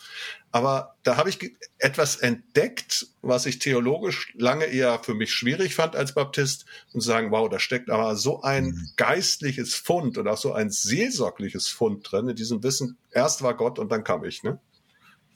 Aber 0.50 0.96
da 1.02 1.16
habe 1.16 1.30
ich 1.30 1.56
etwas 1.78 2.16
entdeckt, 2.16 3.06
was 3.22 3.46
ich 3.46 3.58
theologisch 3.58 4.32
lange 4.36 4.66
eher 4.66 4.98
für 5.02 5.14
mich 5.14 5.32
schwierig 5.32 5.74
fand 5.74 5.96
als 5.96 6.12
Baptist 6.12 6.66
und 6.92 7.00
sagen, 7.00 7.30
wow, 7.30 7.48
da 7.48 7.58
steckt 7.58 7.88
aber 7.88 8.16
so 8.16 8.42
ein 8.42 8.66
mhm. 8.66 8.88
geistliches 8.96 9.74
Fund 9.74 10.18
und 10.18 10.28
auch 10.28 10.36
so 10.36 10.52
ein 10.52 10.70
seelsorgliches 10.70 11.68
Fund 11.68 12.10
drin 12.10 12.28
in 12.28 12.36
diesem 12.36 12.62
Wissen. 12.62 12.98
Erst 13.10 13.42
war 13.42 13.56
Gott 13.56 13.78
und 13.78 13.90
dann 13.90 14.04
kam 14.04 14.24
ich, 14.24 14.42
ne? 14.42 14.58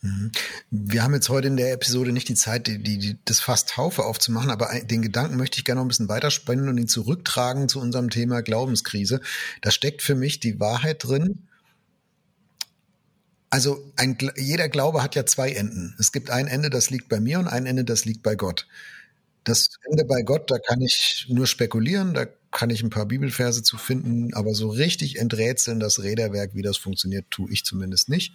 Mhm. 0.02 0.32
Wir 0.70 1.02
haben 1.02 1.14
jetzt 1.14 1.28
heute 1.28 1.48
in 1.48 1.56
der 1.56 1.72
Episode 1.72 2.12
nicht 2.12 2.28
die 2.28 2.34
Zeit, 2.34 2.66
die, 2.66 2.78
die, 2.82 3.16
das 3.24 3.40
Fass 3.40 3.64
Taufe 3.64 4.04
aufzumachen, 4.04 4.50
aber 4.50 4.68
den 4.82 5.02
Gedanken 5.02 5.36
möchte 5.36 5.58
ich 5.58 5.64
gerne 5.64 5.80
noch 5.80 5.86
ein 5.86 5.88
bisschen 5.88 6.08
weiterspannen 6.08 6.68
und 6.68 6.78
ihn 6.78 6.88
zurücktragen 6.88 7.68
zu 7.68 7.80
unserem 7.80 8.10
Thema 8.10 8.42
Glaubenskrise. 8.42 9.20
Da 9.62 9.70
steckt 9.70 10.02
für 10.02 10.14
mich 10.14 10.40
die 10.40 10.60
Wahrheit 10.60 11.04
drin, 11.04 11.48
also 13.51 13.92
ein, 13.97 14.18
jeder 14.36 14.68
Glaube 14.68 15.03
hat 15.03 15.14
ja 15.14 15.26
zwei 15.26 15.53
Enden. 15.53 15.94
Es 15.99 16.12
gibt 16.12 16.30
ein 16.30 16.49
Ende, 16.49 16.70
das 16.70 16.90
liegt 16.90 17.09
bei 17.09 17.20
mir 17.20 17.38
und 17.38 17.49
ein 17.49 17.66
Ende, 17.66 17.84
das 17.84 18.05
liegt 18.05 18.22
bei 18.22 18.34
Gott. 18.34 18.66
Das 19.44 19.68
Ende 19.90 20.05
bei 20.05 20.22
Gott, 20.22 20.51
da 20.51 20.59
kann 20.59 20.80
ich 20.80 21.26
nur 21.30 21.47
spekulieren, 21.47 22.14
da 22.14 22.26
kann 22.57 22.70
ich 22.70 22.82
ein 22.82 22.88
paar 22.88 23.04
Bibelverse 23.04 23.62
zu 23.62 23.76
finden, 23.76 24.32
aber 24.32 24.54
so 24.54 24.70
richtig 24.70 25.18
enträtseln 25.18 25.78
das 25.78 26.02
Räderwerk, 26.02 26.54
wie 26.54 26.62
das 26.62 26.78
funktioniert, 26.78 27.26
tue 27.30 27.52
ich 27.52 27.66
zumindest 27.66 28.09
nicht. 28.09 28.32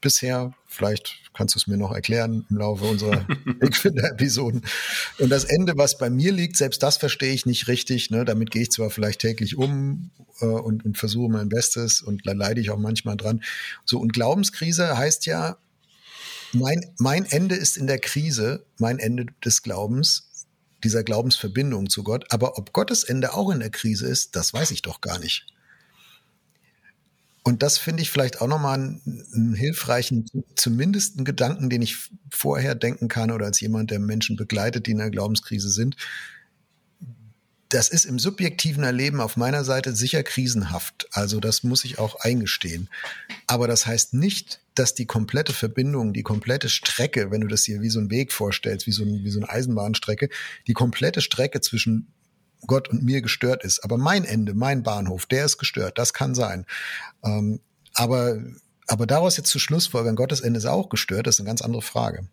Bisher, 0.00 0.54
vielleicht 0.68 1.16
kannst 1.34 1.56
du 1.56 1.58
es 1.58 1.66
mir 1.66 1.76
noch 1.76 1.90
erklären 1.90 2.46
im 2.48 2.58
Laufe 2.58 2.84
unserer 2.84 3.26
Wegfinder-Episoden. 3.60 4.62
Und 5.18 5.30
das 5.30 5.42
Ende, 5.42 5.76
was 5.76 5.98
bei 5.98 6.10
mir 6.10 6.30
liegt, 6.30 6.56
selbst 6.56 6.80
das 6.84 6.96
verstehe 6.96 7.32
ich 7.32 7.44
nicht 7.44 7.66
richtig. 7.66 8.08
Ne? 8.10 8.24
Damit 8.24 8.52
gehe 8.52 8.62
ich 8.62 8.70
zwar 8.70 8.88
vielleicht 8.88 9.20
täglich 9.20 9.56
um 9.56 10.12
äh, 10.40 10.46
und, 10.46 10.84
und 10.84 10.96
versuche 10.96 11.32
mein 11.32 11.48
Bestes 11.48 12.02
und 12.02 12.24
da 12.24 12.34
leide 12.34 12.60
ich 12.60 12.70
auch 12.70 12.78
manchmal 12.78 13.16
dran. 13.16 13.42
So, 13.84 13.98
und 13.98 14.12
Glaubenskrise 14.12 14.96
heißt 14.96 15.26
ja, 15.26 15.56
mein, 16.52 16.80
mein 16.98 17.24
Ende 17.24 17.56
ist 17.56 17.76
in 17.76 17.88
der 17.88 17.98
Krise, 17.98 18.64
mein 18.78 19.00
Ende 19.00 19.26
des 19.44 19.64
Glaubens 19.64 20.28
dieser 20.84 21.04
Glaubensverbindung 21.04 21.88
zu 21.88 22.02
Gott. 22.02 22.26
Aber 22.30 22.58
ob 22.58 22.72
Gottes 22.72 23.04
Ende 23.04 23.34
auch 23.34 23.50
in 23.50 23.60
der 23.60 23.70
Krise 23.70 24.06
ist, 24.06 24.36
das 24.36 24.52
weiß 24.52 24.70
ich 24.70 24.82
doch 24.82 25.00
gar 25.00 25.18
nicht. 25.18 25.46
Und 27.42 27.62
das 27.62 27.78
finde 27.78 28.02
ich 28.02 28.10
vielleicht 28.10 28.40
auch 28.40 28.48
nochmal 28.48 28.74
einen, 28.74 29.26
einen 29.32 29.54
hilfreichen, 29.54 30.28
zumindest 30.56 31.16
einen 31.16 31.24
Gedanken, 31.24 31.70
den 31.70 31.80
ich 31.80 32.10
vorher 32.30 32.74
denken 32.74 33.06
kann 33.06 33.30
oder 33.30 33.46
als 33.46 33.60
jemand, 33.60 33.92
der 33.92 34.00
Menschen 34.00 34.36
begleitet, 34.36 34.86
die 34.86 34.90
in 34.90 35.00
einer 35.00 35.10
Glaubenskrise 35.10 35.70
sind 35.70 35.96
das 37.68 37.88
ist 37.88 38.04
im 38.04 38.18
subjektiven 38.18 38.84
Erleben 38.84 39.20
auf 39.20 39.36
meiner 39.36 39.64
Seite 39.64 39.94
sicher 39.94 40.22
krisenhaft. 40.22 41.08
Also 41.10 41.40
das 41.40 41.64
muss 41.64 41.84
ich 41.84 41.98
auch 41.98 42.16
eingestehen. 42.20 42.88
Aber 43.46 43.66
das 43.66 43.86
heißt 43.86 44.14
nicht, 44.14 44.60
dass 44.74 44.94
die 44.94 45.06
komplette 45.06 45.52
Verbindung, 45.52 46.12
die 46.12 46.22
komplette 46.22 46.68
Strecke, 46.68 47.30
wenn 47.30 47.40
du 47.40 47.48
das 47.48 47.64
hier 47.64 47.80
wie 47.80 47.90
so 47.90 47.98
ein 47.98 48.10
Weg 48.10 48.32
vorstellst, 48.32 48.86
wie 48.86 48.92
so, 48.92 49.02
ein, 49.02 49.24
wie 49.24 49.30
so 49.30 49.40
eine 49.40 49.48
Eisenbahnstrecke, 49.48 50.28
die 50.66 50.74
komplette 50.74 51.20
Strecke 51.20 51.60
zwischen 51.60 52.12
Gott 52.66 52.88
und 52.88 53.02
mir 53.02 53.20
gestört 53.20 53.64
ist. 53.64 53.82
Aber 53.84 53.98
mein 53.98 54.24
Ende, 54.24 54.54
mein 54.54 54.82
Bahnhof, 54.82 55.26
der 55.26 55.44
ist 55.44 55.58
gestört. 55.58 55.98
Das 55.98 56.12
kann 56.12 56.34
sein. 56.34 56.66
Ähm, 57.24 57.60
aber, 57.94 58.38
aber 58.86 59.06
daraus 59.06 59.36
jetzt 59.36 59.50
zu 59.50 59.58
Schlussfolgern, 59.58 60.16
Gottes 60.16 60.40
Ende 60.40 60.58
ist 60.58 60.66
auch 60.66 60.88
gestört, 60.88 61.26
das 61.26 61.36
ist 61.36 61.40
eine 61.40 61.48
ganz 61.48 61.62
andere 61.62 61.82
Frage. 61.82 62.28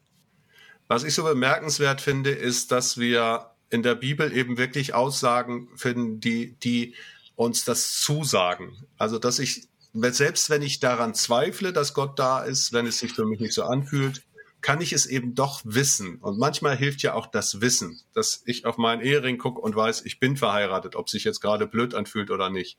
Was 0.87 1.03
ich 1.03 1.13
so 1.13 1.23
bemerkenswert 1.23 2.01
finde, 2.01 2.31
ist, 2.31 2.71
dass 2.71 2.97
wir 2.97 3.52
in 3.69 3.83
der 3.83 3.95
Bibel 3.95 4.35
eben 4.35 4.57
wirklich 4.57 4.93
Aussagen 4.93 5.69
finden, 5.75 6.19
die, 6.19 6.53
die 6.63 6.95
uns 7.35 7.65
das 7.65 7.99
zusagen. 7.99 8.85
Also, 8.97 9.19
dass 9.19 9.39
ich, 9.39 9.67
selbst 9.93 10.49
wenn 10.49 10.61
ich 10.61 10.79
daran 10.79 11.13
zweifle, 11.15 11.73
dass 11.73 11.93
Gott 11.93 12.19
da 12.19 12.43
ist, 12.43 12.73
wenn 12.73 12.85
es 12.85 12.99
sich 12.99 13.13
für 13.13 13.25
mich 13.25 13.39
nicht 13.39 13.53
so 13.53 13.63
anfühlt, 13.63 14.23
kann 14.61 14.79
ich 14.79 14.93
es 14.93 15.05
eben 15.05 15.35
doch 15.35 15.61
wissen. 15.65 16.17
Und 16.17 16.39
manchmal 16.39 16.77
hilft 16.77 17.01
ja 17.01 17.13
auch 17.13 17.27
das 17.27 17.59
Wissen, 17.61 17.99
dass 18.13 18.43
ich 18.45 18.65
auf 18.65 18.77
meinen 18.77 19.01
Ehering 19.01 19.37
gucke 19.37 19.59
und 19.59 19.75
weiß, 19.75 20.05
ich 20.05 20.19
bin 20.19 20.37
verheiratet, 20.37 20.95
ob 20.95 21.09
sich 21.09 21.25
jetzt 21.25 21.41
gerade 21.41 21.67
blöd 21.67 21.93
anfühlt 21.93 22.31
oder 22.31 22.49
nicht. 22.49 22.77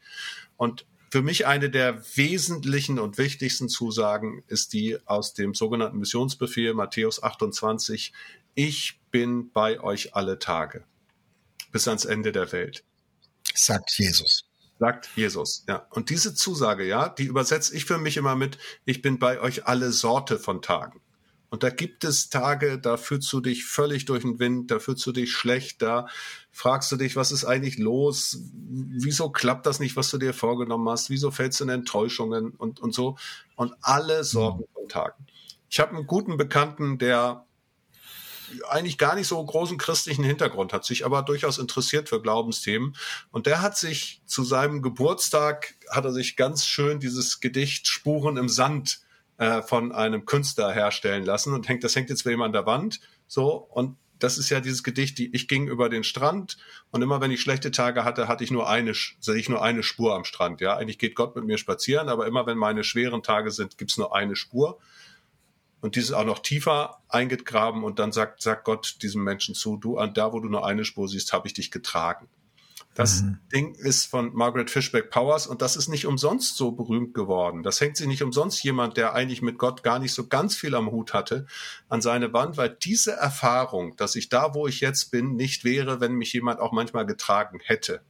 Und 0.56 0.86
für 1.10 1.22
mich 1.22 1.46
eine 1.46 1.70
der 1.70 2.02
wesentlichen 2.16 2.98
und 2.98 3.18
wichtigsten 3.18 3.68
Zusagen 3.68 4.42
ist 4.48 4.72
die 4.72 4.98
aus 5.06 5.34
dem 5.34 5.54
sogenannten 5.54 5.98
Missionsbefehl 5.98 6.74
Matthäus 6.74 7.22
28 7.22 8.12
ich 8.56 8.98
bin 9.14 9.52
bei 9.52 9.78
euch 9.78 10.16
alle 10.16 10.40
Tage 10.40 10.82
bis 11.70 11.86
ans 11.86 12.04
Ende 12.04 12.32
der 12.32 12.50
Welt. 12.50 12.82
Sagt 13.54 13.96
Jesus. 13.96 14.44
Sagt 14.80 15.08
Jesus, 15.14 15.64
ja. 15.68 15.86
Und 15.90 16.10
diese 16.10 16.34
Zusage, 16.34 16.84
ja, 16.84 17.10
die 17.10 17.26
übersetze 17.26 17.76
ich 17.76 17.84
für 17.84 17.96
mich 17.96 18.16
immer 18.16 18.34
mit, 18.34 18.58
ich 18.84 19.02
bin 19.02 19.20
bei 19.20 19.38
euch 19.38 19.68
alle 19.68 19.92
Sorte 19.92 20.40
von 20.40 20.62
Tagen. 20.62 21.00
Und 21.48 21.62
da 21.62 21.70
gibt 21.70 22.02
es 22.02 22.28
Tage, 22.28 22.80
da 22.80 22.96
fühlst 22.96 23.32
du 23.32 23.40
dich 23.40 23.64
völlig 23.64 24.04
durch 24.04 24.22
den 24.22 24.40
Wind, 24.40 24.72
da 24.72 24.80
fühlst 24.80 25.06
du 25.06 25.12
dich 25.12 25.30
schlecht, 25.30 25.80
da 25.80 26.08
fragst 26.50 26.90
du 26.90 26.96
dich, 26.96 27.14
was 27.14 27.30
ist 27.30 27.44
eigentlich 27.44 27.78
los? 27.78 28.40
Wieso 28.52 29.30
klappt 29.30 29.66
das 29.66 29.78
nicht, 29.78 29.94
was 29.94 30.10
du 30.10 30.18
dir 30.18 30.34
vorgenommen 30.34 30.88
hast? 30.88 31.08
Wieso 31.08 31.30
fällst 31.30 31.60
du 31.60 31.64
in 31.64 31.70
Enttäuschungen 31.70 32.50
und, 32.50 32.80
und 32.80 32.92
so? 32.92 33.16
Und 33.54 33.74
alle 33.80 34.24
Sorten 34.24 34.62
mhm. 34.62 34.74
von 34.74 34.88
Tagen. 34.88 35.26
Ich 35.70 35.78
habe 35.78 35.94
einen 35.94 36.08
guten 36.08 36.36
Bekannten, 36.36 36.98
der 36.98 37.46
eigentlich 38.68 38.98
gar 38.98 39.14
nicht 39.14 39.26
so 39.26 39.44
großen 39.44 39.78
christlichen 39.78 40.24
Hintergrund, 40.24 40.72
hat 40.72 40.84
sich 40.84 41.04
aber 41.04 41.22
durchaus 41.22 41.58
interessiert 41.58 42.08
für 42.08 42.20
Glaubensthemen. 42.20 42.96
Und 43.30 43.46
der 43.46 43.62
hat 43.62 43.76
sich 43.76 44.22
zu 44.26 44.44
seinem 44.44 44.82
Geburtstag, 44.82 45.74
hat 45.90 46.04
er 46.04 46.12
sich 46.12 46.36
ganz 46.36 46.66
schön 46.66 47.00
dieses 47.00 47.40
Gedicht 47.40 47.88
Spuren 47.88 48.36
im 48.36 48.48
Sand 48.48 49.00
äh, 49.38 49.62
von 49.62 49.92
einem 49.92 50.26
Künstler 50.26 50.72
herstellen 50.72 51.24
lassen 51.24 51.54
und 51.54 51.68
hängt, 51.68 51.84
das 51.84 51.96
hängt 51.96 52.10
jetzt 52.10 52.24
bei 52.24 52.32
ihm 52.32 52.42
an 52.42 52.52
der 52.52 52.66
Wand. 52.66 53.00
So, 53.26 53.48
und 53.50 53.96
das 54.18 54.38
ist 54.38 54.50
ja 54.50 54.60
dieses 54.60 54.82
Gedicht, 54.82 55.18
die 55.18 55.34
ich 55.34 55.48
ging 55.48 55.68
über 55.68 55.88
den 55.88 56.04
Strand 56.04 56.56
und 56.90 57.02
immer 57.02 57.20
wenn 57.20 57.30
ich 57.30 57.40
schlechte 57.40 57.70
Tage 57.70 58.04
hatte, 58.04 58.28
hatte 58.28 58.44
ich 58.44 58.50
nur 58.50 58.68
eine, 58.68 58.92
sehe 58.94 59.36
ich 59.36 59.48
nur 59.48 59.62
eine 59.62 59.82
Spur 59.82 60.14
am 60.14 60.24
Strand. 60.24 60.60
Ja, 60.60 60.76
eigentlich 60.76 60.98
geht 60.98 61.14
Gott 61.14 61.36
mit 61.36 61.44
mir 61.44 61.58
spazieren, 61.58 62.08
aber 62.08 62.26
immer 62.26 62.46
wenn 62.46 62.56
meine 62.56 62.84
schweren 62.84 63.22
Tage 63.22 63.50
sind, 63.50 63.76
gibt's 63.76 63.98
nur 63.98 64.14
eine 64.14 64.36
Spur. 64.36 64.78
Und 65.84 65.96
dieses 65.96 66.12
auch 66.12 66.24
noch 66.24 66.38
tiefer 66.38 67.02
eingegraben 67.10 67.84
und 67.84 67.98
dann 67.98 68.10
sagt, 68.10 68.40
sagt 68.40 68.64
Gott 68.64 69.02
diesem 69.02 69.22
Menschen 69.22 69.54
zu, 69.54 69.76
du 69.76 69.98
an 69.98 70.14
da, 70.14 70.32
wo 70.32 70.40
du 70.40 70.48
nur 70.48 70.64
eine 70.64 70.82
Spur 70.82 71.08
siehst, 71.08 71.34
habe 71.34 71.46
ich 71.46 71.52
dich 71.52 71.70
getragen. 71.70 72.26
Das 72.94 73.20
mhm. 73.20 73.38
Ding 73.52 73.74
ist 73.74 74.06
von 74.06 74.32
Margaret 74.32 74.70
Fishback 74.70 75.10
Powers 75.10 75.46
und 75.46 75.60
das 75.60 75.76
ist 75.76 75.88
nicht 75.88 76.06
umsonst 76.06 76.56
so 76.56 76.72
berühmt 76.72 77.12
geworden. 77.12 77.62
Das 77.62 77.82
hängt 77.82 77.98
sich 77.98 78.06
nicht 78.06 78.22
umsonst 78.22 78.64
jemand, 78.64 78.96
der 78.96 79.12
eigentlich 79.12 79.42
mit 79.42 79.58
Gott 79.58 79.82
gar 79.82 79.98
nicht 79.98 80.14
so 80.14 80.26
ganz 80.26 80.56
viel 80.56 80.74
am 80.74 80.90
Hut 80.90 81.12
hatte, 81.12 81.46
an 81.90 82.00
seine 82.00 82.32
Wand, 82.32 82.56
weil 82.56 82.70
diese 82.70 83.12
Erfahrung, 83.12 83.94
dass 83.96 84.16
ich 84.16 84.30
da, 84.30 84.54
wo 84.54 84.66
ich 84.66 84.80
jetzt 84.80 85.10
bin, 85.10 85.36
nicht 85.36 85.64
wäre, 85.64 86.00
wenn 86.00 86.14
mich 86.14 86.32
jemand 86.32 86.60
auch 86.60 86.72
manchmal 86.72 87.04
getragen 87.04 87.60
hätte. 87.62 88.00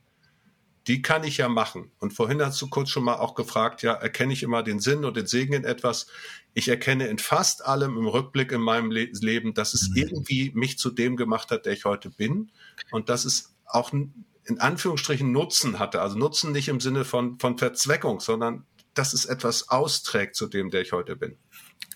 Die 0.86 1.00
kann 1.00 1.24
ich 1.24 1.38
ja 1.38 1.48
machen. 1.48 1.90
Und 1.98 2.12
vorhin 2.12 2.42
hast 2.42 2.60
du 2.60 2.68
kurz 2.68 2.90
schon 2.90 3.04
mal 3.04 3.16
auch 3.16 3.34
gefragt, 3.34 3.82
ja, 3.82 3.94
erkenne 3.94 4.32
ich 4.32 4.42
immer 4.42 4.62
den 4.62 4.80
Sinn 4.80 5.04
und 5.04 5.16
den 5.16 5.26
Segen 5.26 5.54
in 5.54 5.64
etwas? 5.64 6.06
Ich 6.52 6.68
erkenne 6.68 7.06
in 7.06 7.18
fast 7.18 7.64
allem 7.64 7.96
im 7.96 8.06
Rückblick 8.06 8.52
in 8.52 8.60
meinem 8.60 8.90
Le 8.90 9.08
Leben, 9.20 9.54
dass 9.54 9.74
es 9.74 9.90
mhm. 9.90 9.96
irgendwie 9.96 10.52
mich 10.54 10.78
zu 10.78 10.90
dem 10.90 11.16
gemacht 11.16 11.50
hat, 11.50 11.66
der 11.66 11.72
ich 11.72 11.84
heute 11.84 12.10
bin. 12.10 12.50
Und 12.90 13.08
dass 13.08 13.24
es 13.24 13.54
auch 13.66 13.92
in 13.92 14.60
Anführungsstrichen 14.60 15.32
Nutzen 15.32 15.78
hatte. 15.78 16.02
Also 16.02 16.18
Nutzen 16.18 16.52
nicht 16.52 16.68
im 16.68 16.80
Sinne 16.80 17.04
von, 17.04 17.38
von 17.38 17.58
Verzweckung, 17.58 18.20
sondern 18.20 18.66
dass 18.92 19.12
es 19.12 19.24
etwas 19.24 19.68
austrägt 19.70 20.36
zu 20.36 20.46
dem, 20.46 20.70
der 20.70 20.82
ich 20.82 20.92
heute 20.92 21.16
bin. 21.16 21.36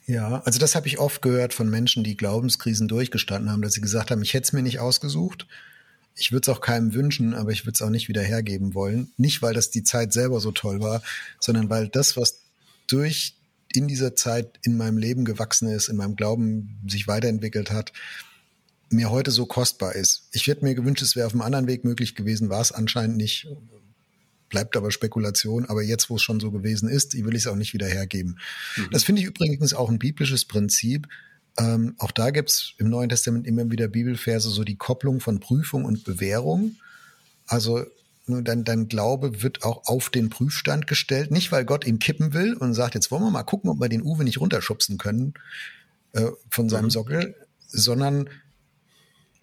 Ja, 0.06 0.40
also 0.44 0.58
das 0.58 0.74
habe 0.74 0.86
ich 0.86 0.98
oft 0.98 1.20
gehört 1.20 1.52
von 1.52 1.68
Menschen, 1.68 2.02
die 2.02 2.16
Glaubenskrisen 2.16 2.88
durchgestanden 2.88 3.52
haben, 3.52 3.60
dass 3.60 3.74
sie 3.74 3.82
gesagt 3.82 4.10
haben, 4.10 4.22
ich 4.22 4.32
hätte 4.32 4.44
es 4.44 4.52
mir 4.54 4.62
nicht 4.62 4.80
ausgesucht. 4.80 5.46
Ich 6.18 6.32
würde 6.32 6.50
es 6.50 6.56
auch 6.56 6.60
keinem 6.60 6.94
wünschen, 6.94 7.34
aber 7.34 7.52
ich 7.52 7.64
würde 7.64 7.74
es 7.74 7.82
auch 7.82 7.90
nicht 7.90 8.08
wieder 8.08 8.22
hergeben 8.22 8.74
wollen. 8.74 9.12
Nicht, 9.16 9.40
weil 9.40 9.54
das 9.54 9.70
die 9.70 9.84
Zeit 9.84 10.12
selber 10.12 10.40
so 10.40 10.52
toll 10.52 10.80
war, 10.80 11.02
sondern 11.40 11.70
weil 11.70 11.88
das, 11.88 12.16
was 12.16 12.40
durch 12.86 13.34
in 13.72 13.86
dieser 13.86 14.16
Zeit 14.16 14.58
in 14.62 14.76
meinem 14.76 14.98
Leben 14.98 15.24
gewachsen 15.24 15.68
ist, 15.68 15.88
in 15.88 15.96
meinem 15.96 16.16
Glauben 16.16 16.78
sich 16.86 17.06
weiterentwickelt 17.06 17.70
hat, 17.70 17.92
mir 18.90 19.10
heute 19.10 19.30
so 19.30 19.46
kostbar 19.46 19.94
ist. 19.94 20.28
Ich 20.32 20.46
hätte 20.46 20.64
mir 20.64 20.74
gewünscht, 20.74 21.02
es 21.02 21.16
wäre 21.16 21.26
auf 21.26 21.32
einem 21.32 21.42
anderen 21.42 21.66
Weg 21.66 21.84
möglich 21.84 22.14
gewesen, 22.14 22.48
war 22.48 22.60
es 22.60 22.72
anscheinend 22.72 23.16
nicht. 23.16 23.46
Bleibt 24.48 24.76
aber 24.76 24.90
Spekulation. 24.90 25.66
Aber 25.66 25.82
jetzt, 25.82 26.08
wo 26.08 26.16
es 26.16 26.22
schon 26.22 26.40
so 26.40 26.50
gewesen 26.50 26.88
ist, 26.88 27.14
will 27.14 27.34
ich 27.34 27.42
es 27.42 27.46
auch 27.46 27.56
nicht 27.56 27.74
wieder 27.74 27.86
hergeben. 27.86 28.38
Mhm. 28.76 28.88
Das 28.92 29.04
finde 29.04 29.20
ich 29.20 29.28
übrigens 29.28 29.74
auch 29.74 29.90
ein 29.90 29.98
biblisches 29.98 30.46
Prinzip. 30.46 31.06
Ähm, 31.58 31.94
auch 31.98 32.12
da 32.12 32.30
gibt 32.30 32.50
es 32.50 32.74
im 32.78 32.88
Neuen 32.88 33.08
Testament 33.08 33.46
immer 33.46 33.70
wieder 33.70 33.88
Bibelverse, 33.88 34.48
so 34.48 34.64
die 34.64 34.76
Kopplung 34.76 35.20
von 35.20 35.40
Prüfung 35.40 35.84
und 35.84 36.04
Bewährung. 36.04 36.76
Also 37.46 37.84
dein, 38.26 38.64
dein 38.64 38.88
Glaube 38.88 39.42
wird 39.42 39.64
auch 39.64 39.86
auf 39.86 40.10
den 40.10 40.30
Prüfstand 40.30 40.86
gestellt. 40.86 41.30
Nicht, 41.30 41.50
weil 41.50 41.64
Gott 41.64 41.86
ihn 41.86 41.98
kippen 41.98 42.32
will 42.32 42.54
und 42.54 42.74
sagt, 42.74 42.94
jetzt 42.94 43.10
wollen 43.10 43.22
wir 43.22 43.30
mal 43.30 43.42
gucken, 43.42 43.70
ob 43.70 43.80
wir 43.80 43.88
den 43.88 44.02
Uwe 44.02 44.24
nicht 44.24 44.40
runterschubsen 44.40 44.98
können 44.98 45.34
äh, 46.12 46.26
von 46.50 46.68
seinem 46.68 46.86
mhm. 46.86 46.90
Sockel, 46.90 47.34
sondern 47.66 48.28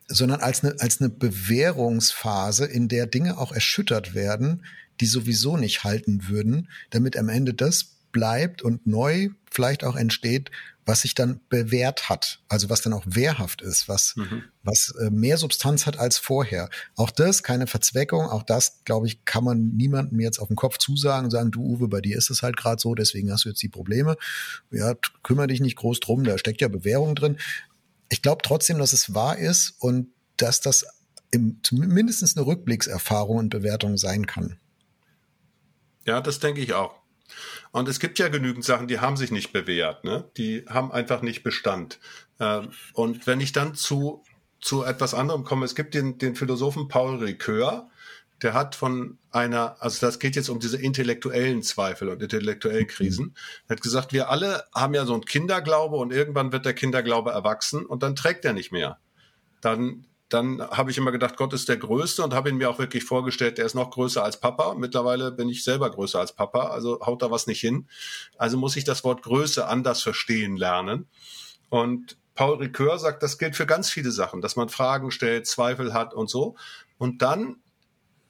sondern 0.07 0.39
als 0.41 0.63
eine, 0.63 0.80
als 0.80 1.01
eine 1.01 1.09
Bewährungsphase, 1.09 2.66
in 2.66 2.88
der 2.88 3.07
Dinge 3.07 3.39
auch 3.39 3.51
erschüttert 3.51 4.13
werden, 4.13 4.63
die 5.01 5.07
sowieso 5.07 5.57
nicht 5.57 5.84
halten 5.84 6.28
würden, 6.28 6.70
damit 6.91 7.18
am 7.18 7.28
Ende 7.28 7.55
das 7.55 7.95
bleibt 8.16 8.61
und 8.61 8.88
neu 8.88 9.30
vielleicht 9.51 9.84
auch 9.84 9.95
entsteht, 9.95 10.51
was 10.88 11.01
sich 11.01 11.16
dann 11.16 11.39
bewährt 11.49 12.09
hat, 12.09 12.41
also 12.47 12.70
was 12.70 12.82
dann 12.82 12.93
auch 12.93 13.03
wehrhaft 13.07 13.61
ist, 13.61 13.89
was, 13.89 14.16
mhm. 14.16 14.43
was 14.63 14.93
äh, 14.99 15.09
mehr 15.09 15.38
Substanz 15.38 15.86
hat 15.88 15.97
als 15.97 16.18
vorher. 16.18 16.70
Auch 16.95 17.09
das, 17.09 17.41
keine 17.41 17.66
Verzweckung, 17.66 18.28
auch 18.28 18.43
das, 18.43 18.84
glaube 18.86 19.07
ich, 19.07 19.26
kann 19.26 19.43
man 19.43 19.76
niemandem 19.76 20.20
jetzt 20.20 20.39
auf 20.39 20.47
den 20.47 20.55
Kopf 20.55 20.78
zusagen 20.78 21.26
und 21.26 21.32
sagen, 21.32 21.51
du 21.51 21.61
Uwe, 21.61 21.88
bei 21.88 22.01
dir 22.01 22.18
ist 22.18 22.30
es 22.30 22.43
halt 22.43 22.55
gerade 22.55 22.80
so, 22.80 22.93
deswegen 22.93 23.32
hast 23.32 23.45
du 23.45 23.49
jetzt 23.49 23.63
die 23.63 23.70
Probleme. 23.70 24.16
Ja, 24.72 24.93
kümmere 25.24 25.47
dich 25.47 25.59
nicht 25.59 25.76
groß 25.76 25.99
drum, 25.99 26.24
da 26.24 26.38
steckt 26.38 26.61
ja 26.61 26.68
Bewährung 26.68 27.16
drin 27.16 27.38
ich 28.09 28.22
glaube 28.22 28.41
trotzdem, 28.43 28.78
dass 28.78 28.93
es 28.93 29.13
wahr 29.13 29.38
ist 29.38 29.76
und 29.80 30.07
dass 30.38 30.61
das 30.61 30.86
im, 31.32 31.59
mindestens 31.72 32.38
eine 32.38 32.45
Rückblickserfahrung 32.45 33.38
und 33.38 33.49
Bewertung 33.49 33.97
sein 33.97 34.26
kann. 34.26 34.59
Ja, 36.05 36.22
das 36.22 36.39
denke 36.39 36.61
ich 36.61 36.74
auch. 36.74 36.95
Und 37.72 37.88
es 37.90 38.00
gibt 38.00 38.20
ja 38.20 38.28
genügend 38.28 38.64
Sachen, 38.64 38.88
die 38.88 39.00
haben 39.00 39.18
sich 39.18 39.32
nicht 39.32 39.54
bewährt, 39.54 40.04
ne? 40.04 40.30
Die 40.38 40.66
haben 40.68 40.92
einfach 40.92 41.22
nicht 41.22 41.44
Bestand. 41.44 42.00
Ähm, 42.40 42.70
und 42.94 43.28
wenn 43.28 43.42
ich 43.42 43.52
dann 43.52 43.76
zu, 43.76 44.24
zu 44.60 44.84
etwas 44.84 45.14
anderem 45.14 45.44
komme, 45.44 45.66
es 45.66 45.76
gibt 45.76 45.94
den, 45.94 46.18
den 46.18 46.36
Philosophen 46.36 46.88
Paul 46.88 47.18
Ricoeur, 47.18 47.90
der 48.42 48.54
hat 48.54 48.76
von 48.76 49.18
einer, 49.32 49.78
also 49.80 50.06
das 50.06 50.20
geht 50.20 50.36
jetzt 50.36 50.50
um 50.50 50.60
diese 50.60 50.78
intellektuellen 50.78 51.64
Zweifel 51.64 52.10
und 52.10 52.22
intellektuellen 52.22 52.88
Krisen. 52.88 53.36
Er 53.68 53.76
hat 53.76 53.82
gesagt, 53.82 54.14
wir 54.14 54.30
alle 54.30 54.66
haben 54.74 54.94
ja 54.94 55.06
so 55.06 55.14
einen 55.14 55.26
Kinderglaube 55.26 55.96
und 55.96 56.12
irgendwann 56.12 56.52
wird 56.52 56.66
der 56.66 56.74
Kinderglaube 56.74 57.32
erwachsen 57.32 57.86
und 57.86 58.04
dann 58.04 58.16
trägt 58.16 58.44
er 58.46 58.54
nicht 58.54 58.72
mehr. 58.72 59.00
Dann, 59.62 60.06
dann 60.30 60.62
habe 60.62 60.92
ich 60.92 60.98
immer 60.98 61.12
gedacht, 61.12 61.38
Gott 61.38 61.54
ist 61.54 61.70
der 61.70 61.78
Größte 61.78 62.24
und 62.24 62.34
habe 62.34 62.50
ihn 62.50 62.58
mir 62.58 62.70
auch 62.70 62.80
wirklich 62.80 63.04
vorgestellt, 63.04 63.58
der 63.58 63.66
ist 63.66 63.76
noch 63.76 63.92
größer 63.92 64.24
als 64.24 64.40
Papa. 64.40 64.74
Mittlerweile 64.74 65.32
bin 65.32 65.50
ich 65.50 65.64
selber 65.64 65.90
größer 65.90 66.20
als 66.20 66.34
Papa, 66.34 66.68
also 66.68 67.00
haut 67.06 67.22
da 67.22 67.30
was 67.30 67.48
nicht 67.48 67.60
hin. 67.60 67.88
Also 68.38 68.58
muss 68.58 68.76
ich 68.76 68.84
das 68.84 69.04
Wort 69.04 69.22
Größe 69.22 69.68
anders 69.68 70.02
verstehen 70.02 70.58
lernen. 70.58 71.08
Und 71.70 72.18
Paul 72.34 72.58
Ricoeur 72.58 72.98
sagt, 73.00 73.24
das 73.24 73.38
gilt 73.38 73.56
für 73.56 73.66
ganz 73.66 73.90
viele 73.90 74.12
Sachen, 74.12 74.42
dass 74.42 74.56
man 74.56 74.70
Fragen 74.70 75.12
stellt, 75.12 75.48
Zweifel 75.48 75.94
hat 75.94 76.14
und 76.14 76.30
so. 76.30 76.56
Und 76.98 77.22
dann 77.22 77.58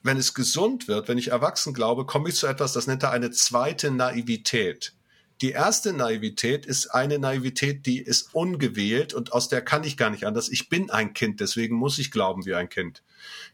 wenn 0.06 0.16
es 0.16 0.34
gesund 0.34 0.88
wird, 0.88 1.08
wenn 1.08 1.18
ich 1.18 1.32
erwachsen 1.32 1.74
glaube, 1.74 2.06
komme 2.06 2.28
ich 2.28 2.36
zu 2.36 2.46
etwas, 2.46 2.72
das 2.72 2.86
nennt 2.86 3.02
er 3.02 3.10
eine 3.10 3.32
zweite 3.32 3.90
Naivität. 3.90 4.95
Die 5.42 5.50
erste 5.50 5.92
Naivität 5.92 6.64
ist 6.64 6.88
eine 6.88 7.18
Naivität, 7.18 7.84
die 7.84 7.98
ist 7.98 8.34
ungewählt 8.34 9.12
und 9.12 9.32
aus 9.32 9.48
der 9.48 9.60
kann 9.60 9.84
ich 9.84 9.98
gar 9.98 10.08
nicht 10.08 10.24
anders. 10.24 10.48
Ich 10.48 10.70
bin 10.70 10.90
ein 10.90 11.12
Kind, 11.12 11.40
deswegen 11.40 11.76
muss 11.76 11.98
ich 11.98 12.10
glauben 12.10 12.46
wie 12.46 12.54
ein 12.54 12.70
Kind. 12.70 13.02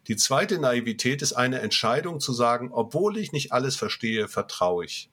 Die 0.06 0.16
zweite 0.16 0.60
Naivität 0.60 1.22
ist 1.22 1.32
eine 1.32 1.60
Entscheidung 1.60 2.20
zu 2.20 2.32
sagen, 2.32 2.70
obwohl 2.72 3.18
ich 3.18 3.32
nicht 3.32 3.52
alles 3.52 3.74
verstehe, 3.74 4.28
vertraue 4.28 4.84
ich. 4.84 5.10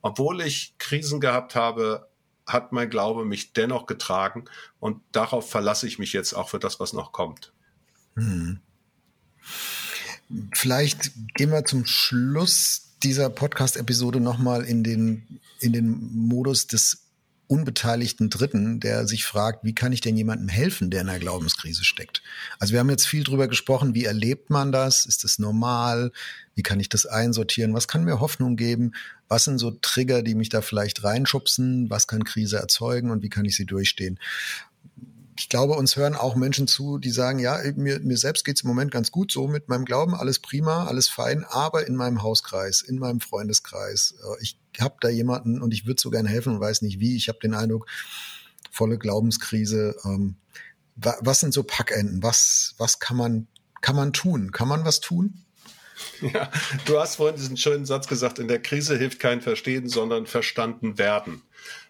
Obwohl 0.00 0.40
ich 0.40 0.74
Krisen 0.78 1.20
gehabt 1.20 1.54
habe, 1.54 2.08
hat 2.46 2.72
mein 2.72 2.88
Glaube 2.88 3.24
mich 3.26 3.52
dennoch 3.52 3.86
getragen 3.86 4.44
und 4.78 5.02
darauf 5.12 5.50
verlasse 5.50 5.86
ich 5.86 5.98
mich 5.98 6.14
jetzt 6.14 6.32
auch 6.32 6.48
für 6.48 6.58
das, 6.58 6.80
was 6.80 6.94
noch 6.94 7.12
kommt. 7.12 7.52
Hm. 8.14 8.60
Vielleicht 10.54 11.10
gehen 11.34 11.50
wir 11.50 11.64
zum 11.64 11.84
Schluss 11.86 12.85
dieser 13.02 13.30
Podcast-Episode 13.30 14.20
nochmal 14.20 14.64
in 14.64 14.82
den, 14.82 15.40
in 15.60 15.72
den 15.72 15.88
Modus 16.12 16.66
des 16.66 17.06
unbeteiligten 17.48 18.28
Dritten, 18.28 18.80
der 18.80 19.06
sich 19.06 19.24
fragt, 19.24 19.64
wie 19.64 19.74
kann 19.74 19.92
ich 19.92 20.00
denn 20.00 20.16
jemandem 20.16 20.48
helfen, 20.48 20.90
der 20.90 21.02
in 21.02 21.08
einer 21.08 21.20
Glaubenskrise 21.20 21.84
steckt? 21.84 22.22
Also 22.58 22.72
wir 22.72 22.80
haben 22.80 22.90
jetzt 22.90 23.06
viel 23.06 23.22
drüber 23.22 23.46
gesprochen, 23.46 23.94
wie 23.94 24.04
erlebt 24.04 24.50
man 24.50 24.72
das? 24.72 25.06
Ist 25.06 25.22
das 25.22 25.38
normal? 25.38 26.10
Wie 26.54 26.62
kann 26.62 26.80
ich 26.80 26.88
das 26.88 27.06
einsortieren? 27.06 27.74
Was 27.74 27.86
kann 27.86 28.04
mir 28.04 28.20
Hoffnung 28.20 28.56
geben? 28.56 28.92
Was 29.28 29.44
sind 29.44 29.58
so 29.58 29.70
Trigger, 29.70 30.22
die 30.22 30.34
mich 30.34 30.48
da 30.48 30.60
vielleicht 30.60 31.04
reinschubsen? 31.04 31.88
Was 31.88 32.06
kann 32.06 32.24
Krise 32.24 32.56
erzeugen 32.56 33.10
und 33.10 33.22
wie 33.22 33.28
kann 33.28 33.44
ich 33.44 33.56
sie 33.56 33.66
durchstehen? 33.66 34.18
Ich 35.38 35.48
glaube, 35.48 35.74
uns 35.74 35.96
hören 35.96 36.14
auch 36.14 36.34
Menschen 36.34 36.66
zu, 36.66 36.98
die 36.98 37.10
sagen, 37.10 37.38
ja, 37.38 37.58
mir, 37.74 38.00
mir 38.00 38.16
selbst 38.16 38.44
geht's 38.44 38.62
im 38.62 38.68
Moment 38.68 38.90
ganz 38.90 39.10
gut 39.10 39.30
so 39.30 39.46
mit 39.48 39.68
meinem 39.68 39.84
Glauben, 39.84 40.14
alles 40.14 40.38
prima, 40.38 40.86
alles 40.86 41.08
fein, 41.08 41.44
aber 41.44 41.86
in 41.86 41.96
meinem 41.96 42.22
Hauskreis, 42.22 42.82
in 42.82 42.98
meinem 42.98 43.20
Freundeskreis, 43.20 44.14
äh, 44.22 44.42
ich 44.42 44.58
habe 44.80 44.96
da 45.00 45.08
jemanden 45.08 45.62
und 45.62 45.72
ich 45.72 45.86
würde 45.86 46.00
so 46.00 46.10
gerne 46.10 46.28
helfen 46.28 46.54
und 46.54 46.60
weiß 46.60 46.82
nicht 46.82 47.00
wie. 47.00 47.16
Ich 47.16 47.28
habe 47.28 47.38
den 47.42 47.54
Eindruck, 47.54 47.86
volle 48.70 48.98
Glaubenskrise. 48.98 49.96
Ähm, 50.04 50.36
was 50.96 51.40
sind 51.40 51.52
so 51.52 51.62
Packenden? 51.62 52.22
Was, 52.22 52.74
was 52.78 52.98
kann 52.98 53.16
man, 53.16 53.48
kann 53.80 53.96
man 53.96 54.12
tun? 54.12 54.52
Kann 54.52 54.68
man 54.68 54.84
was 54.84 55.00
tun? 55.00 55.44
Ja, 56.20 56.50
du 56.84 56.98
hast 56.98 57.16
vorhin 57.16 57.36
diesen 57.36 57.56
schönen 57.56 57.86
Satz 57.86 58.06
gesagt, 58.06 58.38
in 58.38 58.48
der 58.48 58.60
Krise 58.60 58.98
hilft 58.98 59.18
kein 59.18 59.40
Verstehen, 59.40 59.88
sondern 59.88 60.26
verstanden 60.26 60.98
werden. 60.98 61.42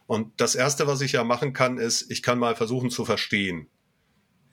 Und 0.06 0.40
das 0.40 0.54
Erste, 0.54 0.86
was 0.86 1.00
ich 1.00 1.12
ja 1.12 1.24
machen 1.24 1.52
kann, 1.52 1.78
ist, 1.78 2.10
ich 2.10 2.22
kann 2.22 2.38
mal 2.38 2.54
versuchen 2.54 2.90
zu 2.90 3.04
verstehen. 3.04 3.68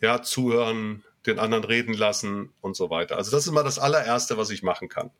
Ja, 0.01 0.21
zuhören, 0.21 1.03
den 1.25 1.39
anderen 1.39 1.63
reden 1.63 1.93
lassen 1.93 2.49
und 2.59 2.75
so 2.75 2.89
weiter. 2.89 3.15
Also 3.17 3.31
das 3.31 3.45
ist 3.45 3.53
mal 3.53 3.63
das 3.63 3.79
allererste, 3.79 4.37
was 4.37 4.49
ich 4.49 4.63
machen 4.63 4.89
kann. 4.89 5.11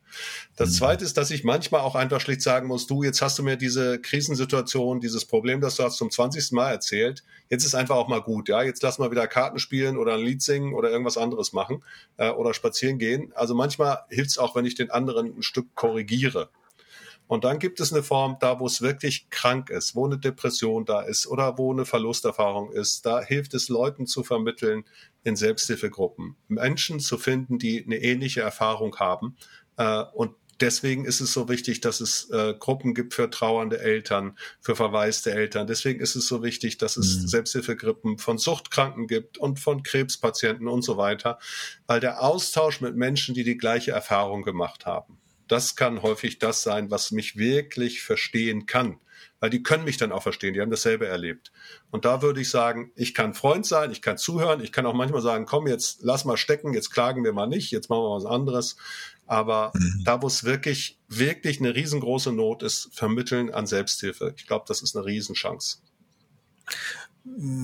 Das 0.56 0.70
mhm. 0.70 0.74
zweite 0.74 1.04
ist, 1.04 1.16
dass 1.16 1.30
ich 1.30 1.44
manchmal 1.44 1.80
auch 1.80 1.94
einfach 1.94 2.20
schlicht 2.20 2.42
sagen 2.42 2.68
muss, 2.68 2.86
du, 2.86 3.02
jetzt 3.02 3.22
hast 3.22 3.38
du 3.38 3.42
mir 3.42 3.56
diese 3.56 4.00
Krisensituation, 4.00 5.00
dieses 5.00 5.24
Problem, 5.24 5.60
das 5.60 5.76
du 5.76 5.84
hast 5.84 5.96
zum 5.96 6.10
20. 6.10 6.52
Mal 6.52 6.70
erzählt. 6.70 7.24
Jetzt 7.48 7.64
ist 7.64 7.74
einfach 7.74 7.96
auch 7.96 8.08
mal 8.08 8.20
gut, 8.20 8.48
ja. 8.48 8.62
Jetzt 8.62 8.82
lass 8.82 8.98
mal 8.98 9.10
wieder 9.10 9.26
Karten 9.26 9.58
spielen 9.58 9.96
oder 9.96 10.14
ein 10.14 10.20
Lied 10.20 10.42
singen 10.42 10.74
oder 10.74 10.90
irgendwas 10.90 11.16
anderes 11.16 11.52
machen 11.52 11.82
äh, 12.18 12.30
oder 12.30 12.52
spazieren 12.52 12.98
gehen. 12.98 13.32
Also 13.34 13.54
manchmal 13.54 14.00
hilft 14.10 14.30
es 14.30 14.38
auch, 14.38 14.54
wenn 14.54 14.66
ich 14.66 14.74
den 14.74 14.90
anderen 14.90 15.38
ein 15.38 15.42
Stück 15.42 15.74
korrigiere. 15.74 16.50
Und 17.26 17.44
dann 17.44 17.58
gibt 17.58 17.80
es 17.80 17.92
eine 17.92 18.02
Form 18.02 18.36
da, 18.40 18.60
wo 18.60 18.66
es 18.66 18.82
wirklich 18.82 19.30
krank 19.30 19.70
ist, 19.70 19.94
wo 19.94 20.06
eine 20.06 20.18
Depression 20.18 20.84
da 20.84 21.00
ist 21.00 21.26
oder 21.26 21.56
wo 21.58 21.72
eine 21.72 21.86
Verlusterfahrung 21.86 22.72
ist. 22.72 23.06
Da 23.06 23.22
hilft 23.22 23.54
es 23.54 23.68
Leuten 23.68 24.06
zu 24.06 24.22
vermitteln 24.22 24.84
in 25.22 25.36
Selbsthilfegruppen, 25.36 26.36
Menschen 26.48 27.00
zu 27.00 27.16
finden, 27.16 27.58
die 27.58 27.82
eine 27.82 27.96
ähnliche 27.96 28.42
Erfahrung 28.42 28.96
haben 28.96 29.36
äh, 29.76 30.02
und 30.12 30.34
deswegen 30.60 31.04
ist 31.04 31.20
es 31.20 31.32
so 31.32 31.48
wichtig, 31.48 31.80
dass 31.80 32.00
es 32.00 32.30
äh, 32.30 32.54
Gruppen 32.58 32.94
gibt 32.94 33.14
für 33.14 33.30
trauernde 33.30 33.80
Eltern, 33.80 34.36
für 34.60 34.76
verwaiste 34.76 35.32
Eltern. 35.32 35.66
Deswegen 35.66 36.00
ist 36.00 36.16
es 36.16 36.26
so 36.26 36.42
wichtig, 36.42 36.78
dass 36.78 36.96
es 36.96 37.22
mhm. 37.22 37.28
Selbsthilfegruppen 37.28 38.18
von 38.18 38.38
Suchtkranken 38.38 39.06
gibt 39.06 39.38
und 39.38 39.58
von 39.58 39.82
Krebspatienten 39.82 40.68
und 40.68 40.82
so 40.82 40.96
weiter, 40.96 41.38
weil 41.86 42.00
der 42.00 42.22
Austausch 42.22 42.80
mit 42.80 42.96
Menschen, 42.96 43.34
die 43.34 43.44
die 43.44 43.56
gleiche 43.56 43.92
Erfahrung 43.92 44.42
gemacht 44.42 44.86
haben, 44.86 45.18
das 45.48 45.76
kann 45.76 46.02
häufig 46.02 46.38
das 46.38 46.62
sein, 46.62 46.90
was 46.90 47.10
mich 47.10 47.36
wirklich 47.36 48.02
verstehen 48.02 48.66
kann 48.66 48.98
weil 49.44 49.50
die 49.50 49.62
können 49.62 49.84
mich 49.84 49.98
dann 49.98 50.10
auch 50.10 50.22
verstehen, 50.22 50.54
die 50.54 50.62
haben 50.62 50.70
dasselbe 50.70 51.06
erlebt. 51.06 51.52
Und 51.90 52.06
da 52.06 52.22
würde 52.22 52.40
ich 52.40 52.48
sagen, 52.48 52.92
ich 52.96 53.12
kann 53.12 53.34
Freund 53.34 53.66
sein, 53.66 53.90
ich 53.90 54.00
kann 54.00 54.16
zuhören, 54.16 54.62
ich 54.62 54.72
kann 54.72 54.86
auch 54.86 54.94
manchmal 54.94 55.20
sagen, 55.20 55.44
komm, 55.44 55.66
jetzt 55.66 55.98
lass 56.00 56.24
mal 56.24 56.38
stecken, 56.38 56.72
jetzt 56.72 56.90
klagen 56.90 57.24
wir 57.24 57.34
mal 57.34 57.46
nicht, 57.46 57.70
jetzt 57.70 57.90
machen 57.90 58.04
wir 58.04 58.16
was 58.16 58.24
anderes. 58.24 58.76
Aber 59.26 59.72
mhm. 59.74 60.02
da, 60.02 60.22
wo 60.22 60.28
es 60.28 60.44
wirklich, 60.44 60.98
wirklich 61.08 61.60
eine 61.60 61.74
riesengroße 61.74 62.32
Not 62.32 62.62
ist, 62.62 62.88
vermitteln 62.94 63.52
an 63.52 63.66
Selbsthilfe. 63.66 64.32
Ich 64.34 64.46
glaube, 64.46 64.64
das 64.66 64.80
ist 64.80 64.96
eine 64.96 65.04
Riesenchance. 65.04 65.76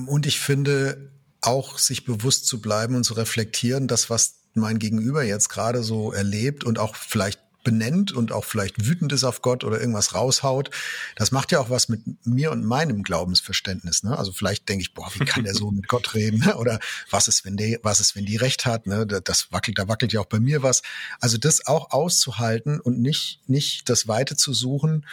Und 0.05 0.27
ich 0.27 0.39
finde, 0.39 1.11
auch 1.41 1.79
sich 1.79 2.05
bewusst 2.05 2.45
zu 2.45 2.61
bleiben 2.61 2.95
und 2.95 3.05
zu 3.05 3.15
reflektieren, 3.15 3.87
das, 3.87 4.11
was 4.11 4.41
mein 4.53 4.77
Gegenüber 4.77 5.23
jetzt 5.23 5.49
gerade 5.49 5.81
so 5.81 6.11
erlebt 6.11 6.63
und 6.63 6.77
auch 6.77 6.95
vielleicht 6.95 7.40
benennt 7.63 8.11
und 8.11 8.31
auch 8.31 8.45
vielleicht 8.45 8.85
wütend 8.85 9.11
ist 9.13 9.23
auf 9.23 9.41
Gott 9.41 9.63
oder 9.63 9.79
irgendwas 9.79 10.13
raushaut, 10.13 10.71
das 11.15 11.31
macht 11.31 11.51
ja 11.51 11.59
auch 11.59 11.69
was 11.69 11.89
mit 11.89 12.01
mir 12.25 12.51
und 12.51 12.65
meinem 12.65 13.03
Glaubensverständnis. 13.03 14.03
Ne? 14.03 14.17
Also 14.17 14.31
vielleicht 14.31 14.67
denke 14.69 14.81
ich, 14.81 14.93
boah, 14.93 15.09
wie 15.13 15.25
kann 15.25 15.43
der 15.43 15.53
so 15.53 15.71
mit 15.71 15.87
Gott 15.87 16.13
reden? 16.13 16.39
Ne? 16.39 16.55
Oder 16.57 16.79
was 17.09 17.27
ist, 17.27 17.45
wenn 17.45 17.57
der, 17.57 17.79
was 17.83 17.99
ist, 17.99 18.15
wenn 18.15 18.25
die 18.25 18.37
recht 18.37 18.65
hat? 18.65 18.87
Ne? 18.87 19.05
Das 19.05 19.51
wackelt, 19.51 19.77
da 19.77 19.87
wackelt 19.87 20.13
ja 20.13 20.21
auch 20.21 20.25
bei 20.25 20.39
mir 20.39 20.63
was. 20.63 20.81
Also 21.19 21.37
das 21.37 21.67
auch 21.67 21.91
auszuhalten 21.91 22.79
und 22.79 22.99
nicht, 22.99 23.41
nicht 23.47 23.89
das 23.89 24.07
Weite 24.07 24.35
zu 24.35 24.53
suchen, 24.53 25.05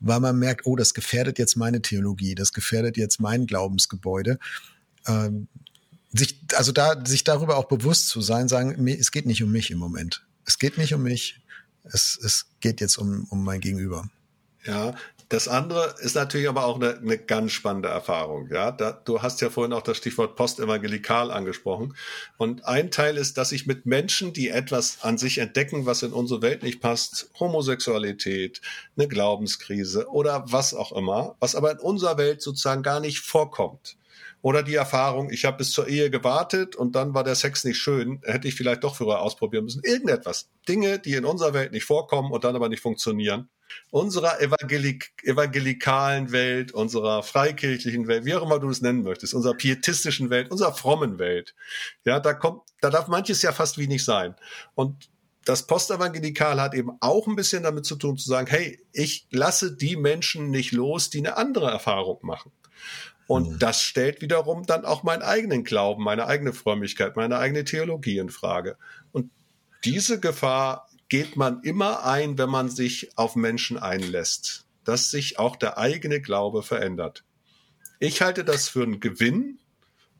weil 0.00 0.20
man 0.20 0.38
merkt, 0.38 0.66
oh, 0.66 0.76
das 0.76 0.94
gefährdet 0.94 1.38
jetzt 1.38 1.56
meine 1.56 1.82
Theologie, 1.82 2.34
das 2.34 2.52
gefährdet 2.52 2.96
jetzt 2.96 3.20
mein 3.20 3.46
Glaubensgebäude. 3.46 4.38
Ähm, 5.06 5.48
sich, 6.12 6.40
also 6.54 6.72
da, 6.72 7.04
sich 7.04 7.24
darüber 7.24 7.56
auch 7.56 7.66
bewusst 7.66 8.08
zu 8.08 8.20
sein, 8.20 8.48
sagen, 8.48 8.88
es 8.88 9.12
geht 9.12 9.26
nicht 9.26 9.42
um 9.42 9.52
mich 9.52 9.70
im 9.70 9.78
Moment. 9.78 10.24
Es 10.46 10.58
geht 10.58 10.78
nicht 10.78 10.94
um 10.94 11.02
mich 11.02 11.40
es, 11.84 12.18
es 12.22 12.46
geht 12.60 12.80
jetzt 12.80 12.98
um, 12.98 13.26
um 13.30 13.44
mein 13.44 13.60
Gegenüber. 13.60 14.08
Ja, 14.64 14.94
das 15.30 15.46
andere 15.46 15.94
ist 16.00 16.16
natürlich 16.16 16.48
aber 16.48 16.64
auch 16.64 16.74
eine, 16.74 16.98
eine 16.98 17.16
ganz 17.16 17.52
spannende 17.52 17.88
Erfahrung. 17.88 18.48
Ja, 18.50 18.72
da, 18.72 18.90
du 18.90 19.22
hast 19.22 19.40
ja 19.40 19.48
vorhin 19.48 19.72
auch 19.72 19.82
das 19.82 19.96
Stichwort 19.96 20.34
postevangelikal 20.34 21.30
angesprochen. 21.30 21.94
Und 22.36 22.64
ein 22.64 22.90
Teil 22.90 23.16
ist, 23.16 23.38
dass 23.38 23.52
ich 23.52 23.64
mit 23.64 23.86
Menschen, 23.86 24.32
die 24.32 24.48
etwas 24.48 24.98
an 25.02 25.18
sich 25.18 25.38
entdecken, 25.38 25.86
was 25.86 26.02
in 26.02 26.12
unsere 26.12 26.42
Welt 26.42 26.64
nicht 26.64 26.80
passt, 26.80 27.30
Homosexualität, 27.38 28.60
eine 28.96 29.06
Glaubenskrise 29.06 30.08
oder 30.10 30.44
was 30.48 30.74
auch 30.74 30.90
immer, 30.90 31.36
was 31.38 31.54
aber 31.54 31.70
in 31.70 31.78
unserer 31.78 32.18
Welt 32.18 32.42
sozusagen 32.42 32.82
gar 32.82 32.98
nicht 32.98 33.20
vorkommt. 33.20 33.96
Oder 34.42 34.62
die 34.62 34.74
Erfahrung, 34.74 35.30
ich 35.30 35.44
habe 35.44 35.58
bis 35.58 35.70
zur 35.70 35.86
Ehe 35.86 36.10
gewartet 36.10 36.74
und 36.74 36.94
dann 36.94 37.12
war 37.12 37.24
der 37.24 37.34
Sex 37.34 37.64
nicht 37.64 37.78
schön, 37.78 38.20
hätte 38.24 38.48
ich 38.48 38.54
vielleicht 38.54 38.84
doch 38.84 38.96
früher 38.96 39.20
ausprobieren 39.20 39.64
müssen. 39.64 39.82
Irgendetwas. 39.84 40.48
Dinge, 40.66 40.98
die 40.98 41.14
in 41.14 41.26
unserer 41.26 41.52
Welt 41.52 41.72
nicht 41.72 41.84
vorkommen 41.84 42.32
und 42.32 42.44
dann 42.44 42.56
aber 42.56 42.68
nicht 42.68 42.80
funktionieren. 42.80 43.50
Unserer 43.90 44.40
evangelik 44.40 45.12
evangelikalen 45.22 46.32
Welt, 46.32 46.72
unserer 46.72 47.22
freikirchlichen 47.22 48.08
Welt, 48.08 48.24
wie 48.24 48.34
auch 48.34 48.42
immer 48.42 48.58
du 48.58 48.70
es 48.70 48.80
nennen 48.80 49.02
möchtest, 49.02 49.34
unserer 49.34 49.54
pietistischen 49.54 50.30
Welt, 50.30 50.50
unserer 50.50 50.72
frommen 50.72 51.18
Welt. 51.18 51.54
Ja, 52.04 52.18
da 52.18 52.32
kommt, 52.32 52.62
da 52.80 52.90
darf 52.90 53.08
manches 53.08 53.42
ja 53.42 53.52
fast 53.52 53.78
wie 53.78 53.86
nicht 53.86 54.04
sein. 54.04 54.34
Und 54.74 55.10
das 55.44 55.66
Postevangelikal 55.66 56.60
hat 56.60 56.74
eben 56.74 56.92
auch 57.00 57.26
ein 57.26 57.36
bisschen 57.36 57.62
damit 57.62 57.86
zu 57.86 57.96
tun, 57.96 58.16
zu 58.16 58.28
sagen, 58.28 58.46
hey, 58.48 58.80
ich 58.92 59.26
lasse 59.30 59.76
die 59.76 59.96
Menschen 59.96 60.50
nicht 60.50 60.72
los, 60.72 61.10
die 61.10 61.18
eine 61.18 61.36
andere 61.36 61.70
Erfahrung 61.70 62.18
machen. 62.22 62.52
Und 63.30 63.48
mhm. 63.48 63.58
das 63.60 63.80
stellt 63.80 64.22
wiederum 64.22 64.66
dann 64.66 64.84
auch 64.84 65.04
meinen 65.04 65.22
eigenen 65.22 65.62
Glauben, 65.62 66.02
meine 66.02 66.26
eigene 66.26 66.52
Frömmigkeit, 66.52 67.14
meine 67.14 67.38
eigene 67.38 67.64
Theologie 67.64 68.18
in 68.18 68.28
Frage. 68.28 68.76
Und 69.12 69.30
diese 69.84 70.18
Gefahr 70.18 70.88
geht 71.08 71.36
man 71.36 71.62
immer 71.62 72.04
ein, 72.04 72.38
wenn 72.38 72.50
man 72.50 72.68
sich 72.68 73.16
auf 73.16 73.36
Menschen 73.36 73.78
einlässt, 73.78 74.66
dass 74.82 75.12
sich 75.12 75.38
auch 75.38 75.54
der 75.54 75.78
eigene 75.78 76.20
Glaube 76.20 76.64
verändert. 76.64 77.22
Ich 78.00 78.20
halte 78.20 78.42
das 78.42 78.68
für 78.68 78.82
einen 78.82 78.98
Gewinn, 78.98 79.60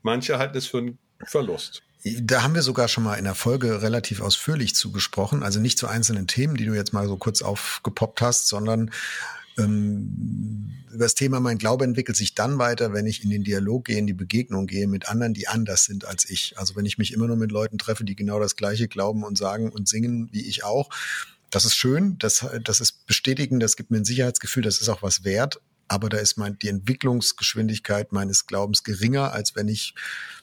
manche 0.03 0.39
halten 0.39 0.57
es 0.57 0.69
für 0.69 0.79
einen 0.79 0.99
Verlust. 1.25 1.83
Da 2.05 2.45
haben 2.45 2.55
wir 2.55 2.63
sogar 2.63 2.87
schon 2.87 3.03
mal 3.03 3.17
in 3.17 3.25
der 3.25 3.35
Folge 3.35 3.83
relativ 3.83 4.21
ausführlich 4.21 4.77
zugesprochen, 4.77 5.43
also 5.43 5.59
nicht 5.59 5.79
zu 5.79 5.89
einzelnen 5.89 6.29
Themen, 6.29 6.57
die 6.57 6.65
du 6.65 6.75
jetzt 6.75 6.93
mal 6.93 7.09
so 7.09 7.17
kurz 7.17 7.43
aufgepoppt 7.43 8.23
hast, 8.23 8.47
sondern 8.47 8.93
ähm, 9.59 10.71
das 10.93 11.15
Thema 11.15 11.41
mein 11.41 11.59
Glaube 11.59 11.85
entwickelt 11.85 12.17
sich 12.17 12.35
dann 12.35 12.59
weiter, 12.59 12.93
wenn 12.93 13.07
ich 13.07 13.23
in 13.23 13.31
den 13.31 13.45
Dialog 13.45 13.87
gehe, 13.87 13.99
in 13.99 14.07
die 14.07 14.13
Begegnung 14.13 14.67
gehe 14.67 14.89
mit 14.89 15.09
anderen, 15.09 15.35
die 15.35 15.49
anders 15.49 15.85
sind 15.85 16.05
als 16.05 16.29
ich. 16.29 16.59
Also 16.59 16.77
wenn 16.77 16.87
ich 16.87 16.99
mich 16.99 17.13
immer 17.13 17.27
nur 17.27 17.37
mit 17.37 17.53
Leuten 17.53 17.79
treffe, 17.79 18.05
die 18.05 18.17
genau 18.17 18.41
das 18.41 18.57
Gleiche 18.57 18.89
glauben 18.89 19.23
und 19.25 19.39
sagen 19.39 19.71
und 19.71 19.89
singen 19.89 20.29
wie 20.33 20.47
ich 20.47 20.65
auch. 20.65 20.91
Das 21.51 21.65
ist 21.65 21.75
schön, 21.75 22.17
das, 22.19 22.47
das 22.65 22.81
ist 22.81 23.07
bestätigend, 23.07 23.63
das 23.63 23.77
gibt 23.77 23.91
mir 23.91 23.99
ein 23.99 24.05
Sicherheitsgefühl, 24.05 24.63
das 24.63 24.81
ist 24.81 24.89
auch 24.89 25.03
was 25.03 25.25
wert. 25.25 25.61
Aber 25.89 26.09
da 26.09 26.19
ist 26.19 26.37
mein, 26.37 26.57
die 26.59 26.69
Entwicklungsgeschwindigkeit 26.69 28.13
meines 28.13 28.47
Glaubens 28.47 28.85
geringer, 28.85 29.33
als 29.33 29.57
wenn 29.57 29.67
ich 29.67 29.95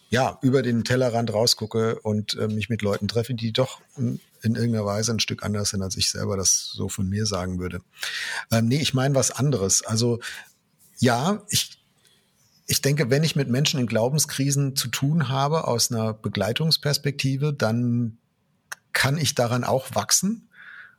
ja 0.10 0.38
über 0.42 0.62
den 0.62 0.84
Tellerrand 0.84 1.32
rausgucke 1.32 2.00
und 2.02 2.36
äh, 2.36 2.48
mich 2.48 2.70
mit 2.70 2.82
Leuten 2.82 3.08
treffe, 3.08 3.34
die 3.34 3.54
doch 3.54 3.82
in 4.42 4.56
irgendeiner 4.56 4.86
Weise 4.86 5.12
ein 5.12 5.20
Stück 5.20 5.44
anders 5.44 5.70
sind, 5.70 5.82
als 5.82 5.98
ich 5.98 6.10
selber 6.10 6.38
das 6.38 6.72
so 6.74 6.90
von 6.90 7.08
mir 7.08 7.26
sagen 7.26 7.60
würde. 7.60 7.82
Ähm, 8.52 8.68
nee, 8.68 8.80
ich 8.80 8.94
meine 8.94 9.16
was 9.16 9.32
anderes. 9.32 9.84
Also 9.84 10.20
ja, 11.00 11.44
ich, 11.50 11.80
ich 12.66 12.82
denke, 12.82 13.10
wenn 13.10 13.24
ich 13.24 13.36
mit 13.36 13.50
Menschen 13.50 13.80
in 13.80 13.88
Glaubenskrisen 13.88 14.76
zu 14.76 14.88
tun 14.90 15.30
habe 15.30 15.68
aus 15.68 15.92
einer 15.92 16.14
Begleitungsperspektive, 16.14 17.54
dann 17.54 18.18
kann 18.94 19.18
ich 19.18 19.36
daran 19.36 19.64
auch 19.64 19.94
wachsen. 19.94 20.50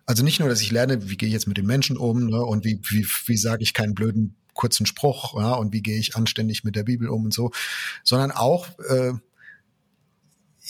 Also 0.06 0.24
nicht 0.24 0.40
nur, 0.40 0.48
dass 0.48 0.62
ich 0.62 0.70
lerne, 0.70 1.10
wie 1.10 1.16
gehe 1.16 1.28
ich 1.28 1.34
jetzt 1.34 1.48
mit 1.48 1.58
den 1.58 1.66
Menschen 1.66 1.96
um 1.96 2.26
ne, 2.26 2.42
und 2.42 2.64
wie, 2.64 2.80
wie, 2.88 3.06
wie 3.26 3.36
sage 3.36 3.62
ich 3.62 3.74
keinen 3.74 3.94
blöden 3.94 4.36
kurzen 4.54 4.86
Spruch 4.86 5.38
ja, 5.38 5.52
und 5.54 5.72
wie 5.72 5.82
gehe 5.82 5.98
ich 5.98 6.16
anständig 6.16 6.64
mit 6.64 6.76
der 6.76 6.82
Bibel 6.82 7.08
um 7.08 7.26
und 7.26 7.34
so, 7.34 7.52
sondern 8.02 8.30
auch 8.30 8.68
äh, 8.90 9.12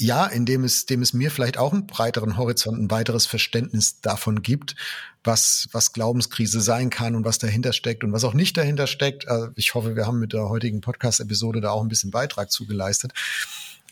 ja, 0.01 0.27
indem 0.27 0.63
es, 0.63 0.87
dem 0.87 1.03
es 1.03 1.13
mir 1.13 1.31
vielleicht 1.31 1.59
auch 1.59 1.73
einen 1.73 1.89
breiteren 1.89 2.37
Horizont, 2.37 2.79
ein 2.79 2.91
weiteres 2.91 3.27
Verständnis 3.27 4.01
davon 4.01 4.43
gibt, 4.43 4.77
was, 5.25 5.69
was 5.73 5.93
Glaubenskrise 5.93 6.61
sein 6.61 6.89
kann 6.89 7.17
und 7.17 7.25
was 7.25 7.39
dahinter 7.39 7.73
steckt 7.73 8.05
und 8.05 8.13
was 8.13 8.23
auch 8.23 8.33
nicht 8.33 8.57
dahinter 8.57 8.87
steckt. 8.87 9.27
Also 9.27 9.49
ich 9.57 9.75
hoffe, 9.75 9.97
wir 9.97 10.07
haben 10.07 10.21
mit 10.21 10.33
der 10.33 10.49
heutigen 10.49 10.81
Podcast-Episode 10.81 11.61
da 11.61 11.71
auch 11.71 11.83
ein 11.83 11.89
bisschen 11.89 12.13
Beitrag 12.13 12.53
zugeleistet. 12.53 13.13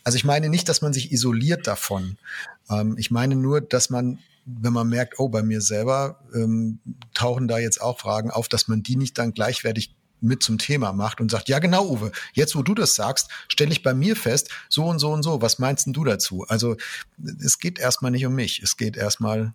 Also 0.05 0.15
ich 0.15 0.23
meine 0.23 0.47
nicht, 0.47 0.69
dass 0.69 0.81
man 0.81 0.93
sich 0.93 1.11
isoliert 1.11 1.67
davon. 1.67 2.17
Ähm, 2.69 2.95
ich 2.97 3.11
meine 3.11 3.35
nur, 3.35 3.59
dass 3.59 3.89
man, 3.89 4.19
wenn 4.45 4.71
man 4.71 4.87
merkt, 4.87 5.19
oh, 5.19 5.27
bei 5.27 5.43
mir 5.43 5.59
selber 5.59 6.21
ähm, 6.33 6.79
tauchen 7.13 7.49
da 7.49 7.57
jetzt 7.57 7.81
auch 7.81 7.99
Fragen 7.99 8.31
auf, 8.31 8.47
dass 8.47 8.69
man 8.69 8.81
die 8.81 8.95
nicht 8.95 9.17
dann 9.17 9.33
gleichwertig 9.33 9.93
mit 10.21 10.43
zum 10.43 10.57
Thema 10.57 10.93
macht 10.93 11.21
und 11.21 11.29
sagt, 11.29 11.49
ja 11.49 11.59
genau, 11.59 11.87
Uwe, 11.87 12.11
jetzt 12.33 12.55
wo 12.55 12.63
du 12.63 12.73
das 12.73 12.95
sagst, 12.95 13.29
stelle 13.47 13.71
ich 13.71 13.83
bei 13.83 13.93
mir 13.93 14.15
fest, 14.15 14.49
so 14.69 14.85
und 14.85 14.99
so 14.99 15.11
und 15.11 15.23
so, 15.23 15.41
was 15.41 15.59
meinst 15.59 15.85
denn 15.85 15.93
du 15.93 16.03
dazu? 16.03 16.45
Also 16.47 16.75
es 17.43 17.59
geht 17.59 17.79
erstmal 17.79 18.11
nicht 18.11 18.25
um 18.25 18.33
mich, 18.33 18.61
es 18.61 18.77
geht 18.77 18.97
erstmal 18.97 19.53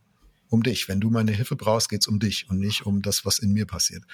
um 0.49 0.63
dich. 0.63 0.89
Wenn 0.89 1.01
du 1.01 1.11
meine 1.11 1.33
Hilfe 1.33 1.57
brauchst, 1.57 1.89
geht 1.89 2.03
es 2.03 2.07
um 2.07 2.19
dich 2.21 2.49
und 2.49 2.59
nicht 2.59 2.87
um 2.87 3.03
das, 3.03 3.25
was 3.25 3.39
in 3.39 3.53
mir 3.53 3.67
passiert. 3.67 4.05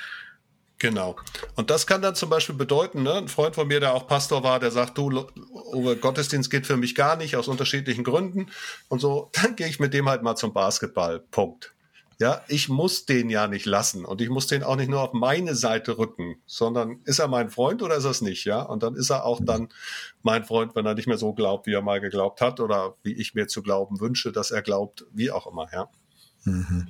Genau. 0.78 1.16
Und 1.56 1.70
das 1.70 1.88
kann 1.88 2.02
dann 2.02 2.14
zum 2.14 2.30
Beispiel 2.30 2.54
bedeuten, 2.54 3.02
ne, 3.02 3.14
ein 3.14 3.28
Freund 3.28 3.56
von 3.56 3.66
mir, 3.66 3.80
der 3.80 3.94
auch 3.94 4.06
Pastor 4.06 4.44
war, 4.44 4.60
der 4.60 4.70
sagt, 4.70 4.96
du, 4.96 5.26
Uwe, 5.72 5.96
Gottesdienst 5.96 6.50
geht 6.50 6.68
für 6.68 6.76
mich 6.76 6.94
gar 6.94 7.16
nicht, 7.16 7.34
aus 7.34 7.48
unterschiedlichen 7.48 8.04
Gründen. 8.04 8.46
Und 8.88 9.00
so, 9.00 9.30
dann 9.32 9.56
gehe 9.56 9.66
ich 9.66 9.80
mit 9.80 9.92
dem 9.92 10.08
halt 10.08 10.22
mal 10.22 10.36
zum 10.36 10.52
Basketball. 10.52 11.18
Punkt. 11.18 11.74
Ja, 12.20 12.42
ich 12.48 12.68
muss 12.68 13.06
den 13.06 13.30
ja 13.30 13.46
nicht 13.46 13.64
lassen 13.64 14.04
und 14.04 14.20
ich 14.20 14.28
muss 14.28 14.48
den 14.48 14.64
auch 14.64 14.74
nicht 14.74 14.90
nur 14.90 15.02
auf 15.02 15.12
meine 15.12 15.54
Seite 15.54 15.98
rücken, 15.98 16.42
sondern 16.46 17.00
ist 17.04 17.20
er 17.20 17.28
mein 17.28 17.48
Freund 17.48 17.80
oder 17.80 17.96
ist 17.96 18.04
er 18.04 18.10
es 18.10 18.22
nicht, 18.22 18.44
ja? 18.44 18.60
Und 18.60 18.82
dann 18.82 18.96
ist 18.96 19.10
er 19.10 19.24
auch 19.24 19.40
dann 19.40 19.68
mein 20.22 20.44
Freund, 20.44 20.74
wenn 20.74 20.84
er 20.84 20.94
nicht 20.94 21.06
mehr 21.06 21.16
so 21.16 21.32
glaubt, 21.32 21.68
wie 21.68 21.74
er 21.74 21.82
mal 21.82 22.00
geglaubt 22.00 22.40
hat 22.40 22.58
oder 22.58 22.96
wie 23.04 23.12
ich 23.12 23.34
mir 23.34 23.46
zu 23.46 23.62
glauben 23.62 24.00
wünsche, 24.00 24.32
dass 24.32 24.50
er 24.50 24.62
glaubt, 24.62 25.06
wie 25.12 25.30
auch 25.30 25.46
immer, 25.46 25.68
ja. 25.72 25.88
Mhm. 26.42 26.88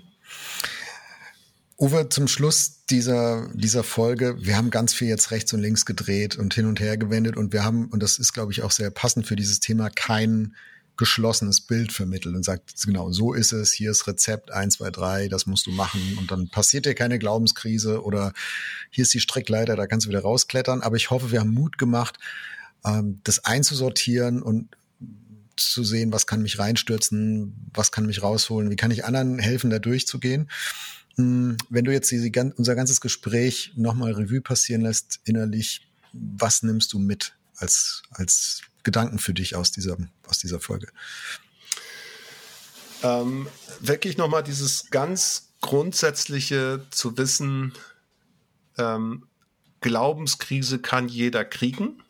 Uwe, 1.80 2.08
zum 2.08 2.26
Schluss 2.26 2.86
dieser, 2.86 3.50
dieser 3.54 3.84
Folge, 3.84 4.34
wir 4.40 4.56
haben 4.56 4.70
ganz 4.70 4.94
viel 4.94 5.08
jetzt 5.08 5.30
rechts 5.30 5.52
und 5.52 5.60
links 5.60 5.84
gedreht 5.84 6.36
und 6.36 6.54
hin 6.54 6.66
und 6.66 6.80
her 6.80 6.96
gewendet 6.96 7.36
und 7.36 7.52
wir 7.52 7.64
haben, 7.64 7.88
und 7.90 8.02
das 8.02 8.18
ist, 8.18 8.32
glaube 8.32 8.50
ich, 8.50 8.62
auch 8.62 8.72
sehr 8.72 8.90
passend 8.90 9.26
für 9.26 9.36
dieses 9.36 9.60
Thema, 9.60 9.90
kein 9.90 10.56
geschlossenes 10.98 11.60
Bild 11.60 11.92
vermittelt 11.92 12.34
und 12.34 12.44
sagt, 12.44 12.74
genau, 12.84 13.10
so 13.12 13.32
ist 13.32 13.52
es, 13.52 13.72
hier 13.72 13.92
ist 13.92 14.06
Rezept 14.06 14.50
1, 14.50 14.74
2, 14.74 14.90
3, 14.90 15.28
das 15.28 15.46
musst 15.46 15.66
du 15.66 15.70
machen 15.70 16.18
und 16.18 16.30
dann 16.30 16.48
passiert 16.48 16.84
dir 16.84 16.94
keine 16.94 17.18
Glaubenskrise 17.18 18.02
oder 18.02 18.34
hier 18.90 19.02
ist 19.02 19.14
die 19.14 19.20
Strickleiter, 19.20 19.76
da 19.76 19.86
kannst 19.86 20.06
du 20.06 20.10
wieder 20.10 20.20
rausklettern. 20.20 20.82
Aber 20.82 20.96
ich 20.96 21.10
hoffe, 21.10 21.30
wir 21.30 21.40
haben 21.40 21.54
Mut 21.54 21.78
gemacht, 21.78 22.18
ähm, 22.84 23.20
das 23.24 23.44
einzusortieren 23.44 24.42
und 24.42 24.68
zu 25.56 25.84
sehen, 25.84 26.12
was 26.12 26.26
kann 26.26 26.42
mich 26.42 26.58
reinstürzen, 26.58 27.70
was 27.72 27.92
kann 27.92 28.06
mich 28.06 28.22
rausholen, 28.22 28.70
wie 28.70 28.76
kann 28.76 28.90
ich 28.90 29.04
anderen 29.04 29.38
helfen, 29.38 29.70
da 29.70 29.78
durchzugehen. 29.78 30.50
Hm, 31.16 31.56
wenn 31.70 31.84
du 31.84 31.92
jetzt 31.92 32.10
diese, 32.10 32.30
unser 32.56 32.74
ganzes 32.74 33.00
Gespräch 33.00 33.72
nochmal 33.76 34.12
Revue 34.12 34.40
passieren 34.40 34.82
lässt, 34.82 35.20
innerlich, 35.24 35.88
was 36.12 36.62
nimmst 36.62 36.92
du 36.92 36.98
mit 36.98 37.34
als, 37.56 38.02
als 38.10 38.62
Gedanken 38.82 39.18
für 39.18 39.34
dich 39.34 39.56
aus 39.56 39.70
dieser, 39.70 39.96
aus 40.26 40.38
dieser 40.38 40.60
Folge? 40.60 40.88
Ähm, 43.02 43.46
wirklich 43.80 44.16
nochmal 44.16 44.42
dieses 44.42 44.90
ganz 44.90 45.50
grundsätzliche 45.60 46.86
zu 46.90 47.16
wissen, 47.16 47.74
ähm, 48.76 49.26
Glaubenskrise 49.80 50.80
kann 50.80 51.08
jeder 51.08 51.44
kriegen. 51.44 52.02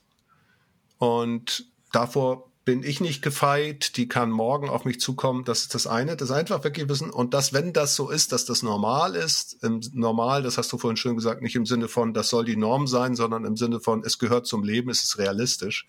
Und 0.99 1.67
davor 1.93 2.49
bin 2.65 2.83
ich 2.83 3.01
nicht 3.01 3.23
gefeit, 3.23 3.97
die 3.97 4.09
kann 4.09 4.31
morgen 4.31 4.69
auf 4.69 4.85
mich 4.85 5.01
zukommen. 5.01 5.45
Das 5.45 5.63
ist 5.63 5.75
das 5.75 5.87
eine. 5.87 6.17
Das 6.17 6.31
einfach 6.31 6.65
wirklich 6.65 6.87
wissen. 6.89 7.09
Und 7.09 7.33
dass, 7.33 7.55
wenn 7.55 7.73
das 7.73 7.95
so 7.95 8.11
ist, 8.11 8.33
dass 8.33 8.45
das 8.45 8.63
normal 8.63 9.15
ist, 9.15 9.63
im 9.63 9.81
normal, 9.95 10.43
das 10.43 10.59
hast 10.59 10.71
du 10.73 10.77
vorhin 10.77 10.99
schön 10.99 11.17
gesagt, 11.17 11.41
nicht 11.41 11.57
im 11.57 11.65
Sinne 11.65 11.89
von, 11.89 12.13
das 12.13 12.29
soll 12.29 12.45
die 12.45 12.57
Norm 12.57 12.87
sein, 12.87 13.15
sondern 13.15 13.47
im 13.47 13.57
Sinne 13.57 13.81
von, 13.81 14.05
es 14.05 14.19
gehört 14.19 14.47
zum 14.47 14.65
Leben, 14.65 14.91
es 14.91 15.03
ist 15.03 15.17
realistisch. 15.17 15.87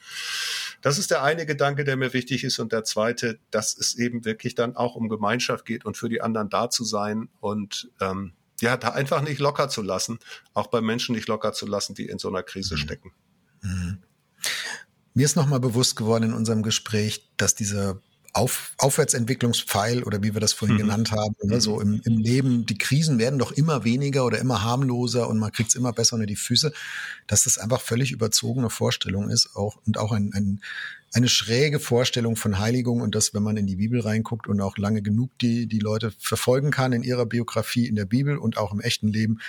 Das 0.82 0.98
ist 0.98 1.12
der 1.12 1.24
eine 1.24 1.46
Gedanke, 1.46 1.84
der 1.84 1.98
mir 1.98 2.14
wichtig 2.14 2.44
ist. 2.44 2.60
Und 2.60 2.72
der 2.72 2.84
zweite, 2.84 3.40
dass 3.52 3.78
es 3.78 3.96
eben 3.96 4.26
wirklich 4.26 4.56
dann 4.56 4.76
auch 4.76 4.96
um 4.96 5.10
Gemeinschaft 5.10 5.66
geht 5.66 5.86
und 5.86 5.98
für 5.98 6.10
die 6.10 6.22
anderen 6.22 6.50
da 6.50 6.70
zu 6.70 6.84
sein 6.84 7.30
und 7.40 7.92
ähm, 8.00 8.34
ja, 8.62 8.78
da 8.78 8.90
einfach 8.90 9.22
nicht 9.22 9.40
locker 9.40 9.70
zu 9.70 9.82
lassen, 9.82 10.20
auch 10.54 10.68
bei 10.68 10.82
Menschen 10.82 11.16
nicht 11.16 11.28
locker 11.28 11.54
zu 11.54 11.66
lassen, 11.66 11.96
die 11.96 12.08
in 12.08 12.20
so 12.20 12.28
einer 12.28 12.44
Krise 12.44 12.76
mhm. 12.76 12.80
stecken. 12.80 13.12
Mhm. 13.62 14.00
Mir 15.14 15.26
ist 15.26 15.36
nochmal 15.36 15.60
bewusst 15.60 15.96
geworden 15.96 16.26
in 16.26 16.34
unserem 16.34 16.64
Gespräch, 16.64 17.30
dass 17.38 17.56
dieser 17.56 18.02
auf, 18.34 18.74
Aufwärtsentwicklungspfeil 18.78 20.04
oder 20.04 20.22
wie 20.22 20.34
wir 20.34 20.42
das 20.42 20.54
vorhin 20.54 20.78
mhm. 20.78 20.82
genannt 20.82 21.12
haben, 21.12 21.36
ne, 21.44 21.60
so 21.60 21.82
im, 21.82 22.02
im 22.06 22.18
Leben, 22.18 22.66
die 22.66 22.78
Krisen 22.78 23.20
werden 23.20 23.40
doch 23.40 23.52
immer 23.52 23.84
weniger 23.84 24.26
oder 24.26 24.40
immer 24.40 24.64
harmloser 24.64 25.28
und 25.28 25.40
man 25.40 25.52
kriegt 25.52 25.70
es 25.70 25.76
immer 25.76 25.94
besser 25.94 26.16
unter 26.16 26.28
die 26.28 26.36
Füße, 26.36 26.72
dass 27.28 27.44
das 27.44 27.58
einfach 27.58 27.82
völlig 27.82 28.12
überzogene 28.12 28.70
Vorstellung 28.70 29.30
ist 29.30 29.56
auch 29.56 29.80
und 29.86 29.98
auch 29.98 30.12
ein, 30.12 30.32
ein, 30.34 30.62
eine 31.14 31.28
schräge 31.28 31.80
Vorstellung 31.80 32.36
von 32.36 32.60
Heiligung 32.60 33.02
und 33.02 33.16
das, 33.16 33.34
wenn 33.34 33.44
man 33.44 33.58
in 33.58 33.66
die 33.66 33.78
Bibel 33.78 34.00
reinguckt 34.00 34.48
und 34.48 34.62
auch 34.62 34.78
lange 34.78 35.02
genug 35.02 35.32
die, 35.40 35.66
die 35.66 35.80
Leute 35.80 36.12
verfolgen 36.20 36.72
kann 36.72 36.94
in 36.94 37.04
ihrer 37.04 37.26
Biografie 37.26 37.88
in 37.88 37.96
der 37.96 38.06
Bibel 38.06 38.38
und 38.38 38.58
auch 38.58 38.74
im 38.74 38.80
echten 38.80 39.08
Leben, 39.08 39.40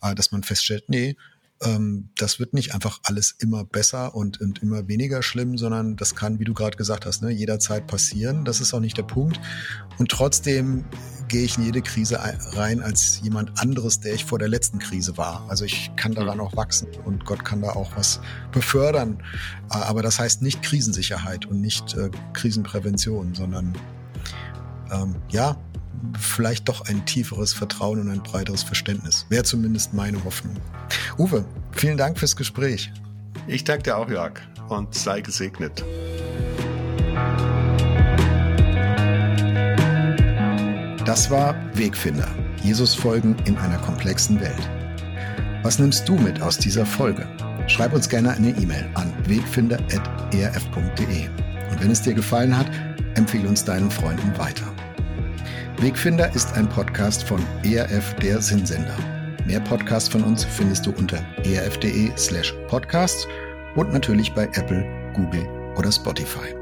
äh, 0.00 0.14
dass 0.14 0.32
man 0.32 0.42
feststellt, 0.42 0.84
nee, 0.88 1.16
ähm, 1.62 2.10
das 2.16 2.38
wird 2.38 2.54
nicht 2.54 2.74
einfach 2.74 3.00
alles 3.04 3.34
immer 3.38 3.64
besser 3.64 4.14
und, 4.14 4.40
und 4.40 4.62
immer 4.62 4.88
weniger 4.88 5.22
schlimm, 5.22 5.56
sondern 5.56 5.96
das 5.96 6.14
kann, 6.14 6.38
wie 6.38 6.44
du 6.44 6.54
gerade 6.54 6.76
gesagt 6.76 7.06
hast, 7.06 7.22
ne, 7.22 7.30
jederzeit 7.30 7.86
passieren. 7.86 8.44
Das 8.44 8.60
ist 8.60 8.74
auch 8.74 8.80
nicht 8.80 8.96
der 8.96 9.04
Punkt. 9.04 9.40
Und 9.98 10.10
trotzdem 10.10 10.84
gehe 11.28 11.44
ich 11.44 11.56
in 11.56 11.64
jede 11.64 11.80
Krise 11.80 12.18
rein 12.52 12.82
als 12.82 13.20
jemand 13.22 13.58
anderes, 13.60 14.00
der 14.00 14.14
ich 14.14 14.24
vor 14.24 14.38
der 14.38 14.48
letzten 14.48 14.78
Krise 14.78 15.16
war. 15.16 15.48
Also 15.48 15.64
ich 15.64 15.90
kann 15.96 16.14
daran 16.14 16.40
auch 16.40 16.56
wachsen 16.56 16.88
und 17.04 17.24
Gott 17.24 17.44
kann 17.44 17.62
da 17.62 17.70
auch 17.70 17.96
was 17.96 18.20
befördern. 18.52 19.22
Aber 19.68 20.02
das 20.02 20.18
heißt 20.18 20.42
nicht 20.42 20.62
Krisensicherheit 20.62 21.46
und 21.46 21.60
nicht 21.60 21.94
äh, 21.94 22.10
Krisenprävention, 22.34 23.34
sondern 23.34 23.72
ähm, 24.90 25.16
ja, 25.30 25.56
vielleicht 26.18 26.68
doch 26.68 26.86
ein 26.86 27.04
tieferes 27.06 27.52
Vertrauen 27.52 28.00
und 28.00 28.10
ein 28.10 28.22
breiteres 28.22 28.62
Verständnis. 28.62 29.26
Wäre 29.28 29.44
zumindest 29.44 29.94
meine 29.94 30.22
Hoffnung. 30.24 30.56
Uwe, 31.18 31.44
vielen 31.72 31.96
Dank 31.96 32.18
fürs 32.18 32.36
Gespräch. 32.36 32.92
Ich 33.46 33.64
danke 33.64 33.84
dir 33.84 33.96
auch, 33.96 34.08
Jörg, 34.08 34.34
und 34.68 34.94
sei 34.94 35.20
gesegnet. 35.20 35.84
Das 41.04 41.30
war 41.30 41.54
Wegfinder. 41.74 42.28
Jesus 42.62 42.94
folgen 42.94 43.36
in 43.44 43.58
einer 43.58 43.78
komplexen 43.78 44.40
Welt. 44.40 44.70
Was 45.62 45.78
nimmst 45.78 46.08
du 46.08 46.14
mit 46.14 46.40
aus 46.40 46.58
dieser 46.58 46.86
Folge? 46.86 47.26
Schreib 47.66 47.92
uns 47.92 48.08
gerne 48.08 48.32
eine 48.32 48.50
E-Mail 48.50 48.88
an 48.94 49.12
wegfinder.erf.de. 49.26 51.28
Und 51.70 51.80
wenn 51.80 51.90
es 51.90 52.02
dir 52.02 52.14
gefallen 52.14 52.56
hat, 52.56 52.70
empfehle 53.14 53.48
uns 53.48 53.64
deinen 53.64 53.90
Freunden 53.90 54.36
weiter. 54.38 54.66
Wegfinder 55.82 56.32
ist 56.32 56.52
ein 56.54 56.68
Podcast 56.68 57.24
von 57.24 57.44
ERF 57.64 58.14
der 58.22 58.40
Sinnsender. 58.40 58.96
Mehr 59.46 59.58
Podcasts 59.58 60.08
von 60.08 60.22
uns 60.22 60.44
findest 60.44 60.86
du 60.86 60.92
unter 60.92 61.18
erf.de 61.42 62.16
slash 62.16 62.54
podcasts 62.68 63.26
und 63.74 63.92
natürlich 63.92 64.32
bei 64.32 64.44
Apple, 64.44 64.84
Google 65.12 65.44
oder 65.76 65.90
Spotify. 65.90 66.61